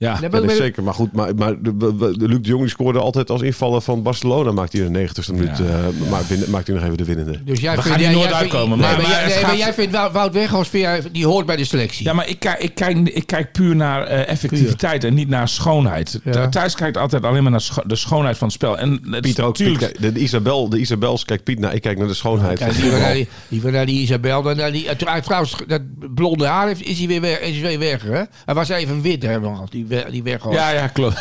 Ja. 0.00 0.18
Ja, 0.20 0.28
dat 0.28 0.44
is 0.44 0.56
zeker. 0.56 0.82
Maar 0.82 0.94
goed, 0.94 1.12
maar, 1.12 1.34
maar 1.34 1.62
de, 1.62 1.76
de- 1.76 1.96
de 2.18 2.28
Luc 2.28 2.40
de 2.40 2.48
Jong 2.48 2.60
die 2.60 2.70
scoorde 2.70 2.98
altijd 2.98 3.30
als 3.30 3.42
invaller 3.42 3.80
van 3.80 4.02
Barcelona. 4.02 4.52
Maakt 4.52 4.72
hij 4.72 4.82
in 4.82 4.92
de 4.92 4.98
90ste 5.08 5.32
minuut, 5.34 5.58
Ja. 5.58 5.64
eh, 5.64 6.10
maar 6.10 6.22
binnen- 6.28 6.50
maakt 6.50 6.66
hij 6.66 6.76
nog 6.76 6.84
even 6.84 6.96
de 6.96 7.04
winnende. 7.04 7.44
Dus 7.44 7.60
jij 7.60 7.76
We 7.76 7.82
vindt, 7.82 7.96
gaan 7.98 7.98
hier 8.06 8.08
jij, 8.10 8.16
nooit 8.18 8.36
vindt- 8.36 8.54
uitkomen, 8.54 8.78
nee, 8.78 8.86
maar- 8.86 8.96
maar, 8.96 9.02
maar 9.02 9.10
jij, 9.10 9.20
het 9.22 9.32
nee, 9.32 9.40
maar 9.42 9.50
gaat- 9.50 9.58
jij 9.58 9.74
vindt 9.74 10.12
Wout, 10.12 10.32
Weghorst, 10.32 10.70
vind 10.70 10.82
jij- 10.82 11.02
die 11.12 11.26
hoort 11.26 11.46
bij 11.46 11.56
de 11.56 11.64
selectie. 11.64 12.04
Ja, 12.04 12.12
maar 12.12 12.28
ik 12.28 12.38
kijk, 12.38 12.58
ik 12.62 12.74
kijk, 12.74 12.98
ik 12.98 13.26
kijk 13.26 13.52
puur 13.52 13.76
naar 13.76 14.02
eh, 14.06 14.28
effectiviteit 14.28 15.04
en 15.04 15.14
niet 15.14 15.28
naar 15.28 15.48
schoonheid. 15.48 16.20
Ja. 16.24 16.48
Thijs 16.48 16.74
kijkt 16.74 16.96
altijd 16.96 17.24
alleen 17.24 17.42
maar 17.42 17.50
naar 17.52 17.60
scho- 17.60 17.82
de 17.86 17.96
schoonheid 17.96 18.38
van 18.38 18.46
het 18.46 18.56
spel. 18.56 18.78
En 18.78 18.90
het 18.90 19.14
is 19.14 19.20
Pieter 19.20 19.44
ook. 19.44 19.58
natuurlijk- 19.58 19.92
Piet, 19.92 20.02
de, 20.02 20.12
de, 20.12 20.20
Isabel, 20.20 20.68
de 20.68 20.78
Isabels 20.78 21.24
kijkt 21.24 21.44
Piet 21.44 21.58
naar. 21.58 21.74
Ik 21.74 21.82
kijk 21.82 21.98
naar 21.98 22.06
de 22.08 22.14
schoonheid. 22.14 22.58
Kijk, 22.58 22.76
liever, 22.76 23.00
naar 23.00 23.14
die, 23.14 23.28
liever 23.48 23.72
naar 23.72 23.86
die 23.86 24.00
Isabel 24.00 24.42
dan 24.42 24.56
naar 24.56 24.72
die... 24.72 24.88
eh, 24.88 24.96
trouw- 24.96 25.20
Trouwens, 25.20 25.54
dat 25.66 25.82
blonde 26.14 26.46
haar 26.46 26.66
heeft, 26.66 26.82
is 26.82 26.98
hij 26.98 27.06
weer 27.06 27.20
weg, 27.20 27.40
is 27.40 27.60
hij 27.60 27.68
weer 27.68 27.78
weg 27.78 28.02
hè? 28.02 28.22
Hij 28.44 28.54
was 28.54 28.68
even 28.68 29.02
wit, 29.02 29.22
hè, 29.22 29.40
man, 29.40 29.68
die, 29.90 29.98
we- 30.04 30.10
die 30.10 30.22
Weghorst. 30.22 30.58
Ja, 30.58 30.70
ja, 30.70 30.86
klopt. 30.86 31.18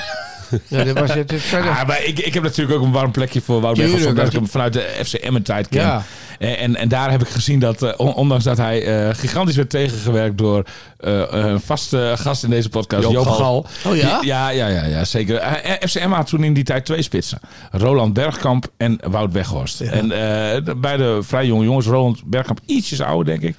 Ja, 0.68 0.84
dat 0.84 1.00
was 1.00 1.14
het. 1.14 1.32
het 1.32 1.42
verder- 1.52 1.72
Ah, 1.72 1.88
maar 1.88 2.04
ik, 2.04 2.20
ik 2.20 2.34
heb 2.34 2.44
natuurlijk 2.44 2.78
ook 2.80 2.86
een 2.86 2.92
warm 2.92 3.12
plekje 3.12 3.42
voor 3.42 3.62
Wout 3.62 3.76
Tuurlijk, 3.76 3.96
Weghorst, 3.98 4.18
omdat 4.20 4.34
ik 4.34 4.40
hem 4.40 4.50
vanuit 4.50 4.74
de 4.74 5.06
FC 5.06 5.14
Emmen 5.14 5.44
tijd 5.44 5.68
ken. 5.68 5.82
Ja. 5.82 6.04
En, 6.40 6.58
en, 6.58 6.76
en 6.76 6.88
daar 6.88 7.12
heb 7.12 7.22
ik 7.22 7.28
gezien 7.28 7.60
dat, 7.60 7.82
eh, 7.84 7.94
on- 7.98 8.14
ondanks 8.14 8.44
dat 8.44 8.58
hij 8.58 8.84
eh, 9.08 9.16
gigantisch 9.16 9.56
werd 9.56 9.70
tegengewerkt 9.70 10.38
door 10.38 10.64
eh, 10.98 11.22
een 11.30 11.60
vaste 11.62 12.14
gast 12.18 12.44
in 12.44 12.50
deze 12.50 12.70
podcast, 12.70 13.04
Joop 13.04 13.14
Joop, 13.14 13.28
Gal. 13.28 13.66
Oh 13.86 13.96
ja? 13.96 14.20
Ja, 14.22 14.50
ja, 14.50 14.68
ja, 14.68 14.86
ja 14.86 15.06
zeker. 15.06 15.36
Eh, 15.36 15.88
FC 15.90 15.96
Emmen 15.96 16.18
had 16.18 16.28
toen 16.28 16.44
in 16.44 16.54
die 16.54 16.64
tijd 16.64 16.86
twee 16.86 17.02
spitsen. 17.02 17.40
Roland 17.72 18.14
Bergkamp 18.14 18.68
en 18.78 19.00
Wout 19.10 19.32
Weghorst. 19.32 19.82
En 19.82 20.12
eh, 20.12 20.66
de- 20.66 20.76
beide 20.78 21.20
vrij 21.24 21.46
jonge 21.46 21.64
jongens. 21.64 21.86
Roland 21.86 22.24
Bergkamp 22.26 22.60
ietsjes 22.66 23.02
ouder, 23.02 23.26
denk 23.40 23.42
ik. 23.42 23.56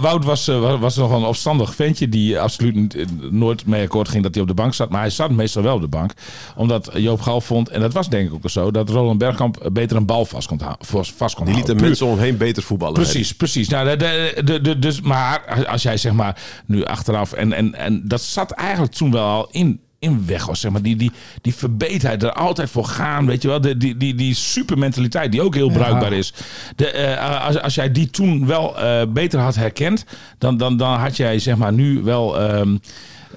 Wout 0.00 0.24
was, 0.24 0.48
eh, 0.48 0.60
wa- 0.60 0.78
was 0.78 0.96
nog 0.96 1.10
een 1.10 1.24
opstandig 1.24 1.74
ventje 1.74 2.08
die 2.08 2.40
absoluut 2.40 2.94
eh, 2.94 3.04
nooit 3.30 3.66
mee 3.66 3.82
akkoord 3.82 4.08
ging 4.08 4.22
dat 4.22 4.32
hij 4.34 4.42
op 4.42 4.48
de 4.48 4.54
bank 4.54 4.74
zat. 4.74 4.90
Maar 4.90 5.00
hij 5.00 5.10
zat 5.10 5.30
meestal 5.30 5.62
wel 5.62 5.74
op 5.74 5.80
de 5.80 5.88
bank. 5.88 6.12
Omdat 6.56 6.90
Joop 6.94 7.20
Gal 7.20 7.40
vond, 7.40 7.68
en 7.68 7.80
dat 7.80 7.92
was 7.92 8.08
denk 8.08 8.28
ik 8.28 8.34
ook 8.34 8.50
zo, 8.50 8.70
dat 8.70 8.88
Roland 8.88 9.18
Bergkamp 9.18 9.68
beter 9.72 9.96
een 9.96 10.06
bal 10.06 10.24
vast 10.24 10.48
kon, 10.48 10.60
vast 11.16 11.34
kon 11.34 11.46
Die 11.54 11.62
liet 11.64 11.66
de 11.66 11.72
houden. 11.72 11.76
Puur- 11.76 11.86
mensen 11.86 12.06
om 12.06 12.12
hem 12.12 12.22
heen 12.22 12.36
beter 12.36 12.62
voetballen. 12.62 12.94
Precies, 12.94 13.34
precies. 13.34 13.68
Nou, 13.68 13.88
de, 13.88 13.96
de, 13.96 14.42
de, 14.44 14.60
de- 14.60 14.78
dus, 14.78 15.00
maar 15.00 15.64
als 15.68 15.82
jij 15.82 15.96
zeg 15.96 16.12
maar 16.12 16.36
nu 16.66 16.84
achteraf... 16.84 17.32
En, 17.32 17.52
en, 17.52 17.74
en 17.74 18.02
dat 18.04 18.22
zat 18.22 18.50
eigenlijk 18.50 18.92
toen 18.92 19.10
wel 19.10 19.24
al 19.26 19.48
in 19.50 19.80
in 19.98 20.26
weg 20.26 20.46
was. 20.46 20.60
Zeg 20.60 20.70
maar. 20.70 20.82
die, 20.82 20.96
die, 20.96 21.10
die 21.42 21.54
verbeterheid, 21.54 22.22
er 22.22 22.32
altijd 22.32 22.70
voor 22.70 22.84
gaan. 22.84 23.26
Weet 23.26 23.42
je 23.42 23.48
wel, 23.48 23.60
de, 23.60 23.76
die, 23.76 23.96
die, 23.96 24.14
die 24.14 24.34
supermentaliteit 24.34 25.32
die 25.32 25.42
ook 25.42 25.54
heel 25.54 25.70
bruikbaar 25.70 26.12
is. 26.12 26.32
De, 26.76 26.86
eh, 26.90 27.46
als, 27.46 27.60
als 27.60 27.74
jij 27.74 27.92
die 27.92 28.10
toen 28.10 28.46
wel 28.46 28.78
eh, 28.80 29.02
beter 29.08 29.40
had 29.40 29.54
herkend, 29.54 30.04
dan, 30.38 30.56
dan, 30.56 30.76
dan 30.76 30.98
had 30.98 31.16
jij 31.16 31.38
zeg 31.38 31.56
maar 31.56 31.72
nu 31.72 32.02
wel. 32.02 32.40
ehm, 32.40 32.76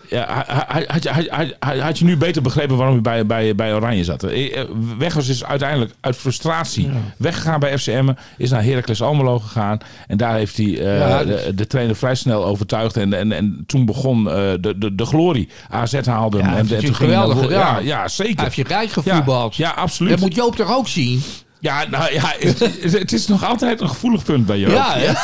ja, 0.10 0.46
had, 0.48 0.86
had, 0.88 1.06
had, 1.06 1.56
had, 1.60 1.80
had 1.80 2.00
je 2.00 2.06
nu 2.06 2.18
beter 2.18 2.42
begrepen 2.42 2.78
waarom 2.78 2.96
je 2.96 3.02
bij, 3.02 3.26
bij, 3.26 3.56
bij 3.56 3.74
Oranje 3.74 4.04
zat? 4.04 4.24
Eh, 4.24 4.58
eh, 4.58 4.66
Weghorst 4.98 5.30
is 5.30 5.44
uiteindelijk 5.44 5.94
uit 6.00 6.16
frustratie 6.16 6.90
weggegaan 7.18 7.60
bij 7.60 7.78
FCM. 7.78 8.14
Is 8.38 8.50
naar 8.50 8.64
Heracles 8.64 9.02
Almelo 9.02 9.40
gegaan. 9.40 9.78
En 10.08 10.18
daar 10.18 10.36
heeft 10.36 10.58
hij 10.58 10.80
eh, 10.80 11.00
Ja, 11.00 11.24
de, 11.24 11.52
de 11.56 11.68
trainer 11.68 11.96
vrij 11.96 12.16
snel 12.16 12.46
overtuigd. 12.46 12.98
En, 12.98 13.14
en, 13.14 13.32
en 13.32 13.64
toen 13.68 13.86
begon 13.86 14.24
de, 14.24 14.74
de, 14.78 14.96
de 14.96 15.06
glorie. 15.06 15.50
AZ 15.70 16.06
haalde 16.06 16.38
hem. 16.38 16.46
Ja, 16.46 16.54
en, 16.54 16.60
en 16.60 16.68
hij 16.68 16.80
ging 16.80 16.96
geweldig 16.96 17.40
hij. 17.40 17.50
Ja, 17.50 17.80
ja, 17.80 18.08
zeker. 18.08 18.36
Hij 18.36 18.44
heeft 18.44 18.56
je 18.56 18.64
rijk 18.64 18.88
ja, 18.88 18.94
gevoetbald. 18.94 19.56
ja, 19.56 19.70
absoluut. 19.70 20.12
Dat 20.12 20.20
moet 20.20 20.36
Joop 20.36 20.56
toch 20.56 20.76
ook 20.76 20.88
zien? 20.88 21.24
Ja, 21.60 21.86
nou 21.90 22.14
ja, 22.14 22.34
het, 22.40 22.60
het- 22.60 22.92
het 23.00 23.14
is 23.14 23.28
nog 23.28 23.46
altijd 23.46 23.82
een 23.82 23.90
gevoelig 23.90 24.24
punt 24.24 24.46
bij 24.46 24.60
Joop. 24.60 24.72
Ja? 24.72 25.16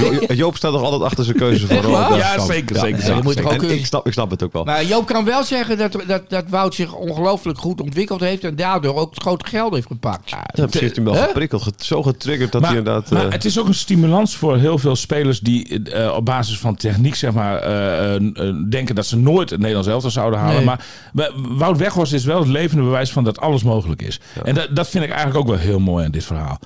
Jo- 0.00 0.34
Joop 0.34 0.56
staat 0.56 0.72
nog 0.72 0.82
altijd 0.82 1.02
achter 1.02 1.24
zijn 1.24 1.36
keuze 1.36 1.66
voor 1.66 1.90
waar? 1.90 2.16
Ja, 2.16 2.38
zeker, 2.38 2.76
zeker, 2.78 2.98
Ja, 2.98 3.04
zeker. 3.04 3.34
dat 3.42 3.44
ook 3.54 3.62
ik, 3.62 3.86
snap, 3.86 4.06
ik 4.06 4.12
snap 4.12 4.30
het 4.30 4.42
ook 4.42 4.52
wel. 4.52 4.64
Maar 4.64 4.84
Joop 4.84 5.06
kan 5.06 5.24
wel 5.24 5.44
zeggen 5.44 5.78
dat, 5.78 5.96
dat, 6.06 6.22
dat 6.30 6.44
Wout 6.48 6.74
zich 6.74 6.94
ongelooflijk 6.94 7.58
goed 7.58 7.80
ontwikkeld 7.80 8.20
heeft. 8.20 8.44
En 8.44 8.56
daardoor 8.56 8.94
ook 8.96 9.10
het 9.14 9.22
grote 9.22 9.46
geld 9.48 9.74
heeft 9.74 9.86
gepakt. 9.86 10.30
Ja, 10.30 10.44
misschien 10.54 10.80
heeft 10.82 10.96
hem 10.96 11.04
wel 11.04 11.14
geprikkeld, 11.14 11.74
zo 11.78 12.02
getriggerd 12.02 12.52
dat 12.52 12.60
maar, 12.60 12.70
hij 12.70 12.78
inderdaad... 12.78 13.10
maar 13.10 13.26
eh, 13.26 13.32
het 13.32 13.44
is 13.44 13.58
ook 13.58 13.66
een 13.66 13.74
stimulans 13.74 14.36
voor 14.36 14.56
heel 14.56 14.78
veel 14.78 14.96
spelers 14.96 15.40
die 15.40 15.82
eh, 15.82 16.14
op 16.16 16.24
basis 16.24 16.58
van 16.58 16.74
techniek 16.76 17.14
zeg 17.14 17.32
maar, 17.32 17.56
eh, 17.56 18.20
denken 18.70 18.94
dat 18.94 19.06
ze 19.06 19.16
nooit 19.16 19.50
het 19.50 19.58
Nederlands 19.58 19.88
elftal 19.88 20.10
zouden 20.10 20.38
halen. 20.38 20.56
Nee. 20.64 20.64
Maar 20.64 21.30
Wout 21.48 21.78
Weghorst 21.78 22.12
is 22.12 22.24
wel 22.24 22.38
het 22.38 22.48
levende 22.48 22.82
bewijs 22.82 23.10
van 23.12 23.24
dat 23.24 23.40
alles 23.40 23.62
mogelijk 23.62 24.02
is. 24.02 24.20
En 24.44 24.54
dat, 24.54 24.68
dat 24.76 24.88
vind 24.88 25.04
ik 25.04 25.10
eigenlijk 25.10 25.38
ook 25.40 25.46
wel 25.48 25.58
heel 25.58 25.77
mooi 25.82 26.04
aan 26.04 26.10
dit 26.10 26.24
verhaal. 26.24 26.58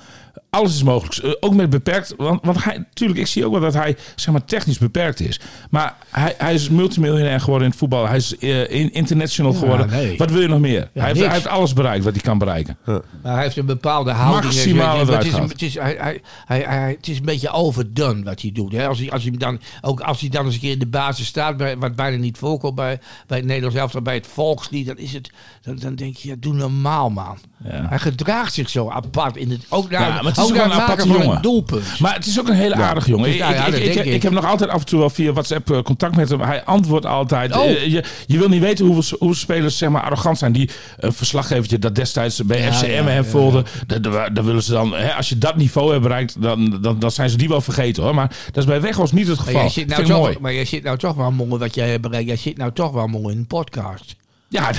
Alles 0.49 0.75
is 0.75 0.83
mogelijk. 0.83 1.17
Eh, 1.17 1.31
Ook 1.39 1.53
met 1.53 1.69
beperkt. 1.69 2.13
Want, 2.17 2.45
want 2.45 2.63
hij, 2.63 2.77
natuurlijk, 2.77 3.19
ik 3.19 3.27
zie 3.27 3.45
ook 3.45 3.51
wel 3.51 3.61
dat 3.61 3.73
hij 3.73 3.97
zeg 4.15 4.33
maar, 4.33 4.45
technisch 4.45 4.77
beperkt 4.77 5.19
is. 5.19 5.39
Maar 5.69 5.95
hij, 6.09 6.35
hij 6.37 6.53
is 6.53 6.69
multimiljonair 6.69 7.39
geworden 7.39 7.63
in 7.63 7.69
het 7.69 7.79
voetbal. 7.79 8.07
Hij 8.07 8.17
is 8.17 8.37
eh, 8.37 8.71
in- 8.71 8.93
international 8.93 9.53
geworden. 9.53 9.89
nee. 9.89 10.17
Wat 10.17 10.31
wil 10.31 10.41
je 10.41 10.47
nog 10.47 10.59
meer? 10.59 10.89
hij, 10.93 11.03
heeft, 11.03 11.13
niks. 11.13 11.25
hij 11.25 11.35
heeft 11.35 11.47
alles 11.47 11.73
bereikt 11.73 12.03
wat 12.03 12.13
hij 12.13 12.21
kan 12.21 12.37
bereiken. 12.37 12.77
Maar 12.85 13.01
hij 13.33 13.41
heeft 13.43 13.57
een 13.57 13.65
bepaalde 13.65 14.11
houding. 14.11 14.53
Zo. 14.53 14.59
eruit 15.07 15.23
het, 15.23 15.33
is, 15.33 15.49
het, 15.51 15.61
is, 15.61 15.73
hij, 15.73 15.95
hij, 15.99 16.21
hij, 16.45 16.61
hij- 16.67 16.91
het 16.97 17.07
is 17.07 17.17
een 17.17 17.25
beetje 17.25 17.49
overdone 17.51 18.23
wat 18.23 18.41
hij 18.41 18.51
doet. 18.51 18.71
Hè? 18.71 18.87
Als 18.87 18.99
hij, 18.99 19.11
als 19.11 19.23
hij 19.23 19.31
dan, 19.37 19.59
ook 19.81 19.99
als 19.99 20.19
hij 20.19 20.29
dan 20.29 20.45
eens 20.45 20.53
een 20.53 20.59
keer 20.59 20.71
in 20.71 20.79
de 20.79 20.85
basis 20.87 21.25
staat, 21.27 21.57
bij, 21.57 21.77
wat 21.77 21.95
bijna 21.95 22.17
niet 22.17 22.37
voorkomt 22.37 22.75
bij, 22.75 22.99
bij 23.27 23.37
het 23.37 23.47
Nederlands 23.47 23.77
elftal, 23.77 24.01
bij 24.01 24.13
het 24.15 24.27
volkslied, 24.27 24.85
dan, 24.87 24.97
is 24.97 25.13
het, 25.13 25.31
dan, 25.61 25.75
dan 25.75 25.95
denk 25.95 26.15
je, 26.15 26.27
ja, 26.29 26.35
doe 26.39 26.53
normaal 26.53 27.09
man. 27.09 27.37
Ja. 27.63 27.85
Hij 27.89 27.99
gedraagt 27.99 28.53
zich 28.53 28.69
zo 28.69 28.89
apart. 28.89 29.37
In 29.37 29.49
het, 29.51 29.65
ook 29.69 29.89
naar, 29.89 30.01
Ja, 30.01 30.21
maar 30.23 30.31
het 30.33 30.37
is 30.43 30.49
ook 30.51 30.55
een 30.65 30.71
aparte 30.73 31.07
jongen. 31.07 31.41
doelpunt. 31.41 31.99
Maar 31.99 32.13
het 32.15 32.25
is 32.25 32.39
ook 32.39 32.47
een 32.47 32.53
hele 32.55 32.75
aardige 32.75 33.09
jongen. 33.09 33.25
Dus 33.25 33.33
Ik, 33.35 33.39
nou 33.41 33.53
ja, 33.53 33.65
ik, 33.65 33.73
ik, 33.73 33.93
denk 33.93 34.05
ik, 34.05 34.13
ik. 34.13 34.23
heb 34.23 34.31
nog 34.31 34.45
altijd 34.45 34.69
af 34.69 34.79
en 34.79 34.85
toe 34.85 34.99
wel 34.99 35.09
via 35.09 35.31
WhatsApp 35.31 35.71
eh, 35.71 35.81
contact 35.81 36.15
met 36.15 36.29
hem. 36.29 36.41
Hij 36.41 36.63
antwoordt 36.63 37.05
altijd. 37.05 37.55
Oh. 37.55 37.65
Eh, 37.65 37.85
Je, 37.91 38.03
je 38.27 38.37
wil 38.37 38.49
niet 38.49 38.61
weten 38.61 38.85
hoeveel, 38.85 39.17
hoeveel 39.19 39.37
spelers 39.41 39.77
zeg 39.77 39.89
maar, 39.89 40.01
arrogant 40.01 40.37
zijn. 40.37 40.51
Die 40.51 40.69
een 40.97 41.13
verslaggevertje 41.13 41.79
dat 41.79 41.95
destijds 41.95 42.43
bij 42.45 42.61
Ja, 42.61 42.71
FCM 42.71 42.85
ja, 42.85 43.03
hem 43.03 43.23
ja, 43.23 43.29
volgde. 43.29 43.63
Dat, 43.87 44.03
dat, 44.03 44.35
dat 44.35 44.45
willen 44.45 44.63
ze 44.63 44.71
dan, 44.71 44.93
hè, 44.93 45.13
als 45.13 45.29
je 45.29 45.37
dat 45.37 45.55
niveau 45.55 45.89
hebt 45.91 46.01
bereikt, 46.03 46.41
dan, 46.41 46.77
dan, 46.81 46.99
dan 46.99 47.11
zijn 47.11 47.29
ze 47.29 47.37
die 47.37 47.47
wel 47.47 47.61
vergeten 47.61 48.03
hoor. 48.03 48.15
Maar 48.15 48.27
dat 48.45 48.57
is 48.57 48.65
bij 48.65 48.81
Weghorst 48.81 49.13
niet 49.13 49.27
het 49.27 49.37
Maar 49.37 49.45
geval. 49.45 49.61
jij, 49.61 49.69
zit 49.71 49.87
nou 49.87 50.03
toch, 50.05 50.17
mooi. 50.17 50.37
maar 50.39 50.53
jij 50.53 50.65
zit 50.65 50.83
nou 50.83 50.97
toch 50.97 51.15
wel 51.15 51.31
mooi 51.31 51.49
wat 51.57 51.75
jij 51.75 51.89
hebt 51.89 52.01
bereikt. 52.01 52.27
Jij 52.27 52.37
zit 52.37 52.57
nou 52.57 52.71
toch 52.71 52.91
wel 52.91 53.07
mooi 53.07 53.33
in 53.33 53.39
een 53.39 53.47
podcast. 53.47 54.15
Ja, 54.53 54.71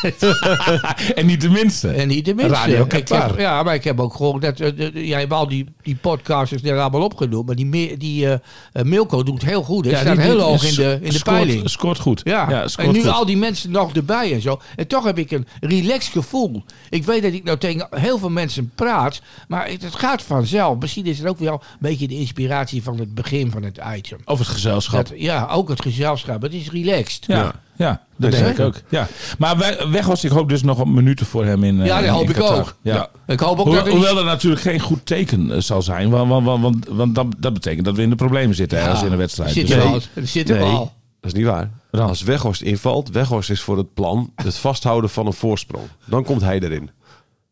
en 1.14 1.26
niet 1.26 1.40
de 1.40 1.48
minste. 1.50 1.88
En 1.88 2.08
niet 2.08 2.24
de 2.24 2.34
minste. 2.34 2.54
Radio 2.54 2.84
Ik 2.84 2.92
heb- 2.92 3.04
Qatar. 3.06 3.40
ja, 3.40 3.62
maar 3.62 3.74
ik 3.74 3.84
heb 3.84 4.00
ook 4.00 4.14
gehoord 4.14 4.42
dat... 4.42 4.56
de- 4.56 4.90
jij 5.06 5.20
hebt 5.20 5.32
al 5.32 5.48
die, 5.48 5.66
die 5.82 5.94
podcasters 5.96 6.62
er 6.62 6.78
allemaal 6.78 7.02
opgenoemd. 7.02 7.46
Maar 7.46 7.54
die, 7.56 7.66
me- 7.66 7.94
die 7.98 8.26
eh, 8.26 8.32
eh, 8.72 8.82
Milko 8.84 9.22
doet 9.22 9.42
heel 9.44 9.62
goed. 9.62 9.84
Hij 9.84 9.94
Ja, 9.94 10.00
staat 10.00 10.14
die- 10.16 10.24
heel 10.24 10.34
die- 10.34 10.42
hoog 10.44 10.64
in 10.64 10.74
de, 10.74 10.98
in 11.02 11.10
de 11.10 11.18
scoort- 11.18 11.36
peiling. 11.36 11.70
Scoort 11.70 11.98
goed. 11.98 12.20
Ja, 12.24 12.68
scoort 12.68 12.86
en 12.88 12.94
nu 12.94 13.00
goed. 13.02 13.10
al 13.10 13.26
die 13.26 13.36
mensen 13.36 13.70
nog 13.70 13.94
erbij 13.94 14.32
en 14.32 14.40
zo. 14.40 14.60
En 14.76 14.86
toch 14.86 15.04
heb 15.04 15.18
ik 15.18 15.30
een 15.30 15.46
relaxed 15.60 16.12
gevoel. 16.12 16.64
Ik 16.90 17.04
weet 17.04 17.22
dat 17.22 17.32
ik 17.32 17.44
nou 17.44 17.58
tegen 17.58 17.86
heel 17.90 18.18
veel 18.18 18.30
mensen 18.30 18.72
praat. 18.74 19.20
Maar 19.48 19.68
het, 19.68 19.82
het 19.82 19.94
gaat 19.94 20.22
vanzelf. 20.22 20.78
Misschien 20.78 21.06
is 21.06 21.18
het 21.18 21.26
ook 21.28 21.38
wel 21.38 21.52
een 21.52 21.78
beetje 21.80 22.08
de 22.08 22.16
inspiratie 22.18 22.82
van 22.82 22.98
het 22.98 23.14
begin 23.14 23.50
van 23.50 23.62
het 23.62 23.78
item. 23.96 24.18
Over 24.24 24.44
het 24.44 24.54
gezelschap. 24.54 25.08
Dat, 25.08 25.18
ja, 25.20 25.46
ook 25.50 25.68
het 25.68 25.82
gezelschap. 25.82 26.42
Het 26.42 26.52
is 26.54 26.70
relaxed. 26.70 27.24
Ja, 27.26 27.36
ja. 27.36 27.52
Dat 27.86 28.30
Nee, 28.30 28.30
denk 28.42 28.58
ik 28.58 28.64
ook. 28.64 28.74
Ja. 28.88 29.06
Maar 29.38 29.56
We- 29.56 29.86
Weghorst, 29.90 30.24
ik 30.24 30.30
hoop 30.30 30.48
dus 30.48 30.62
nog 30.62 30.78
een 30.78 30.94
minuten 30.94 31.26
voor 31.26 31.44
hem 31.44 31.64
in. 31.64 31.80
eh, 31.80 31.86
Ja, 31.86 32.00
dat 32.00 32.10
hoop 32.10 32.28
ik 32.28 32.34
Qatar. 32.34 32.58
ook. 32.58 32.74
Ja. 32.82 33.08
Ik 33.26 33.40
hoop 33.40 33.58
ook 33.58 33.64
Hoewel, 33.64 33.84
dat 33.84 33.92
hoewel 33.92 34.14
dat 34.14 34.24
natuurlijk 34.24 34.62
geen 34.62 34.80
goed 34.80 35.06
teken 35.06 35.52
eh, 35.52 35.60
zal 35.60 35.82
zijn. 35.82 36.10
Want, 36.10 36.28
want, 36.28 36.44
want, 36.44 36.62
want, 36.62 36.86
want 36.88 37.14
dat, 37.14 37.26
dat 37.38 37.52
betekent 37.52 37.84
dat 37.84 37.96
we 37.96 38.02
in 38.02 38.10
de 38.10 38.16
problemen 38.16 38.54
zitten 38.56 38.78
ergens 38.78 39.02
in 39.02 39.12
een 39.12 39.18
wedstrijd. 39.18 39.50
Zit 39.52 39.66
Dus- 39.66 39.76
er 39.76 39.84
Nee. 39.84 39.92
al. 39.94 40.00
Er 40.14 40.26
zit 40.26 40.50
er 40.50 40.56
nee, 40.58 40.64
al. 40.66 40.92
dat 41.20 41.32
is 41.32 41.38
niet 41.38 41.46
waar. 41.46 41.70
Dan. 41.90 42.08
Als 42.08 42.22
Weghorst 42.22 42.62
invalt, 42.62 43.10
Weghorst 43.10 43.50
is 43.50 43.60
voor 43.60 43.76
het 43.76 43.94
plan 43.94 44.32
het 44.34 44.56
vasthouden 44.56 45.10
van 45.10 45.26
een 45.26 45.32
voorsprong. 45.32 45.84
Dan 46.04 46.24
komt 46.24 46.40
hij 46.42 46.60
erin. 46.60 46.90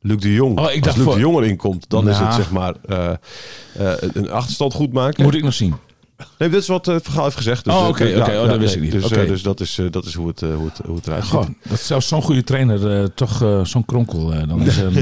Luc 0.01 0.21
de 0.21 0.35
Jong. 0.35 0.59
Oh, 0.59 0.73
ik 0.73 0.87
Als 0.87 0.95
Luc 0.97 1.05
voor- 1.05 1.15
de 1.15 1.21
Jong 1.21 1.37
erin 1.37 1.57
komt, 1.57 1.85
dan 1.91 2.09
is 2.09 2.15
Nou. 2.15 2.27
het 2.27 2.35
zeg 2.35 2.51
maar 2.51 2.75
eh, 2.89 3.09
eh, 3.79 3.93
een 4.13 4.31
achterstand 4.31 4.75
goed 4.75 4.93
maken. 4.93 5.23
Moet 5.25 5.35
ik 5.35 5.43
nog 5.43 5.55
zien. 5.55 5.75
Nee, 6.39 6.49
dit 6.49 6.61
is 6.63 6.67
wat 6.69 6.89
eh, 6.89 6.95
het 6.95 7.05
verhaal 7.05 7.25
heeft 7.25 7.37
gezegd. 7.37 7.65
Dus, 7.65 7.75
Oh, 7.75 7.83
eh, 7.83 7.89
oké, 7.89 8.05
dus, 8.05 8.21
oké. 8.21 8.41
Oh, 8.41 8.49
dat 8.49 8.59
wist 8.59 8.75
ik 8.75 8.81
niet. 8.81 8.93
Dus, 8.93 9.05
Oké. 9.05 9.21
eh, 9.21 9.29
dus 9.29 9.43
dat 9.43 9.61
is, 9.61 9.79
dat 9.91 10.05
is 10.05 10.15
hoe, 10.15 10.29
het, 10.29 10.41
hoe, 10.41 10.51
het, 10.67 10.81
hoe 10.87 10.97
het 10.97 11.07
eruit 11.07 11.23
ziet. 11.23 11.31
Gewoon, 11.31 11.57
dat 11.69 11.81
zelfs 11.81 12.09
zo'n 12.09 12.23
goede 12.23 12.45
trainer 12.45 12.99
eh, 13.01 13.05
toch 13.15 13.43
eh, 13.43 13.65
zo'n 13.65 13.85
kronkel 13.85 14.33
eh, 14.33 14.49
dan 14.49 14.61
is. 14.63 14.77
eh, 14.83 14.95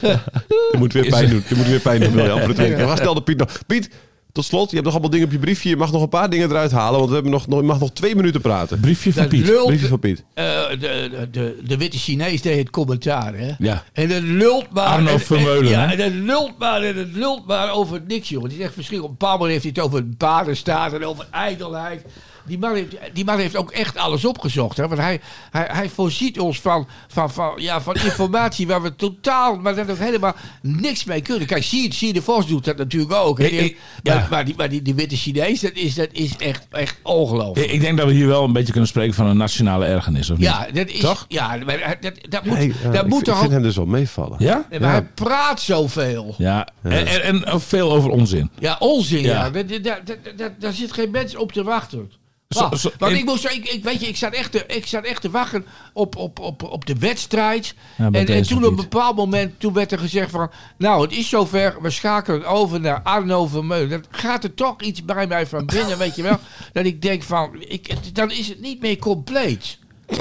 Je 0.00 0.76
moet 0.78 0.92
weer 0.92 1.04
Is- 1.04 1.10
pijn 1.10 1.30
doen. 1.30 1.42
Je 1.48 1.54
moet 1.54 1.66
weer 1.66 1.80
pijn 1.80 2.00
doen. 2.00 2.12
Wil 2.12 2.24
je 2.24 2.30
amper 2.30 2.54
drinken. 2.54 2.86
Waar 2.86 2.96
stelde 2.96 3.22
Piet 3.22 3.38
nog? 3.38 3.58
Piet, 3.66 3.90
tot 4.32 4.44
slot. 4.44 4.68
Je 4.68 4.72
hebt 4.74 4.84
nog 4.84 4.92
allemaal 4.92 5.10
dingen 5.10 5.26
op 5.26 5.32
je 5.32 5.38
briefje. 5.38 5.68
Je 5.68 5.76
mag 5.76 5.92
nog 5.92 6.02
een 6.02 6.08
paar 6.08 6.30
dingen 6.30 6.50
eruit 6.50 6.70
halen. 6.70 6.96
Want 6.98 7.08
we 7.08 7.14
hebben 7.14 7.32
nog, 7.32 7.46
nog, 7.46 7.60
je 7.60 7.66
mag 7.66 7.80
nog 7.80 7.92
twee 7.92 8.16
minuten 8.16 8.40
praten. 8.40 8.80
briefje 8.80 9.12
van 9.12 9.22
Dat 9.22 9.30
Piet. 9.30 9.46
lult, 9.46 9.66
Briefje 9.66 9.86
van 9.88 9.98
Piet. 9.98 10.24
eh, 10.34 10.44
de, 10.70 10.76
de, 10.78 11.28
de, 11.30 11.60
de 11.66 11.76
witte 11.76 11.98
Chinees 11.98 12.42
deed 12.42 12.58
het 12.58 12.70
commentaar, 12.70 13.34
hè? 13.34 13.50
Ja. 13.58 13.84
En 13.92 14.08
het 14.10 14.22
lult 14.22 14.66
maar. 14.72 14.86
Arno 14.86 15.06
en- 15.06 15.12
en- 15.12 15.20
Vermeulen, 15.20 15.70
Ja, 15.70 15.92
en 15.92 15.98
het 15.98 16.14
lult 16.14 16.58
maar 16.58 16.82
en 16.82 16.96
het 16.96 17.12
lult 17.14 17.46
maar 17.46 17.70
over 17.72 18.02
niks, 18.08 18.28
jongen. 18.28 18.48
Het 18.50 18.58
is 18.58 18.64
echt 18.64 18.74
verschrikkelijk. 18.74 19.04
Op 19.04 19.10
een 19.10 19.18
bepaald 19.28 19.40
moment 19.40 19.62
heeft 19.62 19.76
hij 19.76 19.84
het 19.84 19.92
over 19.94 20.14
paardenstaat 20.16 20.92
en 20.92 21.04
over 21.04 21.26
ijdelheid. 21.30 22.04
Die 22.50 22.58
man, 22.58 22.74
heeft, 22.74 22.96
die 23.12 23.24
man 23.24 23.38
heeft 23.38 23.56
ook 23.56 23.70
echt 23.70 23.96
alles 23.96 24.24
opgezocht. 24.24 24.76
Hè? 24.76 24.88
Want 24.88 25.00
hij, 25.00 25.20
hij, 25.50 25.68
hij 25.72 25.88
voorziet 25.88 26.38
ons 26.40 26.60
van, 26.60 26.88
van, 27.08 27.30
van, 27.30 27.52
ja, 27.56 27.80
van 27.80 27.94
informatie 28.04 28.66
waar 28.66 28.82
we 28.82 28.96
totaal, 28.96 29.56
maar 29.56 29.74
dat 29.74 29.90
ook 29.90 29.96
helemaal 29.98 30.34
niks 30.62 31.04
mee 31.04 31.20
kunnen. 31.22 31.46
Kijk, 31.46 31.62
zie, 31.62 31.94
zie 31.94 32.12
de 32.12 32.22
Vos 32.22 32.46
doet 32.46 32.64
dat 32.64 32.76
natuurlijk 32.76 33.12
ook. 33.12 33.38
hè. 33.38 33.44
Ik- 33.44 33.60
ik- 33.60 33.78
ja. 34.02 34.14
maar, 34.14 34.26
maar, 34.30 34.44
die, 34.44 34.54
maar 34.56 34.68
die, 34.68 34.82
die 34.82 34.94
witte 34.94 35.16
Chinees, 35.16 35.60
dat 35.60 35.72
is, 35.74 35.94
dat 35.94 36.08
is 36.12 36.36
echt, 36.36 36.66
echt 36.70 36.96
ongelooflijk. 37.02 37.66
Ik 37.66 37.72
ik 37.72 37.80
denk 37.80 37.98
dat 37.98 38.06
we 38.06 38.12
hier 38.14 38.26
wel 38.26 38.44
een 38.44 38.52
beetje 38.52 38.70
kunnen 38.72 38.88
spreken 38.90 39.14
van 39.14 39.26
een 39.26 39.36
nationale 39.36 39.84
ergernis, 39.86 40.30
of 40.30 40.36
niet? 40.38 40.46
Ja, 40.46 40.66
dat 40.72 40.88
is. 40.88 41.00
Toch? 41.00 41.24
Ja, 41.28 41.56
maar 41.66 41.96
dat, 42.00 42.12
dat 42.28 42.44
moet, 42.44 42.56
ja, 42.82 42.90
dat 42.90 42.94
ik, 43.02 43.06
moet 43.08 43.18
ik 43.20 43.24
toch 43.24 43.34
vind 43.34 43.46
ook. 43.46 43.52
hem 43.52 43.62
dus 43.62 43.76
wel 43.76 43.86
meevallen. 43.86 44.36
Ja? 44.38 44.66
Nee, 44.70 44.80
maar 44.80 44.90
hij 44.92 45.02
praat 45.02 45.60
zoveel. 45.60 46.34
Ja. 46.38 46.68
En, 46.82 47.06
en, 47.22 47.60
veel 47.60 47.92
over 47.92 48.10
onzin. 48.10 48.50
Ja, 48.58 48.76
onzin. 48.78 49.22
Ja. 49.22 49.50
Daar, 49.50 49.66
daar, 49.82 50.00
daar- 50.36 50.54
daar 50.58 50.72
zit 50.72 50.92
geen 50.92 51.10
mens 51.10 51.36
op 51.36 51.52
te 51.52 51.62
wachten. 51.62 52.10
Zo- 52.56 52.68
zo- 52.76 52.90
want 52.98 53.12
ik 53.12 53.24
moest, 53.24 53.44
ik, 53.44 53.68
ik, 53.68 53.84
weet 53.84 54.00
je, 54.00 54.06
ik 54.06 54.16
zat 54.16 54.32
echt 54.32 54.52
te, 54.52 54.64
ik 54.66 54.86
zat 54.86 55.04
echt 55.04 55.20
te 55.22 55.30
wachten 55.30 55.66
op, 55.92 56.16
op, 56.16 56.38
op, 56.38 56.62
op 56.62 56.86
de 56.86 56.94
wedstrijd. 56.98 57.74
Ja, 57.96 58.10
en, 58.10 58.42
toen 58.42 58.64
op 58.64 58.70
een 58.70 58.76
bepaald 58.76 59.16
moment 59.16 59.60
toen 59.60 59.72
werd 59.72 59.92
er 59.92 59.98
gezegd 59.98 60.30
van... 60.30 60.50
Nou, 60.76 61.02
het 61.02 61.12
is 61.12 61.28
zover, 61.28 61.76
we 61.82 61.90
schakelen 61.90 62.46
over 62.46 62.80
naar 62.80 63.00
Arno 63.02 63.46
Vermeulen. 63.46 63.88
Dan 63.88 64.04
gaat 64.10 64.44
er 64.44 64.54
toch 64.54 64.80
iets 64.80 65.04
bij 65.04 65.26
mij 65.26 65.46
van 65.46 65.66
binnen, 65.66 65.98
weet 65.98 66.16
je 66.16 66.22
wel. 66.22 66.38
Dat 66.72 66.84
ik 66.84 67.02
denk 67.02 67.22
van, 67.22 67.50
ik, 67.58 68.14
dan 68.14 68.30
is 68.30 68.48
het 68.48 68.60
niet 68.60 68.80
meer 68.80 68.98
compleet. 68.98 69.78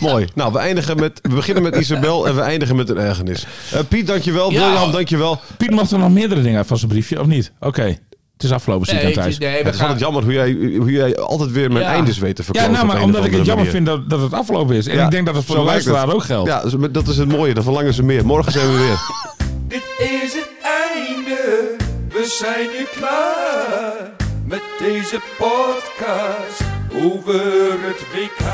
Mooi. 0.00 0.28
Nou, 0.34 0.52
we, 0.52 0.58
eindigen 0.58 0.96
met, 0.96 1.18
we 1.22 1.34
beginnen 1.34 1.62
met 1.62 1.76
Isabel 1.76 2.26
en 2.26 2.34
we 2.34 2.40
eindigen 2.40 2.76
met 2.76 2.88
een 2.88 2.98
ergernis. 2.98 3.46
Eh, 3.72 3.80
Piet, 3.88 4.06
dankjewel. 4.06 4.50
Ja. 4.52 4.70
William, 4.70 4.92
dankjewel. 4.92 5.40
Piet 5.56 5.70
mag 5.70 5.90
er 5.90 5.98
nog 5.98 6.10
meerdere 6.10 6.42
dingen 6.42 6.58
uit 6.58 6.66
van 6.66 6.78
zijn 6.78 6.90
briefje, 6.90 7.20
of 7.20 7.26
niet? 7.26 7.52
Oké. 7.60 7.98
Het 8.38 8.46
is 8.46 8.52
afgelopen, 8.52 8.86
zie 8.86 8.94
ik 8.94 9.00
aan 9.00 9.06
het 9.06 9.14
thuis. 9.16 9.32
is- 9.32 9.38
nee, 9.38 9.50
we 9.50 9.56
Het 9.56 9.66
is 9.66 9.72
gaan, 9.80 9.80
altijd 9.88 10.00
jammer 10.04 10.22
hoe 10.22 10.32
jij, 10.32 10.52
hoe 10.78 10.90
jij 10.90 11.16
altijd 11.16 11.50
weer 11.50 11.72
mijn 11.72 11.84
Ja. 11.84 11.90
eindes 11.90 12.18
weet 12.18 12.36
te 12.36 12.42
Ja, 12.42 12.44
verkopen. 12.52 12.72
nou, 12.72 12.86
op 12.86 12.92
maar 12.92 13.02
omdat 13.02 13.24
ik 13.24 13.32
het 13.32 13.46
jammer 13.46 13.56
manier. 13.56 13.70
vind 13.70 13.86
dat, 13.86 14.10
dat 14.10 14.20
het 14.20 14.32
afgelopen 14.32 14.74
is. 14.76 14.86
En 14.86 14.96
Ja, 14.96 15.04
ik 15.04 15.10
denk 15.10 15.26
dat 15.26 15.34
het 15.34 15.44
voor 15.44 15.54
zo 15.56 15.60
de 15.62 15.66
luisteraar 15.68 16.12
ook 16.14 16.22
geldt. 16.24 16.48
Ja, 16.48 16.62
dus 16.62 16.74
dat 16.90 17.08
is 17.08 17.16
het 17.16 17.28
mooie. 17.28 17.54
Dan 17.54 17.62
verlangen 17.62 17.94
ze 17.94 18.02
meer. 18.02 18.26
Morgen 18.26 18.52
zijn 18.52 18.66
we 18.66 18.76
weer. 18.78 18.96
Dit 19.78 19.82
is 19.98 20.32
het 20.34 20.48
einde, 20.62 21.76
we 22.08 22.36
zijn 22.40 22.66
nu 22.78 22.86
klaar 23.00 24.10
met 24.44 24.62
deze 24.78 25.20
podcast 25.38 26.62
over 27.04 27.42
het 27.80 28.00
WK. 28.14 28.46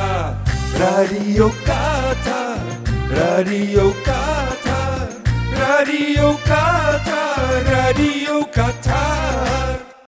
Radio 0.79 1.53
Qatar, 1.65 2.57
Radio 3.11 3.95
Qatar, 4.03 5.09
Radio 5.57 6.39
Qatar, 6.45 7.63
Radio 7.67 8.45
Qatar. 8.53 9.74